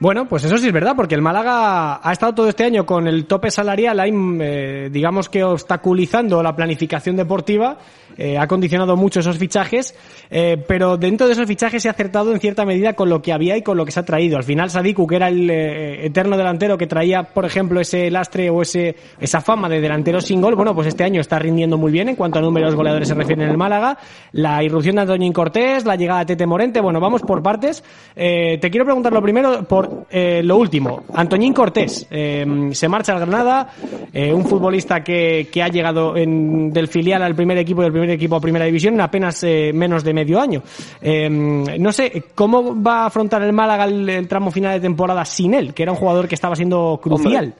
Bueno, 0.02 0.28
pues 0.28 0.44
eso 0.44 0.58
sí 0.58 0.66
es 0.66 0.74
verdad, 0.74 0.96
porque 0.96 1.14
el 1.14 1.22
Málaga 1.22 2.00
ha 2.02 2.12
estado 2.12 2.34
todo 2.34 2.50
este 2.50 2.64
año 2.64 2.88
con 2.88 3.08
el 3.08 3.28
tope 3.28 3.52
salarial 3.52 4.00
ahí, 4.00 4.12
eh, 4.42 4.90
digamos 4.92 5.30
que 5.30 5.44
obstaculizando 5.44 6.42
la 6.42 6.56
planificación 6.56 7.16
deportiva, 7.16 7.78
eh, 8.22 8.38
ha 8.38 8.48
condicionado 8.48 8.96
mucho 8.96 9.20
esos 9.22 9.38
fichajes, 9.38 9.96
eh, 10.30 10.58
pero 10.68 10.98
dentro 10.98 11.28
de 11.28 11.34
esos 11.34 11.48
fichajes 11.48 11.82
se 11.82 11.88
ha 11.90 11.92
acertado 11.92 12.32
en 12.34 12.40
cierta 12.40 12.66
medida 12.66 12.94
con 12.94 13.10
lo 13.10 13.22
que 13.22 13.34
había 13.34 13.58
y 13.58 13.62
con 13.64 13.78
lo 13.78 13.86
que 13.86 13.92
se 13.92 14.00
ha 14.00 14.06
traído. 14.06 14.38
Al 14.38 14.44
final 14.44 14.70
Sadiku, 14.70 15.08
que 15.08 15.16
era 15.16 15.28
el 15.30 15.50
eh, 15.50 16.06
eterno 16.06 16.38
delantero 16.38 16.78
que 16.78 16.88
traía, 16.88 17.24
por 17.24 17.46
ejemplo, 17.46 17.80
ese 17.82 18.12
lastre 18.12 18.50
o 18.50 18.62
ese 18.62 18.96
esa 19.20 19.42
fama 19.42 19.68
de 19.70 19.82
delantero 19.82 20.22
sin 20.22 20.42
gol, 20.42 20.56
bueno, 20.56 20.76
pues 20.76 20.88
este 20.88 21.04
año 21.04 21.22
está 21.22 21.40
rindiendo 21.40 21.78
muy 21.78 21.92
bien 21.92 22.10
en 22.10 22.16
cuanto 22.16 22.40
a 22.40 22.42
números 22.42 22.76
goleadores 22.76 23.08
se 23.08 23.16
refiere 23.16 23.44
en 23.44 23.50
el 23.50 23.58
Málaga. 23.58 23.98
La 24.34 24.64
irrupción 24.64 24.96
de 24.96 25.02
Antoñín 25.02 25.34
Cortés, 25.34 25.86
la 25.86 25.96
llegada 25.96 26.20
de 26.20 26.26
Tete 26.28 26.46
Morente, 26.46 26.82
bueno, 26.82 27.00
vamos 27.00 27.22
por 27.24 27.42
partes. 27.42 27.84
Eh, 28.16 28.58
te 28.62 28.70
quiero 28.70 28.86
preguntar 28.86 29.12
lo 29.14 29.22
primero 29.22 29.64
por 29.64 30.06
eh, 30.12 30.42
lo 30.44 30.58
último. 30.58 31.04
Antoñín 31.14 31.54
Cortés 31.54 32.06
eh, 32.12 32.46
se 32.74 32.88
marcha 32.88 33.14
al 33.14 33.20
Granada, 33.20 33.70
un 34.14 34.46
futbolista 34.46 35.04
que, 35.04 35.48
que 35.52 35.64
ha 35.64 35.68
llegado 35.70 36.16
en- 36.18 36.72
del 36.72 36.88
filial 36.88 37.24
al 37.24 37.34
primer 37.36 37.58
equipo 37.58 37.82
del 37.82 37.92
primer 37.92 38.11
equipo 38.13 38.36
a 38.36 38.41
primera 38.41 38.65
división 38.65 38.95
en 38.95 39.02
apenas 39.02 39.43
eh, 39.43 39.71
menos 39.74 40.04
de 40.04 40.13
medio 40.13 40.39
año. 40.39 40.62
Eh, 41.02 41.30
no 41.30 41.91
sé, 41.91 42.26
¿cómo 42.36 42.82
va 42.82 43.04
a 43.04 43.06
afrontar 43.08 43.41
el 43.43 43.54
Málaga 43.54 43.86
el, 43.86 44.10
el 44.10 44.28
tramo 44.28 44.52
final 44.52 44.74
de 44.74 44.80
temporada 44.80 45.26
sin 45.26 45.54
él, 45.54 45.74
que 45.74 45.84
era 45.84 45.91
un 45.91 45.97
jugador 45.97 46.28
que 46.28 46.36
estaba 46.36 46.56
siendo 46.56 47.00
crucial? 47.02 47.54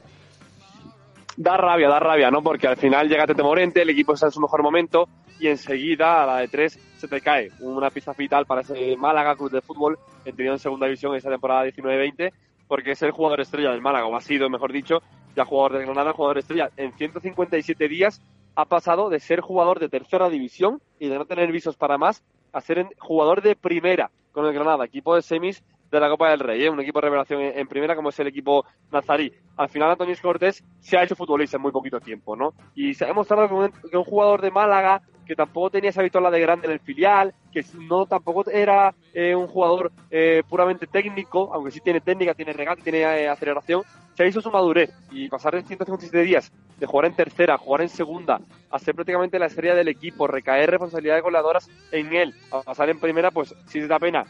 Da 1.36 1.56
rabia, 1.56 1.88
da 1.88 1.98
rabia, 1.98 2.30
¿no? 2.30 2.42
Porque 2.42 2.66
al 2.66 2.76
final 2.76 3.08
llega 3.08 3.26
Tete 3.26 3.42
Morente, 3.42 3.82
el 3.82 3.90
equipo 3.90 4.12
está 4.12 4.26
en 4.26 4.32
su 4.32 4.40
mejor 4.40 4.62
momento 4.62 5.08
y 5.40 5.48
enseguida 5.48 6.22
a 6.22 6.26
la 6.26 6.36
de 6.38 6.48
tres 6.48 6.78
se 6.98 7.08
te 7.08 7.20
cae 7.20 7.50
una 7.60 7.90
pieza 7.90 8.12
vital 8.12 8.46
para 8.46 8.60
ese 8.60 8.96
Málaga 8.96 9.34
Club 9.34 9.50
de 9.50 9.60
Fútbol, 9.62 9.98
entendido 10.24 10.52
en 10.52 10.58
segunda 10.58 10.86
división 10.86 11.16
esa 11.16 11.30
temporada 11.30 11.66
19-20, 11.66 12.32
porque 12.68 12.92
es 12.92 13.02
el 13.02 13.10
jugador 13.10 13.40
estrella 13.40 13.70
del 13.70 13.80
Málaga, 13.80 14.06
o 14.06 14.14
ha 14.14 14.20
sido, 14.20 14.48
mejor 14.48 14.72
dicho, 14.72 15.02
ya 15.34 15.44
jugador 15.44 15.78
de 15.78 15.84
Granada, 15.84 16.12
jugador 16.12 16.38
estrella. 16.38 16.70
En 16.76 16.92
157 16.92 17.88
días 17.88 18.20
ha 18.54 18.64
pasado 18.64 19.08
de 19.08 19.20
ser 19.20 19.40
jugador 19.40 19.80
de 19.80 19.88
tercera 19.88 20.28
división 20.28 20.80
y 20.98 21.08
de 21.08 21.18
no 21.18 21.24
tener 21.24 21.50
visos 21.52 21.76
para 21.76 21.98
más 21.98 22.22
a 22.52 22.60
ser 22.60 22.86
jugador 22.98 23.42
de 23.42 23.56
primera 23.56 24.10
con 24.32 24.46
el 24.46 24.52
Granada, 24.52 24.84
equipo 24.84 25.14
de 25.14 25.22
semis 25.22 25.62
de 25.92 26.00
la 26.00 26.08
Copa 26.08 26.30
del 26.30 26.40
Rey, 26.40 26.64
¿eh? 26.64 26.70
un 26.70 26.80
equipo 26.80 27.00
de 27.00 27.06
revelación 27.06 27.42
en, 27.42 27.68
primera 27.68 27.94
como 27.94 28.08
es 28.08 28.18
el 28.18 28.26
equipo 28.26 28.64
nazarí. 28.90 29.30
Al 29.58 29.68
final 29.68 29.90
Antonio 29.90 30.16
Cortés 30.22 30.64
se 30.80 30.96
ha 30.96 31.04
hecho 31.04 31.14
futbolista 31.14 31.58
en 31.58 31.62
muy 31.62 31.70
poquito 31.70 32.00
tiempo, 32.00 32.34
¿no? 32.34 32.54
Y 32.74 32.94
se 32.94 33.04
ha 33.04 33.08
demostrado 33.08 33.46
que 33.46 33.96
un, 33.98 34.04
jugador 34.04 34.40
de 34.40 34.50
Málaga 34.50 35.02
que 35.26 35.36
tampoco 35.36 35.70
tenía 35.70 35.90
esa 35.90 36.02
victoria 36.02 36.30
de 36.30 36.40
grande 36.40 36.66
en 36.66 36.72
el 36.72 36.80
filial, 36.80 37.34
que 37.52 37.62
no 37.78 38.06
tampoco 38.06 38.50
era 38.50 38.94
eh, 39.12 39.34
un 39.34 39.46
jugador 39.46 39.92
eh, 40.10 40.42
puramente 40.48 40.86
técnico, 40.86 41.50
aunque 41.52 41.70
sí 41.70 41.80
tiene 41.80 42.00
técnica, 42.00 42.34
tiene 42.34 42.54
regate, 42.54 42.82
tiene 42.82 43.02
eh, 43.02 43.28
aceleración, 43.28 43.82
se 44.14 44.22
ha 44.22 44.26
hizo 44.26 44.40
su 44.40 44.50
madurez 44.50 44.90
y 45.10 45.28
pasar 45.28 45.54
en 45.54 45.64
157 45.64 46.22
días 46.22 46.52
de 46.78 46.86
jugar 46.86 47.06
en 47.06 47.14
tercera, 47.16 47.56
jugar 47.58 47.82
en 47.82 47.88
segunda, 47.88 48.40
a 48.70 48.78
ser 48.78 48.94
prácticamente 48.94 49.38
la 49.38 49.46
estrella 49.46 49.74
del 49.74 49.88
equipo, 49.88 50.26
recaer 50.26 50.70
responsabilidades 50.70 51.22
goleadoras 51.22 51.70
en 51.92 52.12
él, 52.14 52.34
a 52.50 52.60
pasar 52.62 52.90
en 52.90 52.98
primera, 52.98 53.30
pues 53.30 53.54
sí 53.66 53.80
da 53.80 53.98
pena 53.98 54.24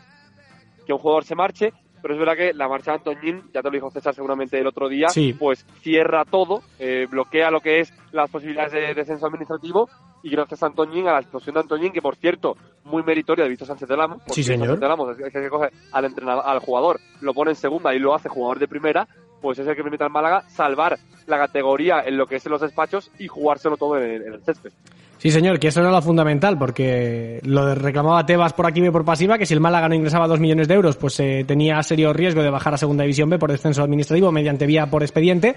que 0.87 0.93
un 0.93 0.99
jugador 0.99 1.25
se 1.25 1.35
marche, 1.35 1.73
pero 2.03 2.15
es 2.15 2.21
verdad 2.21 2.37
que 2.37 2.53
la 2.53 2.69
marcha 2.69 2.91
de 2.91 2.97
Antoñín, 2.99 3.43
ya 3.55 3.63
te 3.63 3.69
lo 3.69 3.75
dijo 3.75 3.91
César 3.91 4.15
seguramente 4.15 4.59
el 4.59 4.67
otro 4.67 4.89
día, 4.89 5.09
Sí. 5.09 5.33
pues 5.33 5.65
cierra 5.81 6.25
todo, 6.25 6.63
eh, 6.81 7.07
bloquea 7.09 7.51
lo 7.51 7.61
que 7.61 7.81
es 7.81 7.93
las 8.13 8.29
posibilidades 8.29 8.73
de 8.73 8.93
descenso 8.95 9.27
administrativo 9.27 9.89
y 10.25 10.31
gracias 10.31 10.63
a 10.63 10.67
Antoñín, 10.67 11.07
a 11.09 11.13
la 11.13 11.21
explosión 11.21 11.55
de 11.55 11.61
Antoñín, 11.61 11.93
que 11.93 12.03
por 12.03 12.17
cierto, 12.17 12.57
muy 12.85 13.03
meritoria 13.05 13.45
de 13.45 13.51
Víctor 13.51 13.69
Sánchez 13.69 13.89
de 13.89 13.97
Lamos, 13.97 14.21
Sí, 14.27 14.43
señor. 14.43 14.67
Sánchez 14.67 14.81
de 14.81 14.89
Lamos 14.89 15.19
es 15.19 15.33
que 15.33 15.49
coge 15.49 15.69
al 15.93 16.05
entrenador, 16.05 16.43
al 16.45 16.59
jugador, 16.59 16.99
lo 17.21 17.33
pone 17.35 17.53
en 17.53 17.57
segunda 17.57 17.95
y 17.95 18.01
lo 18.01 18.15
hace 18.15 18.29
jugador 18.29 18.59
de 18.59 18.67
primera, 18.69 19.07
pues 19.43 19.59
es 19.59 19.67
el 19.67 19.77
que 19.77 19.83
permite 19.83 20.05
al 20.05 20.11
Málaga 20.11 20.45
salvar 20.49 20.99
la 21.27 21.37
categoría 21.37 22.03
en 22.07 22.17
lo 22.17 22.27
que 22.27 22.37
es 22.37 22.47
en 22.47 22.53
los 22.53 22.61
despachos 22.61 23.11
y 23.19 23.27
jugárselo 23.27 23.77
todo 23.77 23.99
en 23.99 24.23
el, 24.23 24.41
césped. 24.43 24.71
Sí, 25.19 25.31
señor, 25.31 25.61
que 25.61 25.69
eso 25.69 25.81
era 25.81 25.91
lo 25.91 26.03
fundamental, 26.03 26.59
porque 26.59 27.41
lo 27.45 27.75
reclamaba 27.75 28.27
Tebas 28.27 28.55
por 28.55 28.67
activa 28.67 28.89
y 28.89 28.91
por 28.91 29.05
pasiva, 29.05 29.39
que 29.39 29.47
si 29.47 29.55
el 29.55 29.61
Málaga 29.61 29.89
no 29.89 29.95
ingresaba 29.95 30.27
dos 30.27 30.41
millones 30.41 30.67
de 30.67 30.75
euros, 30.75 30.97
pues 30.97 31.21
eh, 31.21 31.45
tenía 31.47 31.81
serio 31.83 32.13
riesgo 32.13 32.43
de 32.43 32.51
bajar 32.51 32.75
a 32.75 32.77
Segunda 32.77 33.05
División 33.05 33.31
B 33.31 33.39
por 33.39 33.53
descenso 33.53 33.83
administrativo 33.83 34.33
mediante 34.33 34.67
vía 34.67 34.87
por 34.87 35.03
expediente. 35.03 35.55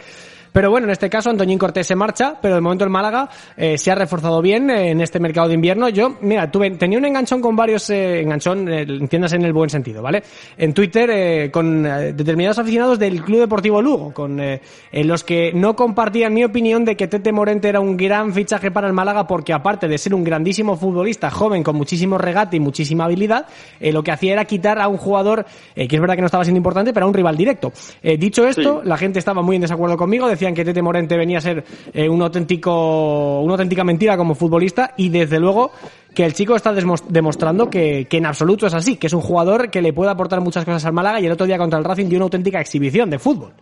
Pero 0.56 0.72
bueno, 0.72 0.88
en 0.88 0.91
este 0.91 1.10
caso 1.10 1.30
Antoñín 1.30 1.58
Cortés 1.58 1.86
se 1.86 1.98
marcha, 1.98 2.38
pero 2.41 2.56
de 2.56 2.62
momento 2.62 2.86
el 2.86 2.89
Málaga 2.89 3.28
eh, 3.58 3.78
se 3.78 3.91
ha 3.91 3.96
reforzado 3.96 4.41
bien 4.41 4.70
eh, 4.70 4.91
en 4.91 5.02
este 5.02 5.20
mercado 5.20 5.50
de 5.50 5.54
invierno. 5.54 5.89
Yo, 5.89 6.15
mira, 6.22 6.50
tuve, 6.50 6.72
tenía 6.72 6.98
un 6.98 7.04
enganchón 7.04 7.41
con 7.41 7.58
varios, 7.58 7.89
eh, 7.89 8.22
enganchón, 8.22 8.70
eh, 8.70 8.84
entiendas 8.84 9.34
en 9.34 9.44
el 9.44 9.52
buen 9.52 9.70
sentido, 9.70 10.02
¿vale? 10.02 10.24
En 10.58 10.74
Twitter 10.74 11.52
con 11.52 11.84
determinados 11.84 12.58
aficionados 12.58 12.98
del 12.98 13.22
Club 13.22 13.41
Deportivo 13.41 13.82
Lugo, 13.82 14.13
con 14.13 14.39
en 14.39 14.62
los 14.94 15.26
que 15.26 15.52
no 15.54 15.76
compartían 15.76 16.34
mi 16.34 16.46
opinión 16.46 16.86
de 16.86 16.96
que 16.96 17.10
Tete 17.10 17.34
Morente 17.34 17.68
era 17.68 17.82
un 17.82 17.98
gran 17.98 18.32
fichaje 18.32 18.72
para 18.72 18.88
el 18.88 18.94
Málaga 18.94 19.28
porque 19.28 19.52
aparte 19.52 19.89
de 19.89 19.98
ser 19.98 20.13
un 20.13 20.24
grandísimo 20.24 20.78
futbolista, 20.78 21.30
joven, 21.32 21.63
con 21.63 21.76
muchísimo 21.76 22.18
regate 22.18 22.56
y 22.56 22.60
muchísima 22.62 23.04
habilidad, 23.04 23.46
lo 23.82 24.04
que 24.04 24.12
hacía 24.12 24.32
era 24.32 24.46
quitar 24.46 24.80
a 24.80 24.88
un 24.88 24.96
jugador 24.96 25.46
que 25.76 25.84
es 25.84 26.00
verdad 26.00 26.15
que 26.15 26.22
no 26.22 26.28
estaba 26.28 26.46
siendo 26.46 26.60
importante, 26.60 26.94
pero 26.94 27.08
a 27.08 27.10
un 27.10 27.13
rival 27.13 27.36
directo. 27.36 27.74
Dicho 28.02 28.48
esto, 28.48 28.82
la 28.86 28.96
gente 28.96 29.20
estaba 29.20 29.41
muy 29.41 29.58
en 29.58 29.63
desacuerdo 29.63 29.98
conmigo, 29.98 30.30
decían 30.46 30.56
que 30.56 30.66
Tete 30.66 30.82
Morente 30.82 31.18
venía 31.18 31.40
a 31.40 31.42
ser 31.42 31.64
eh, 31.94 32.08
un 32.08 32.22
auténtico, 32.22 33.42
una 33.42 33.54
auténtica 33.54 33.84
mentira 33.84 34.16
como 34.16 34.36
futbolista 34.36 34.94
y 34.96 35.10
desde 35.10 35.40
luego 35.40 35.72
que 36.14 36.24
el 36.24 36.34
chico 36.34 36.56
está 36.56 36.72
demostrando 36.74 37.70
que, 37.70 38.06
que 38.08 38.18
en 38.18 38.28
absoluto 38.28 38.68
es 38.68 38.74
así, 38.74 38.98
que 38.98 39.08
es 39.08 39.14
un 39.14 39.22
jugador 39.22 39.70
que 39.72 39.82
le 39.82 39.92
puede 39.92 40.12
aportar 40.12 40.42
muchas 40.42 40.64
cosas 40.64 40.86
al 40.86 40.94
Málaga 40.94 41.20
y 41.20 41.26
el 41.26 41.32
otro 41.32 41.48
día 41.48 41.58
contra 41.58 41.80
el 41.80 41.86
Racing 41.86 42.08
dio 42.08 42.18
una 42.18 42.26
auténtica 42.26 42.62
exhibición 42.62 43.10
de 43.10 43.20
fútbol. 43.20 43.54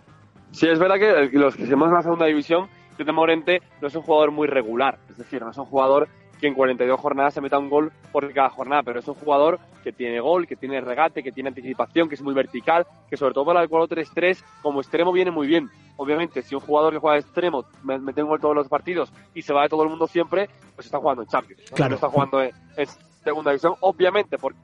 Sí, 0.52 0.67
es 0.67 0.78
verdad 0.78 0.96
que 0.96 1.38
los 1.38 1.56
que 1.56 1.63
seguimos 1.63 1.88
en 1.88 1.96
la 1.96 2.02
segunda 2.04 2.26
división, 2.26 2.67
Tete 2.98 3.12
Morente 3.12 3.62
no 3.82 3.88
es 3.88 3.96
un 3.96 4.04
jugador 4.04 4.32
muy 4.32 4.48
regular. 4.48 5.00
Es 5.10 5.17
decir, 5.17 5.41
no 5.41 5.50
es 5.50 5.58
un 5.58 5.65
jugador 5.65 6.10
que 6.39 6.48
en 6.48 6.54
42 6.54 7.00
jornadas 7.00 7.34
se 7.34 7.41
meta 7.41 7.58
un 7.58 7.69
gol 7.69 7.91
por 8.12 8.32
cada 8.34 8.50
jornada, 8.50 8.84
pero 8.84 9.00
es 9.00 9.08
un 9.08 9.15
jugador 9.15 9.60
que 9.84 9.91
tiene 9.91 10.19
gol, 10.19 10.48
que 10.48 10.56
tiene 10.56 10.82
regate, 10.82 11.22
que 11.22 11.32
tiene 11.32 11.50
anticipación, 11.50 12.10
que 12.10 12.15
es 12.15 12.22
muy 12.22 12.34
vertical, 12.34 12.88
que 13.10 13.17
sobre 13.17 13.34
todo 13.34 13.46
para 13.46 13.62
el 13.62 13.69
4-3-3 13.69 14.43
como 14.62 14.80
extremo 14.82 15.12
viene 15.12 15.30
muy 15.32 15.46
bien. 15.46 15.69
Obviamente, 15.98 16.41
si 16.41 16.56
un 16.56 16.62
jugador 16.62 16.93
que 16.93 17.00
juega 17.00 17.15
de 17.15 17.22
extremo 17.22 17.65
me- 17.84 18.00
mete 18.00 18.24
un 18.24 18.30
gol 18.30 18.39
todos 18.39 18.56
los 18.56 18.67
partidos 18.67 19.12
y 19.36 19.41
se 19.43 19.54
va 19.54 19.63
de 19.63 19.69
todo 19.69 19.84
el 19.84 19.89
mundo 19.89 20.08
siempre, 20.08 20.50
pues 20.76 20.88
está 20.88 20.98
jugando 20.98 21.22
en 21.22 21.28
Champions. 21.30 21.62
¿no? 21.69 21.76
Claro. 21.76 21.89
No 21.91 21.96
está 21.96 22.10
jugando 22.10 22.41
en, 22.41 22.52
en 22.78 22.88
segunda 23.24 23.52
división, 23.52 23.76
obviamente, 23.82 24.38
porque 24.39 24.58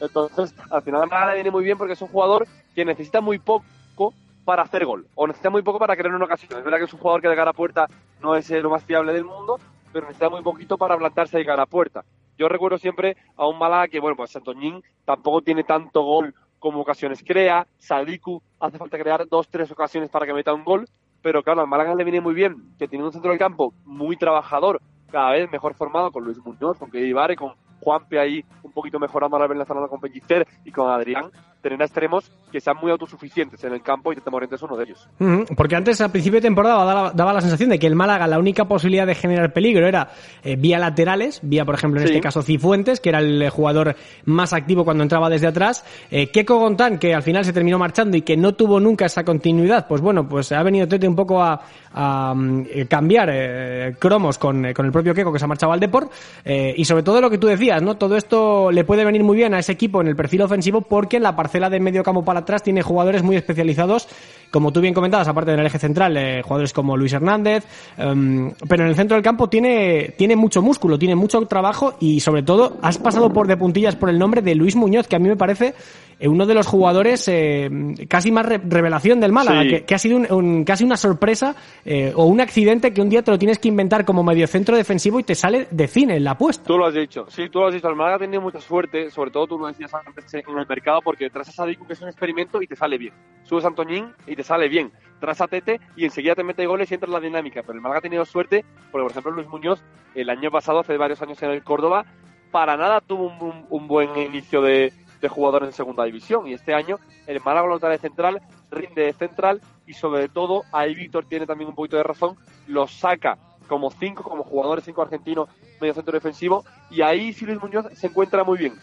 entonces, 0.00 0.54
al 0.70 0.82
final 0.82 1.02
a 1.02 1.06
Málaga 1.06 1.28
le 1.28 1.34
viene 1.34 1.50
muy 1.50 1.64
bien 1.64 1.78
porque 1.78 1.92
es 1.94 2.02
un 2.02 2.08
jugador 2.08 2.46
que 2.74 2.84
necesita 2.84 3.20
muy 3.20 3.38
poco 3.38 4.12
para 4.44 4.62
hacer 4.62 4.84
gol, 4.84 5.06
o 5.14 5.26
necesita 5.26 5.48
muy 5.50 5.62
poco 5.62 5.78
para 5.78 5.96
crear 5.96 6.14
una 6.14 6.24
ocasión. 6.26 6.58
Es 6.58 6.64
verdad 6.64 6.78
que 6.78 6.84
es 6.84 6.92
un 6.92 6.98
jugador 7.00 7.22
que 7.22 7.28
de 7.28 7.36
cara 7.36 7.50
a 7.52 7.54
puerta 7.54 7.86
no 8.20 8.36
es 8.36 8.50
eh, 8.50 8.60
lo 8.60 8.68
más 8.68 8.84
fiable 8.84 9.12
del 9.14 9.24
mundo, 9.24 9.58
pero 9.92 10.06
necesita 10.06 10.28
muy 10.28 10.42
poquito 10.42 10.76
para 10.76 10.98
plantarse 10.98 11.38
de 11.38 11.46
cara 11.46 11.62
a 11.62 11.66
puerta. 11.66 12.04
Yo 12.36 12.48
recuerdo 12.48 12.78
siempre 12.78 13.16
a 13.36 13.46
un 13.46 13.58
Málaga 13.58 13.88
que, 13.88 14.00
bueno, 14.00 14.16
pues 14.16 14.30
Santoñín 14.30 14.82
tampoco 15.04 15.42
tiene 15.42 15.64
tanto 15.64 16.02
gol 16.02 16.34
como 16.58 16.80
ocasiones 16.80 17.22
crea, 17.22 17.66
Sadiku 17.78 18.42
hace 18.58 18.78
falta 18.78 18.98
crear 18.98 19.28
dos, 19.28 19.48
tres 19.48 19.70
ocasiones 19.70 20.08
para 20.08 20.24
que 20.24 20.32
meta 20.32 20.54
un 20.54 20.64
gol, 20.64 20.88
pero 21.20 21.42
claro, 21.42 21.60
al 21.60 21.68
Málaga 21.68 21.94
le 21.94 22.04
viene 22.04 22.22
muy 22.22 22.34
bien 22.34 22.74
que 22.78 22.88
tiene 22.88 23.04
un 23.04 23.12
centro 23.12 23.30
del 23.30 23.38
campo 23.38 23.74
muy 23.84 24.16
trabajador, 24.16 24.80
cada 25.10 25.32
vez 25.32 25.50
mejor 25.50 25.74
formado 25.74 26.10
con 26.10 26.24
Luis 26.24 26.38
Muñoz, 26.38 26.78
con 26.78 26.90
Ibarre, 26.92 27.36
con 27.36 27.52
Juanpe 27.80 28.18
ahí 28.18 28.44
un 28.62 28.72
poquito 28.72 28.98
mejorando 28.98 29.38
la 29.38 29.46
venezolana 29.46 29.88
con 29.88 30.00
Pellicer 30.00 30.46
y 30.64 30.72
con 30.72 30.90
Adrián, 30.90 31.30
tener 31.64 31.80
a 31.80 31.86
extremos 31.86 32.30
que 32.52 32.60
sean 32.60 32.76
muy 32.80 32.90
autosuficientes 32.90 33.64
en 33.64 33.72
el 33.72 33.80
campo 33.82 34.12
y 34.12 34.16
Tete 34.16 34.30
Morente 34.30 34.56
es 34.56 34.62
uno 34.62 34.76
de 34.76 34.84
ellos. 34.84 35.08
Porque 35.56 35.74
antes, 35.76 35.98
al 36.02 36.10
principio 36.10 36.38
de 36.38 36.42
temporada, 36.46 36.84
daba, 36.84 37.10
daba 37.12 37.32
la 37.32 37.40
sensación 37.40 37.70
de 37.70 37.78
que 37.78 37.86
el 37.86 37.94
Málaga 37.96 38.26
la 38.26 38.38
única 38.38 38.66
posibilidad 38.66 39.06
de 39.06 39.14
generar 39.14 39.52
peligro 39.54 39.88
era 39.88 40.10
eh, 40.42 40.56
vía 40.56 40.78
laterales, 40.78 41.40
vía, 41.42 41.64
por 41.64 41.74
ejemplo, 41.74 42.00
en 42.00 42.06
Sí. 42.06 42.12
este 42.12 42.22
caso 42.22 42.42
Cifuentes, 42.42 43.00
que 43.00 43.08
era 43.08 43.20
el 43.20 43.40
eh, 43.40 43.48
jugador 43.48 43.96
más 44.26 44.52
activo 44.52 44.84
cuando 44.84 45.02
entraba 45.04 45.30
desde 45.30 45.46
atrás. 45.46 45.84
Eh, 46.10 46.26
Keko 46.30 46.58
Gontán, 46.58 46.98
que 46.98 47.14
al 47.14 47.22
final 47.22 47.44
se 47.46 47.54
terminó 47.54 47.78
marchando 47.78 48.14
y 48.18 48.20
que 48.22 48.36
no 48.36 48.52
tuvo 48.54 48.78
nunca 48.78 49.06
esa 49.06 49.24
continuidad, 49.24 49.88
pues 49.88 50.02
bueno, 50.02 50.28
pues 50.28 50.52
ha 50.52 50.62
venido 50.62 50.86
Tete 50.86 51.08
un 51.08 51.16
poco 51.16 51.42
a, 51.42 51.62
a, 51.94 52.34
mm, 52.34 52.64
eh, 52.70 52.86
cambiar 52.86 53.30
eh, 53.32 53.96
cromos 53.98 54.36
con, 54.36 54.70
con 54.74 54.84
el 54.84 54.92
propio 54.92 55.14
Keko 55.14 55.32
que 55.32 55.38
se 55.38 55.46
ha 55.46 55.48
marchado 55.48 55.72
al 55.72 55.80
Deport. 55.80 56.12
y 56.44 56.84
sobre 56.84 57.02
todo 57.02 57.22
lo 57.22 57.30
que 57.30 57.38
tú 57.38 57.46
decías, 57.46 57.80
¿no? 57.82 57.96
Todo 57.96 58.16
esto 58.16 58.70
le 58.70 58.84
puede 58.84 59.02
venir 59.04 59.24
muy 59.24 59.36
bien 59.38 59.54
a 59.54 59.58
ese 59.60 59.72
equipo 59.72 60.02
en 60.02 60.08
el 60.08 60.14
perfil 60.16 60.42
ofensivo 60.42 60.82
porque 60.82 61.16
en 61.16 61.22
la 61.22 61.34
parcela 61.34 61.53
de 61.54 61.80
medio 61.80 62.02
campo 62.02 62.24
para 62.24 62.40
atrás 62.40 62.62
tiene 62.62 62.82
jugadores 62.82 63.22
muy 63.22 63.36
especializados, 63.36 64.08
como 64.50 64.72
tú 64.72 64.80
bien 64.80 64.92
comentabas, 64.92 65.28
aparte 65.28 65.52
del 65.52 65.66
eje 65.66 65.78
central, 65.78 66.16
eh, 66.16 66.42
jugadores 66.42 66.72
como 66.72 66.96
Luis 66.96 67.12
Hernández, 67.12 67.64
em, 67.96 68.52
pero 68.68 68.82
en 68.82 68.90
el 68.90 68.96
centro 68.96 69.16
del 69.16 69.24
campo 69.24 69.48
tiene, 69.48 70.14
tiene 70.16 70.36
mucho 70.36 70.62
músculo, 70.62 70.98
tiene 70.98 71.14
mucho 71.14 71.40
trabajo 71.46 71.94
y 72.00 72.20
sobre 72.20 72.42
todo 72.42 72.76
has 72.82 72.98
pasado 72.98 73.32
por 73.32 73.46
de 73.46 73.56
puntillas 73.56 73.96
por 73.96 74.10
el 74.10 74.18
nombre 74.18 74.42
de 74.42 74.54
Luis 74.54 74.76
Muñoz, 74.76 75.06
que 75.06 75.16
a 75.16 75.18
mí 75.18 75.28
me 75.28 75.36
parece 75.36 75.74
uno 76.20 76.46
de 76.46 76.54
los 76.54 76.66
jugadores 76.66 77.26
eh, 77.28 77.68
casi 78.08 78.30
más 78.32 78.46
re- 78.46 78.60
revelación 78.64 79.20
del 79.20 79.32
Málaga, 79.32 79.62
Sí. 79.62 79.68
que, 79.68 79.84
que 79.84 79.94
ha 79.94 79.98
sido 79.98 80.16
un- 80.16 80.32
un- 80.32 80.64
casi 80.64 80.84
una 80.84 80.96
sorpresa 80.96 81.54
eh, 81.84 82.12
o 82.16 82.24
un 82.26 82.40
accidente 82.40 82.92
que 82.92 83.00
un 83.02 83.08
día 83.08 83.22
te 83.22 83.30
lo 83.30 83.38
tienes 83.38 83.58
que 83.58 83.68
inventar 83.68 84.04
como 84.04 84.22
mediocentro 84.22 84.76
defensivo 84.76 85.20
y 85.20 85.24
te 85.24 85.34
sale 85.34 85.66
de 85.70 85.86
cine 85.88 86.16
en 86.16 86.24
la 86.24 86.32
apuesta. 86.32 86.64
Tú 86.64 86.78
lo 86.78 86.86
has 86.86 86.94
dicho, 86.94 87.26
sí, 87.28 87.48
tú 87.48 87.60
lo 87.60 87.66
has 87.68 87.74
dicho. 87.74 87.88
El 87.88 87.96
Málaga 87.96 88.16
ha 88.16 88.18
tenido 88.20 88.40
mucha 88.42 88.60
suerte, 88.60 89.10
sobre 89.10 89.30
todo 89.30 89.46
tú 89.46 89.58
lo 89.58 89.66
decías 89.66 89.92
antes 89.94 90.32
en 90.34 90.42
el 90.48 90.66
mercado, 90.66 91.00
porque 91.02 91.30
traes 91.30 91.48
a 91.48 91.52
Sadiku, 91.52 91.86
que 91.86 91.92
es 91.94 92.00
un 92.02 92.08
experimento, 92.08 92.60
y 92.62 92.66
te 92.66 92.76
sale 92.76 92.98
bien. 92.98 93.12
Subes 93.44 93.64
a 93.64 93.68
Antoñín 93.68 94.06
y 94.26 94.36
te 94.36 94.42
sale 94.42 94.68
bien. 94.68 94.90
Traes 95.20 95.40
a 95.40 95.46
Tete 95.48 95.80
y 95.96 96.04
enseguida 96.04 96.34
te 96.34 96.42
mete 96.44 96.66
goles 96.66 96.90
y 96.90 96.94
entra 96.94 97.06
en 97.06 97.12
la 97.14 97.20
dinámica. 97.20 97.62
Pero 97.62 97.74
el 97.74 97.80
Málaga 97.80 97.98
ha 97.98 98.02
tenido 98.02 98.24
suerte, 98.24 98.64
porque 98.90 99.02
por 99.04 99.10
ejemplo 99.10 99.32
Luis 99.32 99.48
Muñoz, 99.48 99.82
el 100.14 100.28
año 100.30 100.50
pasado, 100.50 100.80
hace 100.80 100.96
varios 100.96 101.20
años 101.22 101.42
en 101.42 101.50
el 101.50 101.62
Córdoba, 101.62 102.04
para 102.50 102.76
nada 102.76 103.00
tuvo 103.00 103.24
un, 103.28 103.40
un- 103.40 103.66
un 103.68 103.88
buen 103.88 104.16
inicio 104.16 104.62
de, 104.62 104.92
de 105.24 105.28
jugador 105.30 105.64
en 105.64 105.72
segunda 105.72 106.04
división. 106.04 106.46
Y 106.46 106.52
este 106.52 106.74
año 106.74 106.98
el 107.26 107.40
Málaga 107.40 107.66
lo 107.66 107.78
de 107.78 107.98
central, 107.98 108.42
rinde 108.70 109.06
de 109.06 109.12
central, 109.14 109.60
y 109.86 109.94
sobre 109.94 110.28
todo, 110.28 110.64
ahí 110.70 110.94
Víctor 110.94 111.24
tiene 111.26 111.46
también 111.46 111.68
un 111.70 111.74
poquito 111.74 111.96
de 111.96 112.02
razón, 112.02 112.36
lo 112.66 112.86
saca 112.86 113.38
como 113.66 113.90
cinco, 113.90 114.22
como 114.22 114.44
jugadores 114.44 114.84
cinco 114.84 115.00
argentinos, 115.00 115.48
medio 115.80 115.94
centro 115.94 116.12
defensivo, 116.12 116.64
y 116.90 117.00
ahí 117.00 117.32
sí 117.32 117.46
Luis 117.46 117.60
Muñoz 117.60 117.86
se 117.94 118.08
encuentra 118.08 118.44
muy 118.44 118.58
bien. 118.58 118.74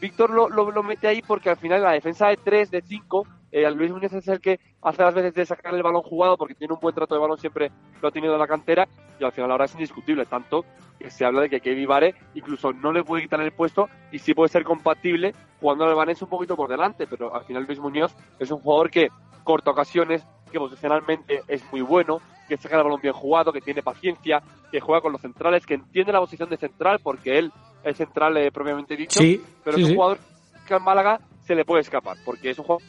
Víctor 0.00 0.30
lo, 0.30 0.48
lo, 0.48 0.70
lo 0.70 0.82
mete 0.84 1.08
ahí 1.08 1.20
porque 1.20 1.50
al 1.50 1.56
final 1.56 1.82
la 1.82 1.90
defensa 1.90 2.28
de 2.28 2.36
tres, 2.36 2.70
de 2.70 2.80
cinco, 2.80 3.26
eh, 3.50 3.68
Luis 3.72 3.90
Muñoz 3.90 4.12
es 4.12 4.28
el 4.28 4.40
que 4.40 4.60
hace 4.80 5.02
las 5.02 5.14
veces 5.14 5.34
de 5.34 5.46
sacar 5.46 5.74
el 5.74 5.82
balón 5.82 6.02
jugado 6.02 6.36
porque 6.36 6.54
tiene 6.54 6.74
un 6.74 6.80
buen 6.80 6.94
trato 6.94 7.16
de 7.16 7.20
balón, 7.20 7.38
siempre 7.38 7.72
lo 8.00 8.08
ha 8.08 8.12
tenido 8.12 8.34
en 8.34 8.38
la 8.38 8.46
cantera, 8.46 8.86
y 9.18 9.24
al 9.24 9.32
final 9.32 9.50
ahora 9.50 9.64
es 9.64 9.74
indiscutible, 9.74 10.24
tanto 10.26 10.64
que 10.98 11.10
se 11.10 11.24
habla 11.24 11.42
de 11.42 11.50
que 11.50 11.60
Kevin 11.60 11.88
Vare 11.88 12.14
incluso 12.34 12.72
no 12.72 12.92
le 12.92 13.04
puede 13.04 13.22
quitar 13.22 13.40
el 13.40 13.52
puesto 13.52 13.88
y 14.12 14.18
sí 14.18 14.34
puede 14.34 14.48
ser 14.48 14.64
compatible 14.64 15.34
jugando 15.60 15.84
al 15.84 15.94
Vanessa 15.94 16.24
un 16.24 16.30
poquito 16.30 16.56
por 16.56 16.68
delante, 16.68 17.06
pero 17.06 17.34
al 17.34 17.44
final 17.44 17.64
Luis 17.64 17.78
Muñoz 17.78 18.14
es 18.38 18.50
un 18.50 18.60
jugador 18.60 18.90
que 18.90 19.08
corta 19.44 19.70
ocasiones, 19.70 20.22
que 20.50 20.58
posicionalmente 20.58 21.42
es 21.48 21.62
muy 21.72 21.80
bueno, 21.80 22.20
que 22.48 22.56
saca 22.56 22.76
el 22.76 22.84
balón 22.84 23.00
bien 23.00 23.14
jugado, 23.14 23.52
que 23.52 23.60
tiene 23.60 23.82
paciencia, 23.82 24.42
que 24.70 24.80
juega 24.80 25.00
con 25.00 25.12
los 25.12 25.20
centrales, 25.20 25.66
que 25.66 25.74
entiende 25.74 26.12
la 26.12 26.20
posición 26.20 26.48
de 26.48 26.56
central, 26.56 27.00
porque 27.02 27.38
él 27.38 27.52
es 27.82 27.96
central 27.96 28.36
eh, 28.36 28.50
propiamente 28.50 28.96
dicho, 28.96 29.18
Sí, 29.20 29.42
pero 29.64 29.76
sí, 29.76 29.82
es 29.82 29.84
un 29.86 29.90
sí. 29.90 29.96
jugador 29.96 30.18
que 30.66 30.74
al 30.74 30.80
Málaga 30.82 31.20
se 31.46 31.54
le 31.54 31.64
puede 31.64 31.80
escapar, 31.82 32.16
porque 32.24 32.50
es 32.50 32.58
un 32.58 32.64
jugador 32.64 32.82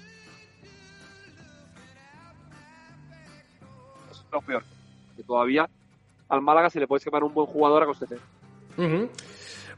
es 4.12 4.26
lo 4.32 4.42
peor, 4.42 4.64
que 5.16 5.24
todavía 5.24 5.70
al 6.28 6.42
Málaga 6.42 6.70
se 6.70 6.80
le 6.80 6.88
puede 6.88 7.00
escapar 7.00 7.24
un 7.24 7.34
buen 7.34 7.48
jugador 7.48 7.84
a 7.84 7.86
coste. 7.88 8.06
Ujú. 8.78 9.10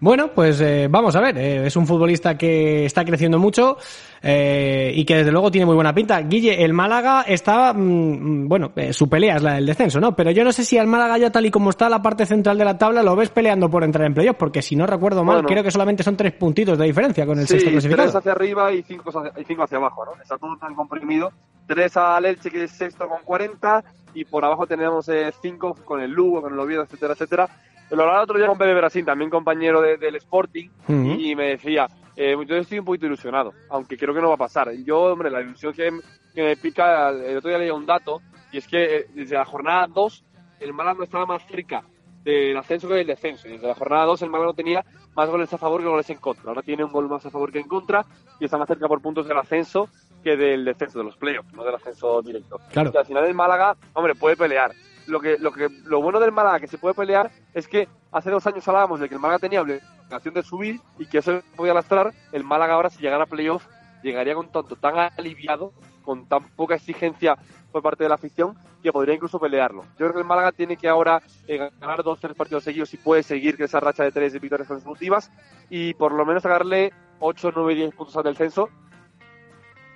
Bueno, 0.04 0.32
pues 0.34 0.60
eh, 0.62 0.88
vamos 0.89 1.16
a 1.16 1.22
ver. 1.22 1.38
eh, 1.38 1.68
es 1.68 1.76
un 1.76 1.86
futbolista 1.86 2.36
que 2.36 2.86
está 2.86 3.06
creciendo 3.06 3.38
mucho 3.38 3.78
eh, 4.24 4.91
y 4.95 5.06
que 5.06 5.18
desde 5.18 5.32
luego 5.32 5.52
tiene 5.52 5.66
muy 5.68 5.76
buena 5.76 5.93
pinta. 5.93 6.20
Guille, 6.22 6.64
el 6.64 6.74
Málaga 6.74 7.22
está, 7.28 7.72
mm, 7.72 8.47
bueno, 8.47 8.72
eh, 8.76 8.93
su 8.93 9.08
pelea 9.08 9.36
es 9.36 9.43
la 9.43 9.54
del 9.54 9.66
descenso, 9.68 9.99
¿no? 9.99 10.16
Pero 10.16 10.32
yo 10.32 10.43
no 10.43 10.52
sé 10.52 10.66
si 10.66 10.78
al 10.80 10.88
Málaga 10.88 11.20
ya 11.20 11.32
tal 11.32 11.45
y 11.45 11.52
como 11.52 11.70
está 11.70 11.88
la 11.88 12.02
parte 12.02 12.26
central 12.26 12.58
de 12.58 12.66
la 12.66 12.80
tabla 12.80 13.04
lo 13.04 13.16
ves 13.16 13.30
peleando 13.30 13.70
por 13.70 13.84
entrar 13.84 14.08
en 14.08 14.16
playoff, 14.16 14.38
porque 14.38 14.64
si 14.64 14.76
no 14.76 14.88
recuerdo 14.88 15.24
mal, 15.24 15.36
Bueno. 15.38 15.49
creo 15.49 15.64
que 15.64 15.70
solamente 15.72 16.02
son 16.02 16.18
tres 16.18 16.34
puntitos 16.34 16.80
de 16.80 16.86
diferencia 16.86 17.26
con 17.28 17.38
el 17.38 17.45
Sí, 17.47 17.60
sexto 17.60 17.70
tres 17.70 17.84
clasificado. 17.84 18.18
hacia 18.18 18.32
arriba 18.32 18.74
y 18.74 18.82
cinco 18.82 19.10
hacia, 19.10 19.39
y 19.39 19.45
cinco 19.45 19.64
hacia 19.64 19.78
abajo, 19.78 20.04
¿no? 20.06 20.20
Está 20.22 20.36
todo 20.39 20.58
tan 20.58 20.74
comprimido. 20.74 21.32
Tres 21.68 21.95
al 21.95 22.26
Elche, 22.26 22.49
que 22.49 22.64
es 22.64 22.72
sexto 22.72 23.08
con 23.08 23.20
40, 23.24 23.84
y 24.16 24.26
por 24.26 24.43
abajo 24.43 24.66
tenemos 24.66 25.08
eh, 25.10 25.32
cinco 25.43 25.76
con 25.86 26.02
el 26.02 26.10
Lugo, 26.12 26.41
con 26.41 26.54
el 26.54 26.60
Oviedo, 26.60 26.84
etcétera, 26.84 27.14
etcétera. 27.14 27.47
Lo 27.92 28.04
hablaba 28.04 28.24
otro 28.24 28.38
día 28.38 28.48
con 28.48 28.58
Pepe 28.58 28.74
Brasín, 28.74 29.06
también 29.06 29.30
compañero 29.30 29.82
de- 29.82 29.98
del 29.98 30.16
Sporting, 30.16 30.70
Ujú. 30.88 31.12
y 31.20 31.36
me 31.36 31.50
decía, 31.50 31.88
eh, 32.16 32.36
yo 32.48 32.56
estoy 32.56 32.80
un 32.80 32.86
poquito 32.86 33.06
ilusionado, 33.06 33.54
aunque 33.70 33.98
creo 33.98 34.14
que 34.14 34.22
no 34.22 34.30
va 34.30 34.36
a 34.36 34.38
pasar. 34.38 34.72
Yo, 34.86 35.00
hombre, 35.02 35.30
la 35.30 35.42
ilusión 35.42 35.74
que, 35.74 35.92
que 36.34 36.42
me 36.44 36.56
pica, 36.58 37.10
el 37.10 37.38
otro 37.38 37.50
día 37.50 37.60
leía 37.60 37.74
un 37.74 37.86
dato, 37.86 38.22
y 38.52 38.58
es 38.58 38.68
que 38.68 38.96
eh, 38.98 39.06
desde 39.14 39.36
la 39.36 39.46
jornada 39.46 39.88
2, 39.88 40.24
el 40.62 40.74
Málaga 40.74 40.98
no 41.00 41.04
estaba 41.04 41.26
más 41.26 41.46
cerca 41.48 41.84
del 42.24 42.56
ascenso 42.56 42.88
que 42.88 42.94
del 42.96 43.08
descenso. 43.08 43.48
Desde 43.48 43.66
la 43.68 43.74
jornada 43.74 44.06
2 44.06 44.22
el 44.22 44.30
Málaga 44.30 44.50
no 44.52 44.54
tenía 44.54 44.86
más 45.16 45.28
goles 45.30 45.52
a 45.54 45.58
favor 45.58 45.82
que 45.82 45.88
goles 45.88 46.10
en 46.12 46.18
contra. 46.20 46.50
Ahora 46.50 46.62
tiene 46.62 46.84
un 46.84 46.92
gol 46.92 47.10
más 47.10 47.26
a 47.26 47.32
favor 47.32 47.52
que 47.52 47.60
en 47.60 47.68
contra 47.68 48.06
y 48.39 48.46
está 48.46 48.58
más 48.60 48.68
cerca 48.68 48.88
por 48.88 49.02
puntos 49.02 49.28
del 49.28 49.38
ascenso 49.39 49.89
que 50.24 50.38
del 50.38 50.64
descenso, 50.64 51.00
de 51.00 51.06
los 51.06 51.18
playoffs, 51.18 51.52
no 51.54 51.64
del 51.64 51.74
ascenso 51.74 52.22
directo. 52.22 52.60
Claro. 52.72 52.92
Y 52.94 52.98
al 52.98 53.06
final 53.08 53.26
el 53.26 53.34
Málaga, 53.34 53.76
hombre, 53.94 54.14
puede 54.14 54.38
pelear. 54.38 54.72
Lo 55.08 55.20
que, 55.20 55.38
lo 55.38 55.52
que, 55.52 55.70
lo 55.86 56.02
bueno 56.02 56.20
del 56.20 56.32
Málaga 56.32 56.60
que 56.60 56.68
se 56.68 56.78
puede 56.78 56.93
pelear 56.93 57.32
es 57.54 57.68
que 57.68 57.88
hace 58.12 58.30
dos 58.30 58.45
años 58.47 58.68
hablábamos 58.68 58.99
de 58.99 59.10
que 59.10 59.16
el 59.16 59.22
Málaga 59.22 59.39
tenía 59.39 59.62
obligación 59.62 60.34
de 60.34 60.43
subir 60.43 60.80
y 60.99 61.06
que 61.06 61.20
eso 61.20 61.41
podía 61.56 61.74
lastrar. 61.74 62.14
El 62.32 62.43
Málaga 62.43 62.74
ahora, 62.76 62.89
si 62.89 63.02
llegara 63.02 63.24
a 63.24 63.28
playoff, 63.28 63.66
llegaría 64.04 64.36
con 64.36 64.52
tanto 64.52 64.76
tan 64.76 64.97
aliviado, 65.18 65.74
con 66.04 66.28
tan 66.28 66.43
poca 66.56 66.76
exigencia 66.76 67.38
por 67.72 67.82
parte 67.82 68.04
de 68.04 68.10
la 68.10 68.16
afición, 68.16 68.58
que 68.82 68.91
podría 68.91 69.16
incluso 69.16 69.39
pelearlo. 69.39 69.84
Yo 69.91 69.97
creo 69.97 70.14
que 70.14 70.20
el 70.20 70.26
Málaga 70.26 70.52
tiene 70.52 70.76
que 70.76 70.89
ahora 70.89 71.22
eh, 71.47 71.70
ganar 71.80 72.04
dos 72.04 72.20
tres 72.20 72.36
partidos 72.36 72.64
seguidos 72.64 72.93
y 72.93 72.97
puede 72.97 73.24
seguir 73.24 73.56
que 73.56 73.66
esa 73.66 73.80
racha 73.80 74.04
de 74.04 74.12
tres 74.12 74.34
victorias 74.39 74.68
consecutivas 74.68 75.32
y 75.70 75.93
por 75.93 76.12
lo 76.14 76.26
menos 76.26 76.43
sacarle 76.43 76.91
8, 77.20 77.52
9, 77.56 77.76
10 77.76 77.95
puntos 77.95 78.18
al 78.18 78.24
descenso. 78.24 78.70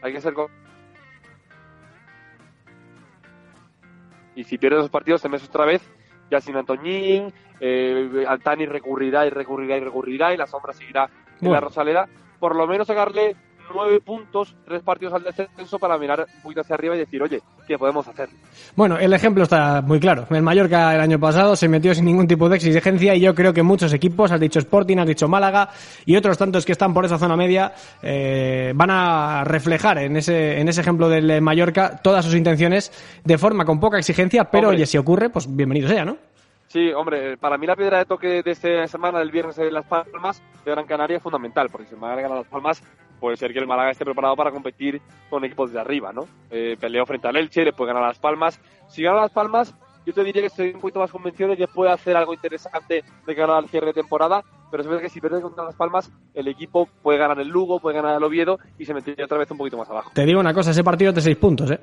Hay 0.02 0.14
que 0.14 0.22
ser 0.22 0.34
y 4.36 4.44
si 4.44 4.58
pierde 4.58 4.78
esos 4.78 4.90
partidos 4.90 5.22
te 5.22 5.30
metes 5.30 5.48
otra 5.48 5.66
vez 5.66 5.82
ya 6.30 6.42
sin 6.42 6.56
Antoñín 6.56 7.34
eh, 7.60 8.26
Altani 8.28 8.66
recurrirá 8.66 9.26
y 9.26 9.30
recurrirá 9.30 9.78
y 9.78 9.80
recurrirá 9.80 10.34
y 10.34 10.38
la 10.38 10.48
sombra 10.48 10.74
seguirá 10.74 11.06
en 11.06 11.52
la 11.52 11.60
Bueno. 11.60 11.62
Rosaleda 11.62 12.08
por 12.40 12.56
lo 12.56 12.68
menos 12.68 12.88
sacarle 12.88 13.36
nueve 13.74 14.00
puntos 14.02 14.56
tres 14.66 14.82
partidos 14.84 15.14
al 15.14 15.24
descenso 15.24 15.80
para 15.80 15.98
mirar 15.98 16.26
un 16.36 16.42
poquito 16.42 16.62
hacia 16.62 16.76
arriba 16.76 16.96
y 16.96 17.00
decir 17.00 17.22
oye 17.22 17.42
¿qué 17.68 17.78
podemos 17.78 18.08
hacer? 18.08 18.30
Bueno, 18.76 18.98
el 18.98 19.14
ejemplo 19.14 19.44
está 19.44 19.82
muy 19.82 20.00
claro. 20.00 20.28
El 20.30 20.42
Mallorca 20.42 20.94
el 20.94 21.02
año 21.02 21.20
pasado 21.20 21.56
se 21.56 21.68
metió 21.68 21.94
sin 21.96 22.06
ningún 22.06 22.28
tipo 22.28 22.48
de 22.50 22.58
exigencia 22.58 23.16
y 23.16 23.22
yo 23.22 23.34
creo 23.34 23.54
que 23.54 23.64
muchos 23.64 23.94
equipos, 23.94 24.32
has 24.32 24.40
dicho 24.40 24.60
Sporting, 24.60 24.98
has 24.98 25.08
dicho 25.08 25.28
Málaga 25.28 25.70
y 26.06 26.16
otros 26.16 26.38
tantos 26.38 26.66
que 26.66 26.72
están 26.72 26.94
por 26.94 27.06
esa 27.06 27.18
zona 27.18 27.36
media, 27.36 27.74
eh, 28.02 28.72
van 28.76 28.92
a 28.92 29.44
reflejar 29.44 29.98
en 30.00 30.18
ese, 30.18 30.60
en 30.60 30.68
ese 30.68 30.82
ejemplo 30.82 31.10
del 31.10 31.42
Mallorca 31.42 32.00
todas 32.02 32.24
sus 32.26 32.36
intenciones 32.36 32.92
de 33.24 33.38
forma 33.38 33.66
con 33.66 33.80
poca 33.80 33.98
exigencia, 33.98 34.46
pero 34.46 34.68
Hombre. 34.68 34.78
oye, 34.78 34.86
si 34.86 34.98
ocurre, 34.98 35.30
pues 35.30 35.54
bienvenido 35.54 35.88
sea, 35.88 36.06
¿no? 36.06 36.18
Sí, 36.68 36.92
hombre, 36.92 37.38
para 37.38 37.58
mí 37.58 37.66
la 37.68 37.76
piedra 37.76 38.00
de 38.00 38.06
toque 38.06 38.42
de 38.44 38.52
esta 38.52 38.88
semana, 38.88 39.20
del 39.20 39.32
viernes 39.32 39.56
de 39.56 39.72
Las 39.72 39.86
Palmas, 39.86 40.42
de 40.66 40.72
Gran 40.72 40.86
Canaria, 40.86 41.18
es 41.18 41.24
fundamental, 41.24 41.70
porque 41.70 41.88
si 41.88 41.94
el 41.94 42.02
Málaga 42.02 42.24
gana 42.24 42.36
Las 42.36 42.48
Palmas, 42.48 42.84
puede 43.20 43.38
ser 43.38 43.54
que 43.54 43.60
el 43.60 43.68
Málaga 43.68 43.92
esté 43.92 44.06
preparado 44.06 44.36
para 44.36 44.52
competir 44.52 45.02
con 45.30 45.44
equipos 45.44 45.72
de 45.72 45.80
arriba, 45.80 46.12
¿no? 46.14 46.28
Eh, 46.50 46.78
peleó 46.80 47.06
frente 47.06 47.28
al 47.28 47.38
Elche, 47.38 47.72
puede 47.74 47.94
ganar 47.94 48.08
Las 48.08 48.20
Palmas. 48.20 48.60
Si 48.88 49.02
gana 49.04 49.22
Las 49.22 49.32
Palmas, 49.32 49.76
yo 50.06 50.14
te 50.14 50.24
diría 50.24 50.42
que 50.42 50.48
estoy 50.48 50.72
un 50.72 50.82
poquito 50.82 51.00
más 51.00 51.12
convencido 51.12 51.50
de 51.50 51.58
que 51.58 51.68
puede 51.68 51.92
hacer 51.92 52.16
algo 52.16 52.34
interesante 52.34 53.04
de 53.26 53.34
ganar 53.34 53.58
al 53.58 53.70
cierre 53.70 53.88
de 53.88 53.94
temporada, 53.94 54.44
pero 54.70 54.82
es 54.82 54.88
verdad 54.88 55.02
que 55.02 55.10
si 55.10 55.20
pierde 55.20 55.42
contra 55.42 55.64
Las 55.64 55.76
Palmas, 55.76 56.12
el 56.34 56.48
equipo 56.48 56.88
puede 57.02 57.18
ganar 57.18 57.40
el 57.40 57.48
Lugo, 57.48 57.80
puede 57.80 57.96
ganar 57.96 58.16
el 58.16 58.24
Oviedo 58.24 58.60
y 58.78 58.86
se 58.86 58.94
metería 58.94 59.26
otra 59.26 59.38
vez 59.38 59.50
un 59.50 59.58
poquito 59.58 59.78
más 59.78 59.90
abajo. 59.90 60.12
Te 60.14 60.26
digo 60.26 60.40
una 60.40 60.54
cosa, 60.54 60.72
ese 60.72 60.84
partido 60.84 61.10
es 61.10 61.16
de 61.16 61.22
seis 61.22 61.38
puntos, 61.38 61.72
¿eh? 61.72 61.80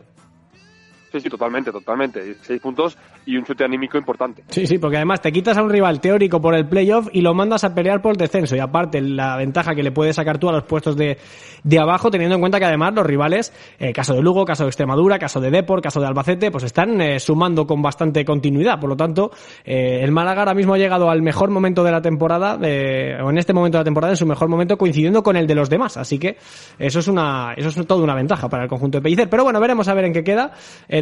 Sí, 1.12 1.20
sí, 1.20 1.28
totalmente, 1.28 1.70
totalmente. 1.70 2.36
Seis 2.40 2.58
puntos 2.58 2.96
y 3.26 3.36
un 3.36 3.44
chute 3.44 3.64
anímico 3.64 3.98
importante. 3.98 4.44
Sí, 4.48 4.66
sí, 4.66 4.78
porque 4.78 4.96
además 4.96 5.20
te 5.20 5.30
quitas 5.30 5.58
a 5.58 5.62
un 5.62 5.68
rival 5.68 6.00
teórico 6.00 6.40
por 6.40 6.54
el 6.54 6.66
playoff 6.66 7.08
y 7.12 7.20
lo 7.20 7.34
mandas 7.34 7.64
a 7.64 7.74
pelear 7.74 8.00
por 8.00 8.12
el 8.12 8.16
descenso. 8.16 8.56
Y 8.56 8.60
aparte, 8.60 9.02
la 9.02 9.36
ventaja 9.36 9.74
que 9.74 9.82
le 9.82 9.92
puedes 9.92 10.16
sacar 10.16 10.38
tú 10.38 10.48
a 10.48 10.52
los 10.52 10.64
puestos 10.64 10.96
de, 10.96 11.18
de 11.64 11.78
abajo, 11.78 12.10
teniendo 12.10 12.36
en 12.36 12.40
cuenta 12.40 12.58
que 12.58 12.64
además 12.64 12.94
los 12.94 13.04
rivales, 13.04 13.52
eh, 13.78 13.92
caso 13.92 14.14
de 14.14 14.22
Lugo, 14.22 14.46
caso 14.46 14.64
de 14.64 14.70
Extremadura, 14.70 15.18
caso 15.18 15.38
de 15.38 15.50
Depor, 15.50 15.82
caso 15.82 16.00
de 16.00 16.06
Albacete, 16.06 16.50
pues 16.50 16.64
están 16.64 16.98
eh, 17.02 17.20
sumando 17.20 17.66
con 17.66 17.82
bastante 17.82 18.24
continuidad. 18.24 18.80
Por 18.80 18.88
lo 18.88 18.96
tanto, 18.96 19.32
eh, 19.66 20.00
el 20.02 20.12
Málaga 20.12 20.40
ahora 20.40 20.54
mismo 20.54 20.72
ha 20.72 20.78
llegado 20.78 21.10
al 21.10 21.20
mejor 21.20 21.50
momento 21.50 21.84
de 21.84 21.92
la 21.92 22.00
temporada, 22.00 22.54
o 22.54 23.30
en 23.30 23.36
este 23.36 23.52
momento 23.52 23.76
de 23.76 23.82
la 23.82 23.84
temporada, 23.84 24.14
en 24.14 24.16
su 24.16 24.24
mejor 24.24 24.48
momento, 24.48 24.78
coincidiendo 24.78 25.22
con 25.22 25.36
el 25.36 25.46
de 25.46 25.54
los 25.54 25.68
demás. 25.68 25.98
Así 25.98 26.18
que 26.18 26.38
eso 26.78 27.00
es 27.00 27.08
una, 27.08 27.52
eso 27.54 27.68
es 27.68 27.86
toda 27.86 28.02
una 28.02 28.14
ventaja 28.14 28.48
para 28.48 28.62
el 28.62 28.68
conjunto 28.68 28.98
de 28.98 29.02
Pellicer. 29.02 29.28
Pero 29.28 29.44
bueno, 29.44 29.60
veremos 29.60 29.88
a 29.88 29.94
ver 29.94 30.06
en 30.06 30.14
qué 30.14 30.24
queda. 30.24 30.52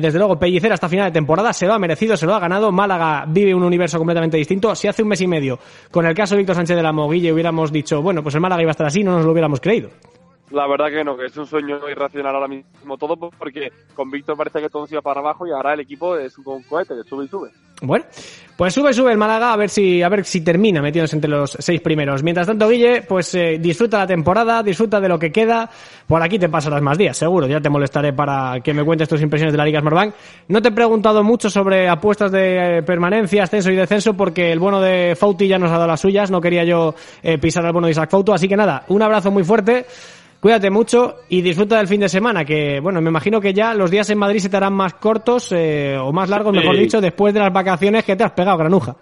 Desde 0.01 0.19
luego, 0.19 0.39
Pellicer 0.39 0.73
hasta 0.73 0.89
final 0.89 1.07
de 1.07 1.13
temporada 1.13 1.53
se 1.53 1.67
lo 1.67 1.75
ha 1.75 1.79
merecido, 1.79 2.17
se 2.17 2.27
lo 2.27 2.35
ha 2.35 2.41
ganado. 2.41 2.73
Málaga 2.73 3.25
vive 3.29 3.55
un 3.55 3.63
universo 3.63 3.99
completamente 3.99 4.37
distinto. 4.37 4.75
Si 4.75 4.89
hace 4.89 5.03
un 5.03 5.09
mes 5.09 5.21
y 5.21 5.27
medio, 5.27 5.59
con 5.91 6.07
el 6.07 6.15
caso 6.15 6.35
de 6.35 6.39
Víctor 6.39 6.57
Sánchez 6.57 6.77
de 6.77 6.83
la 6.83 6.93
Moguille, 6.93 7.33
hubiéramos 7.33 7.71
dicho, 7.71 8.03
bueno, 8.03 8.23
pues 8.23 8.35
el 8.35 8.41
Málaga 8.41 8.63
iba 8.63 8.71
a 8.71 8.73
estar 8.73 8.87
así, 8.87 9.03
no 9.03 9.13
nos 9.13 9.25
lo 9.25 9.33
hubiéramos 9.33 9.61
creído. 9.61 9.91
La 10.51 10.67
verdad 10.67 10.89
que 10.89 11.05
no, 11.05 11.17
que 11.17 11.27
es 11.27 11.37
un 11.37 11.47
sueño 11.47 11.79
irracional 11.89 12.35
ahora 12.35 12.49
mismo 12.49 12.99
todo, 12.99 13.17
porque 13.17 13.71
con 13.95 14.11
Víctor 14.11 14.37
parece 14.37 14.61
que 14.61 14.69
todo 14.69 14.87
se 14.87 14.95
iba 14.95 15.03
para 15.03 15.21
abajo 15.21 15.47
y 15.47 15.53
ahora 15.53 15.75
el 15.75 15.81
equipo 15.81 16.17
es 16.17 16.37
un 16.39 16.63
cohete 16.65 16.95
que 16.95 17.09
sube 17.09 17.25
y 17.25 17.29
sube. 17.29 17.51
Bueno, 17.83 18.05
pues 18.57 18.75
sube, 18.75 18.93
sube 18.93 19.13
el 19.13 19.17
Málaga 19.17 19.55
a 19.55 19.57
ver 19.57 19.71
si, 19.71 20.03
a 20.03 20.09
ver 20.11 20.25
si 20.25 20.43
termina 20.43 20.83
metiéndose 20.83 21.17
entre 21.17 21.31
los 21.31 21.57
seis 21.59 21.81
primeros. 21.81 22.23
Mientras 22.23 22.47
tanto, 22.47 22.69
Guille, 22.69 23.03
pues 23.03 23.35
eh, 23.35 23.59
disfruta 23.59 23.99
la 23.99 24.07
temporada, 24.07 24.63
disfruta 24.63 25.01
de 25.01 25.09
lo 25.09 25.19
que 25.19 25.33
queda. 25.33 25.71
Por 26.07 26.23
aquí 26.23 26.39
te 26.39 26.49
pasarás 26.51 26.83
más 26.83 26.99
días, 26.99 27.17
seguro. 27.17 27.47
Ya 27.47 27.61
te 27.61 27.71
molestaré 27.71 28.13
para 28.13 28.61
que 28.61 28.75
me 28.75 28.85
cuentes 28.85 29.09
tus 29.09 29.23
impresiones 29.23 29.55
de 29.55 29.59
la 29.59 29.65
Liga 29.65 29.81
Smartbank. 29.81 30.15
No 30.49 30.61
te 30.61 30.69
he 30.69 30.73
preguntado 30.73 31.25
mucho 31.25 31.49
sobre 31.49 31.89
apuestas 31.89 32.33
de 32.33 32.79
eh, 32.79 32.83
permanencia, 32.83 33.45
ascenso 33.45 33.71
y 33.71 33.77
descenso, 33.77 34.15
porque 34.15 34.53
el 34.53 34.59
bono 34.59 34.81
de 34.81 35.17
Fauti 35.17 35.49
ya 35.49 35.59
nos 35.59 35.71
ha 35.71 35.75
dado 35.75 35.87
las 35.87 36.01
suyas. 36.01 36.31
No 36.31 36.41
quería 36.41 36.65
yo 36.65 36.95
eh, 37.23 37.39
pisar 37.39 37.65
el 37.65 37.73
bono 37.73 37.87
de 37.87 37.93
Isaac 37.93 38.11
Fauto. 38.11 38.35
Así 38.35 38.47
que 38.47 38.57
nada, 38.57 38.85
un 38.89 39.01
abrazo 39.01 39.31
muy 39.31 39.45
fuerte. 39.45 39.87
Cuídate 40.41 40.71
mucho 40.71 41.17
y 41.29 41.43
disfruta 41.43 41.77
del 41.77 41.87
fin 41.87 42.01
de 42.01 42.09
semana, 42.09 42.45
que 42.47 42.81
bueno, 42.81 43.01
me 43.03 43.11
imagino 43.11 43.41
que 43.41 43.53
ya 43.53 43.75
los 43.75 43.91
días 43.91 44.09
en 44.09 44.19
Madrid 44.19 44.39
se 44.41 44.49
te 44.49 44.57
harán 44.57 44.73
más 44.73 44.95
cortos 44.95 45.53
eh, 45.53 45.99
o 46.01 46.13
más 46.13 46.31
largos, 46.31 46.55
mejor 46.55 46.77
Sí. 46.77 46.81
dicho, 46.83 47.01
después 47.01 47.35
de 47.35 47.41
las 47.41 47.53
vacaciones 47.53 48.05
que 48.05 48.17
te 48.17 48.25
has 48.25 48.33
pegado, 48.33 48.57
granuja. 48.57 48.97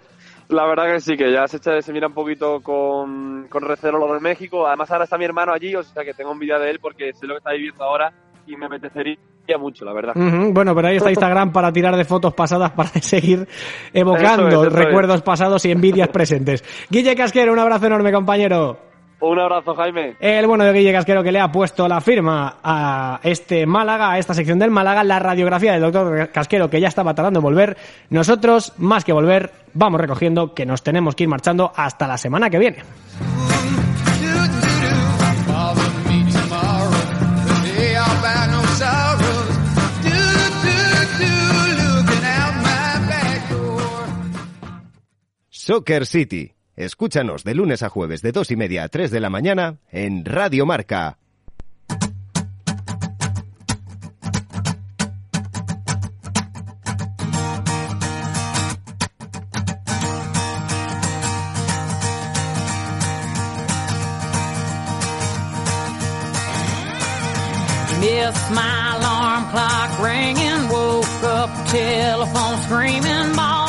La 0.49 0.65
verdad 0.65 0.91
que 0.91 0.99
sí, 0.99 1.15
que 1.15 1.31
ya 1.31 1.47
se, 1.47 1.57
echa- 1.57 1.81
se 1.81 1.93
mira 1.93 2.07
un 2.07 2.13
poquito 2.13 2.59
con, 2.61 3.47
con 3.49 3.61
recelo 3.63 3.99
lo 3.99 4.13
de 4.15 4.19
México. 4.19 4.67
Además, 4.67 4.91
ahora 4.91 5.03
está 5.05 5.17
mi 5.17 5.23
hermano 5.25 5.53
allí, 5.53 5.73
o 5.75 5.83
sea 5.83 6.03
que 6.03 6.13
tengo 6.13 6.31
envidia 6.33 6.57
de 6.59 6.71
él 6.71 6.79
porque 6.81 7.13
sé 7.13 7.25
lo 7.27 7.35
que 7.35 7.37
está 7.37 7.51
viviendo 7.51 7.83
ahora 7.83 8.11
y 8.47 8.57
me 8.57 8.65
apetecería 8.65 9.17
mucho, 9.59 9.85
la 9.85 9.93
verdad. 9.93 10.17
Ujú, 10.17 10.51
Bueno, 10.51 10.75
pero 10.75 10.87
ahí 10.89 10.97
está 10.97 11.09
Instagram 11.11 11.51
para 11.53 11.71
tirar 11.71 11.95
de 11.95 12.03
fotos 12.03 12.33
pasadas 12.33 12.71
para 12.71 12.89
seguir 13.01 13.47
evocando 13.93 14.47
Eso 14.49 14.63
es, 14.63 14.67
eso 14.67 14.75
recuerdos 14.75 15.21
pasados 15.21 15.63
y 15.65 15.71
envidias 15.71 16.09
presentes. 16.09 16.63
Guille 16.89 17.15
Casquero, 17.15 17.53
un 17.53 17.59
abrazo 17.59 17.85
enorme, 17.85 18.11
compañero. 18.11 18.88
Un 19.21 19.37
abrazo, 19.37 19.75
Jaime. 19.75 20.15
El 20.19 20.47
bueno 20.47 20.63
de 20.63 20.71
Guille 20.71 20.93
Casquero 20.93 21.21
que 21.21 21.31
le 21.31 21.39
ha 21.39 21.51
puesto 21.51 21.87
la 21.87 21.99
firma 21.99 22.57
a 22.63 23.19
este 23.23 23.65
Málaga, 23.65 24.11
a 24.11 24.17
esta 24.17 24.33
sección 24.33 24.59
del 24.59 24.71
Málaga, 24.71 25.03
la 25.03 25.19
radiografía 25.19 25.73
del 25.73 25.81
doctor 25.81 26.29
Casquero 26.31 26.69
que 26.69 26.79
ya 26.79 26.87
estaba 26.87 27.13
tardando 27.13 27.39
en 27.39 27.43
volver. 27.43 27.77
Nosotros, 28.09 28.73
más 28.77 29.03
que 29.03 29.11
volver, 29.11 29.51
vamos 29.73 29.99
recogiendo 29.99 30.53
que 30.53 30.65
nos 30.65 30.83
tenemos 30.83 31.15
que 31.15 31.23
ir 31.23 31.29
marchando 31.29 31.71
hasta 31.75 32.07
la 32.07 32.17
semana 32.17 32.49
que 32.49 32.59
viene. 32.59 32.77
Soccer 45.49 46.05
City. 46.07 46.58
Escúchanos 46.79 47.43
de 47.43 47.55
lunes 47.55 47.83
a 47.83 47.89
jueves 47.89 48.21
de 48.21 48.31
dos 48.31 48.51
y 48.51 48.55
media 48.55 48.83
a 48.85 48.87
3 48.87 49.11
de 49.11 49.19
la 49.19 49.29
mañana 49.29 49.79
en 49.91 50.23
Radio 50.23 50.65
Marca. 50.65 51.17
Missed 67.99 68.51
my 68.51 68.95
alarm 68.95 69.49
clock 69.51 69.99
ringing, 70.01 70.69
woke 70.69 71.23
up 71.23 71.49
telephone 71.67 72.57
screaming, 72.61 73.35
boss 73.35 73.68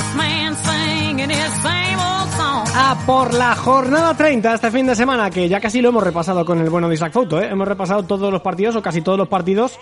A 2.75 2.97
por 3.07 3.35
la 3.35 3.55
jornada 3.55 4.15
30 4.15 4.55
este 4.55 4.71
fin 4.71 4.87
de 4.87 4.95
semana, 4.95 5.31
que 5.31 5.49
ya 5.49 5.61
casi 5.61 5.81
lo 5.81 5.91
hemos 5.91 6.03
repasado 6.03 6.45
con 6.45 6.61
el 6.61 6.71
bueno 6.71 6.89
de 6.89 6.95
Isaac 6.95 7.13
Foto, 7.13 7.41
¿eh? 7.41 7.49
Hemos 7.51 7.69
repasado 7.69 8.05
todos 8.05 8.33
los 8.33 8.41
partidos 8.41 8.77
o 8.77 8.83
casi 8.83 9.03
todos 9.03 9.19
los 9.19 9.29
partidos 9.29 9.79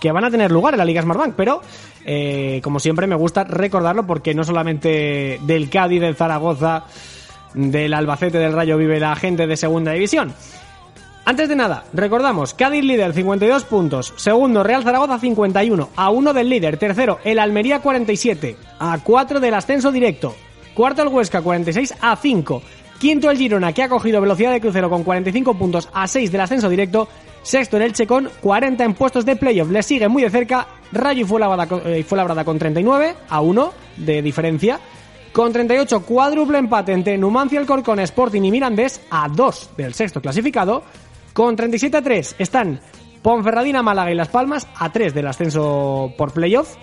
que 0.00 0.12
van 0.12 0.24
a 0.24 0.30
tener 0.30 0.50
lugar 0.50 0.74
en 0.74 0.78
la 0.78 0.84
Liga 0.84 1.02
Smartbank, 1.02 1.34
pero 1.36 1.62
eh, 2.04 2.60
como 2.62 2.80
siempre 2.80 3.06
me 3.06 3.14
gusta 3.14 3.44
recordarlo 3.44 4.06
porque 4.06 4.34
no 4.34 4.44
solamente 4.44 5.38
del 5.42 5.70
Cádiz, 5.70 6.00
del 6.00 6.16
Zaragoza, 6.16 6.84
del 7.54 7.94
Albacete, 7.94 8.38
del 8.38 8.52
Rayo 8.52 8.76
vive 8.76 9.00
la 9.00 9.14
gente 9.16 9.46
de 9.46 9.56
segunda 9.56 9.92
división. 9.92 10.34
Antes 11.26 11.48
de 11.48 11.56
nada, 11.56 11.84
recordamos, 11.94 12.52
Cádiz 12.52 12.84
líder 12.84 13.14
52 13.14 13.64
puntos, 13.64 14.12
segundo 14.16 14.62
Real 14.62 14.82
Zaragoza 14.82 15.18
51, 15.18 15.88
a 15.96 16.10
1 16.10 16.32
del 16.34 16.50
líder, 16.50 16.76
tercero 16.76 17.18
el 17.24 17.38
Almería 17.38 17.80
47, 17.80 18.56
a 18.78 18.98
4 19.02 19.40
del 19.40 19.54
ascenso 19.54 19.90
directo, 19.90 20.34
cuarto 20.74 21.00
el 21.02 21.08
Huesca 21.08 21.40
46 21.40 21.94
a 22.02 22.14
5, 22.16 22.62
quinto 22.98 23.30
el 23.30 23.38
Girona 23.38 23.72
que 23.72 23.82
ha 23.82 23.88
cogido 23.88 24.20
velocidad 24.20 24.52
de 24.52 24.60
crucero 24.60 24.90
con 24.90 25.02
45 25.02 25.54
puntos. 25.54 25.88
A 25.94 26.06
6 26.06 26.30
del 26.30 26.42
ascenso 26.42 26.68
directo, 26.68 27.08
sexto 27.42 27.78
el 27.78 27.84
Elche 27.84 28.06
con 28.06 28.28
40 28.42 28.84
en 28.84 28.92
puestos 28.92 29.24
de 29.24 29.36
playoff, 29.36 29.70
le 29.70 29.82
sigue 29.82 30.08
muy 30.08 30.22
de 30.22 30.28
cerca 30.30 30.66
Rayo 30.92 31.22
y 31.22 31.24
Fuenlabrada 31.24 31.66
con- 31.66 31.80
eh, 31.86 32.04
Fuenlabrada 32.04 32.44
con 32.44 32.58
39 32.58 33.14
a 33.30 33.40
1 33.40 33.72
de 33.96 34.20
diferencia, 34.20 34.78
con 35.32 35.52
38 35.54 36.02
cuádruple 36.02 36.58
empate 36.58 36.92
entre 36.92 37.16
Numancia, 37.16 37.58
Alcorcón, 37.58 37.98
Sporting 38.00 38.42
y 38.42 38.50
Mirandés 38.50 39.00
a 39.10 39.26
2 39.28 39.70
del 39.76 39.94
sexto 39.94 40.20
clasificado. 40.20 40.82
Con 41.34 41.56
37 41.56 41.96
a 41.96 42.02
3 42.02 42.36
están 42.38 42.80
Ponferradina, 43.20 43.82
Málaga 43.82 44.12
y 44.12 44.14
Las 44.14 44.28
Palmas 44.28 44.68
a 44.78 44.92
3 44.92 45.12
del 45.12 45.26
ascenso 45.26 46.14
por 46.16 46.32
playoff. 46.32 46.76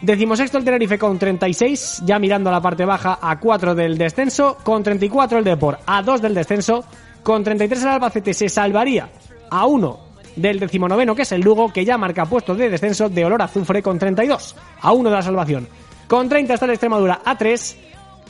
Decimosexto 0.00 0.58
el 0.58 0.64
Tenerife 0.64 0.98
con 0.98 1.18
36, 1.18 2.02
ya 2.06 2.20
mirando 2.20 2.48
a 2.48 2.52
la 2.52 2.60
parte 2.60 2.84
baja 2.84 3.18
a 3.20 3.40
4 3.40 3.74
del 3.74 3.98
descenso. 3.98 4.56
Con 4.62 4.84
34 4.84 5.38
el 5.38 5.44
Depor 5.44 5.80
a 5.84 6.00
2 6.00 6.22
del 6.22 6.32
descenso. 6.32 6.84
Con 7.24 7.42
33 7.42 7.82
el 7.82 7.88
Albacete 7.88 8.32
se 8.34 8.48
salvaría 8.48 9.10
a 9.50 9.66
1 9.66 9.98
del 10.36 10.60
decimonoveno 10.60 11.16
que 11.16 11.22
es 11.22 11.32
el 11.32 11.40
Lugo 11.40 11.72
que 11.72 11.84
ya 11.84 11.98
marca 11.98 12.24
puestos 12.24 12.56
de 12.56 12.70
descenso 12.70 13.08
de 13.08 13.24
olor 13.24 13.42
a 13.42 13.46
azufre 13.46 13.82
con 13.82 13.98
32 13.98 14.54
a 14.80 14.92
1 14.92 15.10
de 15.10 15.16
la 15.16 15.22
salvación. 15.22 15.66
Con 16.06 16.28
30 16.28 16.54
está 16.54 16.66
el 16.66 16.70
Extremadura 16.70 17.20
a 17.24 17.36
3. 17.36 17.76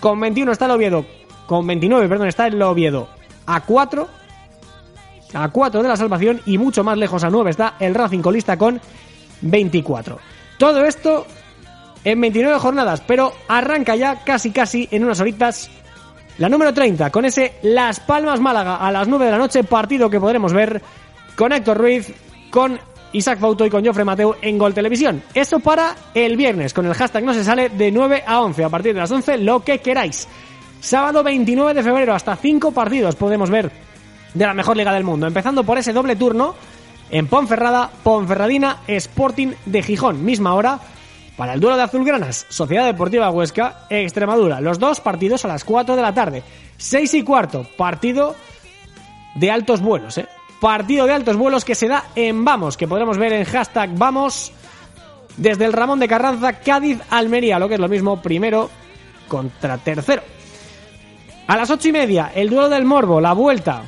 Con 0.00 0.18
21 0.18 0.50
está 0.50 0.64
el 0.64 0.70
Oviedo. 0.70 1.04
Con 1.46 1.66
29, 1.66 2.08
perdón, 2.08 2.28
está 2.28 2.46
el 2.46 2.62
Oviedo 2.62 3.10
a 3.44 3.60
4 3.60 4.17
a 5.34 5.48
4 5.48 5.82
de 5.82 5.88
la 5.88 5.96
salvación 5.96 6.40
y 6.46 6.58
mucho 6.58 6.84
más 6.84 6.96
lejos 6.96 7.24
a 7.24 7.30
9 7.30 7.50
está 7.50 7.74
el 7.78 7.94
Racing 7.94 8.20
colista 8.20 8.56
con 8.56 8.80
24. 9.40 10.18
Todo 10.58 10.84
esto 10.84 11.26
en 12.04 12.20
29 12.20 12.58
jornadas, 12.58 13.02
pero 13.06 13.32
arranca 13.48 13.96
ya 13.96 14.24
casi 14.24 14.50
casi 14.50 14.88
en 14.90 15.04
unas 15.04 15.20
horitas 15.20 15.70
la 16.38 16.48
número 16.48 16.72
30 16.72 17.10
con 17.10 17.24
ese 17.24 17.54
Las 17.62 18.00
Palmas 18.00 18.40
Málaga 18.40 18.76
a 18.76 18.92
las 18.92 19.08
9 19.08 19.24
de 19.24 19.30
la 19.30 19.38
noche, 19.38 19.64
partido 19.64 20.08
que 20.08 20.20
podremos 20.20 20.52
ver 20.52 20.80
con 21.34 21.52
Héctor 21.52 21.78
Ruiz, 21.78 22.12
con 22.50 22.78
Isaac 23.12 23.38
Fauto 23.40 23.66
y 23.66 23.70
con 23.70 23.84
Jofre 23.84 24.04
Mateu 24.04 24.34
en 24.40 24.58
Gol 24.58 24.74
Televisión. 24.74 25.22
Eso 25.34 25.60
para 25.60 25.96
el 26.14 26.36
viernes 26.36 26.72
con 26.72 26.86
el 26.86 26.94
hashtag 26.94 27.24
no 27.24 27.34
se 27.34 27.44
sale 27.44 27.70
de 27.70 27.90
9 27.90 28.24
a 28.26 28.40
11 28.40 28.64
a 28.64 28.68
partir 28.68 28.94
de 28.94 29.00
las 29.00 29.10
11 29.10 29.38
lo 29.38 29.60
que 29.60 29.78
queráis. 29.78 30.28
Sábado 30.80 31.24
29 31.24 31.74
de 31.74 31.82
febrero 31.82 32.14
hasta 32.14 32.36
5 32.36 32.70
partidos 32.70 33.16
podemos 33.16 33.50
ver 33.50 33.70
de 34.38 34.46
la 34.46 34.54
mejor 34.54 34.76
liga 34.76 34.92
del 34.92 35.02
mundo, 35.02 35.26
empezando 35.26 35.64
por 35.64 35.78
ese 35.78 35.92
doble 35.92 36.14
turno 36.14 36.54
en 37.10 37.26
Ponferrada, 37.26 37.90
Ponferradina, 38.04 38.78
Sporting 38.86 39.48
de 39.66 39.82
Gijón, 39.82 40.24
misma 40.24 40.54
hora 40.54 40.78
para 41.36 41.54
el 41.54 41.60
duelo 41.60 41.76
de 41.76 41.82
azulgranas, 41.82 42.46
Sociedad 42.48 42.86
Deportiva 42.86 43.30
Huesca, 43.30 43.86
Extremadura. 43.90 44.60
Los 44.60 44.78
dos 44.78 45.00
partidos 45.00 45.44
a 45.44 45.48
las 45.48 45.64
4 45.64 45.96
de 45.96 46.02
la 46.02 46.14
tarde. 46.14 46.44
6 46.76 47.14
y 47.14 47.24
cuarto, 47.24 47.66
partido 47.76 48.36
de 49.34 49.50
altos 49.50 49.80
vuelos, 49.80 50.18
¿eh? 50.18 50.28
Partido 50.60 51.06
de 51.06 51.14
altos 51.14 51.36
vuelos 51.36 51.64
que 51.64 51.74
se 51.74 51.88
da 51.88 52.04
en 52.14 52.44
Vamos, 52.44 52.76
que 52.76 52.86
podremos 52.86 53.18
ver 53.18 53.32
en 53.32 53.44
hashtag 53.44 53.90
Vamos 53.96 54.52
desde 55.36 55.64
el 55.64 55.72
Ramón 55.72 55.98
de 55.98 56.06
Carranza, 56.06 56.52
Cádiz, 56.60 57.00
Almería, 57.10 57.58
lo 57.58 57.68
que 57.68 57.74
es 57.74 57.80
lo 57.80 57.88
mismo, 57.88 58.22
primero 58.22 58.70
contra 59.26 59.78
tercero. 59.78 60.22
A 61.48 61.56
las 61.56 61.70
ocho 61.70 61.88
y 61.88 61.92
media, 61.92 62.30
el 62.34 62.50
duelo 62.50 62.68
del 62.68 62.84
Morbo, 62.84 63.20
la 63.20 63.32
vuelta 63.32 63.82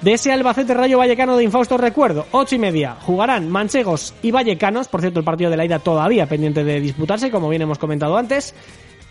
de 0.00 0.12
ese 0.12 0.32
Albacete 0.32 0.74
Rayo 0.74 0.98
Vallecano 0.98 1.36
de 1.36 1.44
infausto 1.44 1.76
recuerdo. 1.76 2.26
Ocho 2.30 2.54
y 2.54 2.58
media 2.58 2.96
jugarán 3.00 3.50
Manchegos 3.50 4.14
y 4.22 4.30
Vallecanos. 4.30 4.88
Por 4.88 5.00
cierto, 5.00 5.18
el 5.18 5.24
partido 5.24 5.50
de 5.50 5.56
la 5.56 5.64
ida 5.64 5.78
todavía 5.78 6.26
pendiente 6.26 6.64
de 6.64 6.80
disputarse, 6.80 7.30
como 7.30 7.48
bien 7.48 7.62
hemos 7.62 7.78
comentado 7.78 8.16
antes. 8.16 8.54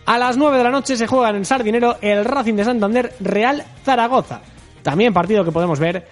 A 0.05 0.17
las 0.17 0.37
nueve 0.37 0.57
de 0.57 0.63
la 0.63 0.71
noche 0.71 0.95
se 0.95 1.07
juegan 1.07 1.35
en 1.35 1.45
Sardinero 1.45 1.97
el 2.01 2.23
Racing 2.23 2.55
de 2.55 2.63
Santander 2.63 3.13
Real 3.19 3.63
Zaragoza. 3.83 4.41
También 4.81 5.13
partido 5.13 5.43
que 5.43 5.51
podemos 5.51 5.79
ver 5.79 6.07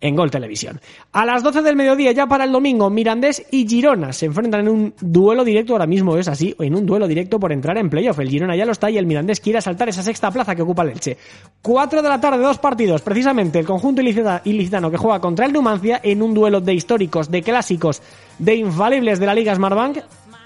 en 0.00 0.16
Gol 0.16 0.30
Televisión. 0.30 0.80
A 1.12 1.26
las 1.26 1.42
12 1.42 1.62
del 1.62 1.76
mediodía, 1.76 2.12
ya 2.12 2.26
para 2.26 2.44
el 2.44 2.52
domingo, 2.52 2.88
Mirandés 2.88 3.44
y 3.50 3.68
Girona 3.68 4.12
se 4.12 4.26
enfrentan 4.26 4.60
en 4.62 4.68
un 4.68 4.94
duelo 5.00 5.44
directo, 5.44 5.74
ahora 5.74 5.86
mismo 5.86 6.16
es 6.16 6.26
así, 6.28 6.54
en 6.58 6.74
un 6.74 6.86
duelo 6.86 7.06
directo 7.06 7.38
por 7.38 7.52
entrar 7.52 7.76
en 7.78 7.90
playoff. 7.90 8.18
El 8.18 8.30
Girona 8.30 8.56
ya 8.56 8.64
lo 8.64 8.72
está 8.72 8.90
y 8.90 8.96
el 8.98 9.06
Mirandés 9.06 9.40
quiere 9.40 9.58
asaltar 9.58 9.88
esa 9.88 10.02
sexta 10.02 10.30
plaza 10.30 10.54
que 10.56 10.62
ocupa 10.62 10.82
el 10.84 10.90
Elche. 10.90 11.18
4 11.62 12.00
de 12.02 12.08
la 12.08 12.20
tarde, 12.20 12.38
dos 12.42 12.58
partidos, 12.58 13.02
precisamente 13.02 13.58
el 13.58 13.66
conjunto 13.66 14.00
ilicita- 14.00 14.40
ilicitano 14.44 14.90
que 14.90 14.96
juega 14.96 15.20
contra 15.20 15.44
el 15.46 15.52
Numancia 15.52 16.00
en 16.02 16.22
un 16.22 16.32
duelo 16.32 16.60
de 16.60 16.72
históricos, 16.74 17.30
de 17.30 17.42
clásicos, 17.42 18.00
de 18.38 18.54
infalibles 18.54 19.18
de 19.20 19.26
la 19.26 19.34
Liga 19.34 19.54
Smartbank. 19.54 19.98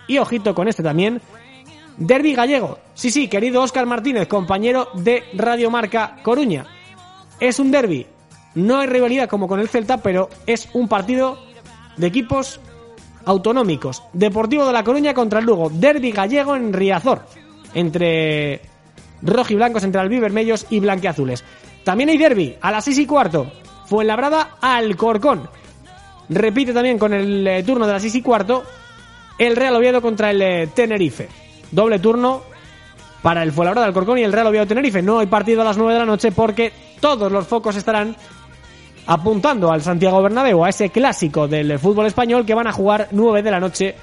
Y 0.08 0.18
ojito 0.18 0.54
con 0.54 0.68
este 0.68 0.82
también, 0.82 1.20
Derby 1.96 2.34
gallego. 2.34 2.78
Sí, 2.94 3.10
sí, 3.10 3.28
querido 3.28 3.62
Óscar 3.62 3.86
Martínez, 3.86 4.26
compañero 4.26 4.88
de 4.94 5.22
Radio 5.34 5.70
Marca 5.70 6.16
Coruña. 6.22 6.66
Es 7.40 7.58
un 7.60 7.70
derby. 7.70 8.06
No 8.54 8.78
hay 8.78 8.86
rivalidad 8.86 9.28
como 9.28 9.48
con 9.48 9.60
el 9.60 9.68
Celta, 9.68 9.98
pero 9.98 10.28
es 10.46 10.68
un 10.74 10.88
partido 10.88 11.38
de 11.96 12.06
equipos 12.06 12.60
autonómicos. 13.24 14.02
Deportivo 14.12 14.66
de 14.66 14.72
La 14.72 14.84
Coruña 14.84 15.14
contra 15.14 15.40
el 15.40 15.46
Lugo. 15.46 15.70
Derby 15.70 16.12
gallego 16.12 16.54
en 16.56 16.72
Riazor. 16.72 17.26
Entre 17.74 18.60
rojiblancos, 19.22 19.82
entre 19.84 20.00
albivermellos 20.00 20.66
y 20.70 20.80
blanqueazules. 20.80 21.44
También 21.82 22.10
hay 22.10 22.18
derby 22.18 22.56
a 22.60 22.70
las 22.70 22.84
seis 22.84 22.98
y 22.98 23.06
cuarto. 23.06 23.50
Fuenlabrada 23.86 24.56
Alcorcón. 24.60 25.48
Repite 26.28 26.72
también 26.72 26.98
con 26.98 27.12
el 27.12 27.46
eh, 27.46 27.62
turno 27.62 27.86
de 27.86 27.92
las 27.92 28.02
seis 28.02 28.14
y 28.14 28.22
cuarto. 28.22 28.62
El 29.38 29.56
Real 29.56 29.76
Oviedo 29.76 30.00
contra 30.00 30.30
el 30.30 30.40
eh, 30.40 30.68
Tenerife. 30.74 31.28
Doble 31.70 31.98
turno 31.98 32.42
para 33.22 33.42
el 33.42 33.52
Fuenlabrada 33.52 33.86
Alcorcón 33.86 34.18
y 34.18 34.22
el 34.22 34.32
Real 34.32 34.46
Oviedo 34.46 34.66
Tenerife. 34.66 35.02
No 35.02 35.18
hay 35.18 35.26
partido 35.26 35.62
a 35.62 35.64
las 35.64 35.76
9 35.76 35.92
de 35.92 35.98
la 35.98 36.06
noche 36.06 36.30
porque 36.30 36.72
todos 37.00 37.30
los 37.32 37.46
focos 37.46 37.76
estarán 37.76 38.16
apuntando 39.06 39.70
al 39.70 39.82
Santiago 39.82 40.22
Bernabéu, 40.22 40.64
a 40.64 40.70
ese 40.70 40.90
clásico 40.90 41.46
del 41.46 41.78
fútbol 41.78 42.06
español 42.06 42.44
que 42.46 42.54
van 42.54 42.66
a 42.66 42.72
jugar 42.72 43.08
9 43.10 43.42
de 43.42 43.50
la 43.50 43.60
noche 43.60 43.94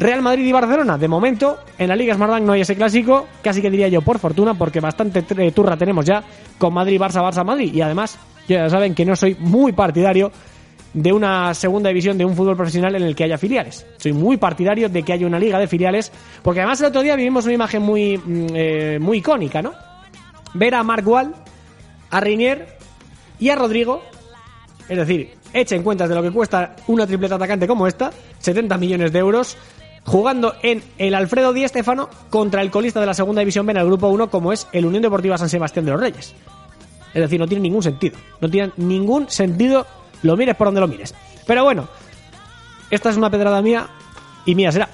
Real 0.00 0.22
Madrid 0.22 0.46
y 0.46 0.52
Barcelona. 0.52 0.96
De 0.96 1.08
momento, 1.08 1.58
en 1.78 1.88
la 1.88 1.94
Liga 1.94 2.14
Smartbank 2.14 2.42
no 2.42 2.52
hay 2.52 2.62
ese 2.62 2.74
clásico, 2.74 3.26
casi 3.42 3.60
que 3.60 3.70
diría 3.70 3.88
yo 3.88 4.00
por 4.00 4.18
fortuna, 4.18 4.54
porque 4.54 4.80
bastante 4.80 5.22
turra 5.52 5.76
tenemos 5.76 6.06
ya 6.06 6.22
con 6.56 6.72
Madrid, 6.72 6.98
Barça, 6.98 7.22
Barça, 7.22 7.44
Madrid. 7.44 7.72
Y 7.74 7.82
además, 7.82 8.18
ya 8.48 8.68
saben 8.70 8.94
que 8.94 9.04
no 9.04 9.14
soy 9.14 9.36
muy 9.38 9.72
partidario 9.72 10.32
de 10.94 11.12
una 11.12 11.52
segunda 11.54 11.88
división 11.88 12.16
de 12.18 12.24
un 12.24 12.34
fútbol 12.34 12.56
profesional 12.56 12.96
en 12.96 13.02
el 13.02 13.14
que 13.14 13.24
haya 13.24 13.36
filiales. 13.36 13.86
Soy 13.98 14.14
muy 14.14 14.38
partidario 14.38 14.88
de 14.88 15.02
que 15.02 15.12
haya 15.12 15.26
una 15.26 15.38
liga 15.38 15.58
de 15.58 15.68
filiales, 15.68 16.10
porque 16.42 16.60
además 16.60 16.80
el 16.80 16.86
otro 16.86 17.02
día 17.02 17.14
vivimos 17.14 17.44
una 17.44 17.54
imagen 17.54 17.82
muy, 17.82 18.16
mm, 18.16 18.46
eh, 18.54 18.98
muy 19.00 19.18
icónica, 19.18 19.60
¿no? 19.60 19.72
Ver 20.54 20.74
a 20.74 20.82
Marc 20.82 21.06
Wall, 21.06 21.34
a 22.10 22.20
Rinier 22.20 22.78
y 23.38 23.50
a 23.50 23.54
Rodrigo, 23.54 24.02
es 24.90 24.96
decir, 24.96 25.30
echen 25.52 25.84
cuentas 25.84 26.08
de 26.08 26.16
lo 26.16 26.22
que 26.22 26.32
cuesta 26.32 26.74
una 26.88 27.06
tripleta 27.06 27.36
atacante 27.36 27.68
como 27.68 27.86
esta, 27.86 28.10
70 28.40 28.76
millones 28.76 29.12
de 29.12 29.20
euros, 29.20 29.56
jugando 30.04 30.56
en 30.64 30.82
el 30.98 31.14
Alfredo 31.14 31.52
Di 31.52 31.66
Stéfano 31.68 32.10
contra 32.28 32.60
el 32.60 32.72
colista 32.72 32.98
de 32.98 33.06
la 33.06 33.14
segunda 33.14 33.38
división 33.38 33.64
B 33.66 33.70
en 33.70 33.76
el 33.76 33.86
grupo 33.86 34.08
1 34.08 34.28
como 34.30 34.52
es 34.52 34.66
el 34.72 34.84
Unión 34.84 35.04
Deportiva 35.04 35.38
San 35.38 35.48
Sebastián 35.48 35.84
de 35.84 35.92
los 35.92 36.00
Reyes. 36.00 36.34
Es 37.14 37.20
decir, 37.22 37.38
no 37.38 37.46
tiene 37.46 37.62
ningún 37.62 37.84
sentido. 37.84 38.18
No 38.40 38.50
tiene 38.50 38.72
ningún 38.78 39.30
sentido, 39.30 39.86
lo 40.24 40.36
mires 40.36 40.56
por 40.56 40.66
donde 40.66 40.80
lo 40.80 40.88
mires. 40.88 41.14
Pero 41.46 41.62
bueno, 41.62 41.86
esta 42.90 43.10
es 43.10 43.16
una 43.16 43.30
pedrada 43.30 43.62
mía 43.62 43.86
y 44.44 44.56
mía 44.56 44.72
será. 44.72 44.88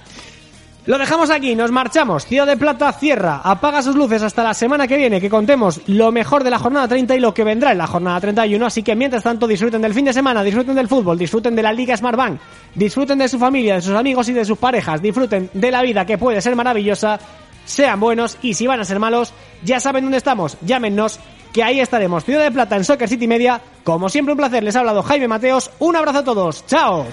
Lo 0.86 0.98
dejamos 0.98 1.30
aquí, 1.30 1.56
nos 1.56 1.72
marchamos. 1.72 2.26
Ciudad 2.26 2.46
de 2.46 2.56
Plata 2.56 2.92
cierra, 2.92 3.40
apaga 3.42 3.82
sus 3.82 3.96
luces 3.96 4.22
hasta 4.22 4.44
la 4.44 4.54
semana 4.54 4.86
que 4.86 4.96
viene, 4.96 5.20
que 5.20 5.28
contemos 5.28 5.80
lo 5.88 6.12
mejor 6.12 6.44
de 6.44 6.50
la 6.50 6.60
jornada 6.60 6.86
30 6.86 7.16
y 7.16 7.18
lo 7.18 7.34
que 7.34 7.42
vendrá 7.42 7.72
en 7.72 7.78
la 7.78 7.88
jornada 7.88 8.20
31. 8.20 8.64
Así 8.64 8.84
que 8.84 8.94
mientras 8.94 9.24
tanto, 9.24 9.48
disfruten 9.48 9.82
del 9.82 9.94
fin 9.94 10.04
de 10.04 10.12
semana, 10.12 10.44
disfruten 10.44 10.76
del 10.76 10.86
fútbol, 10.86 11.18
disfruten 11.18 11.56
de 11.56 11.62
la 11.62 11.72
Liga 11.72 11.96
Smartbank, 11.96 12.40
disfruten 12.72 13.18
de 13.18 13.26
su 13.26 13.36
familia, 13.36 13.74
de 13.74 13.82
sus 13.82 13.96
amigos 13.96 14.28
y 14.28 14.32
de 14.32 14.44
sus 14.44 14.58
parejas, 14.58 15.02
disfruten 15.02 15.50
de 15.52 15.70
la 15.72 15.82
vida 15.82 16.06
que 16.06 16.18
puede 16.18 16.40
ser 16.40 16.54
maravillosa. 16.54 17.18
Sean 17.64 17.98
buenos 17.98 18.38
y 18.42 18.54
si 18.54 18.68
van 18.68 18.78
a 18.78 18.84
ser 18.84 19.00
malos, 19.00 19.34
ya 19.64 19.80
saben 19.80 20.04
dónde 20.04 20.18
estamos. 20.18 20.56
Llámenos, 20.62 21.18
que 21.52 21.64
ahí 21.64 21.80
estaremos. 21.80 22.24
Ciudad 22.24 22.44
de 22.44 22.52
Plata 22.52 22.76
en 22.76 22.84
Soccer 22.84 23.08
City 23.08 23.26
Media. 23.26 23.60
Como 23.82 24.08
siempre, 24.08 24.34
un 24.34 24.38
placer. 24.38 24.62
Les 24.62 24.76
ha 24.76 24.80
hablado 24.80 25.02
Jaime 25.02 25.26
Mateos. 25.26 25.68
Un 25.80 25.96
abrazo 25.96 26.18
a 26.20 26.24
todos. 26.24 26.64
¡Chao! 26.66 27.06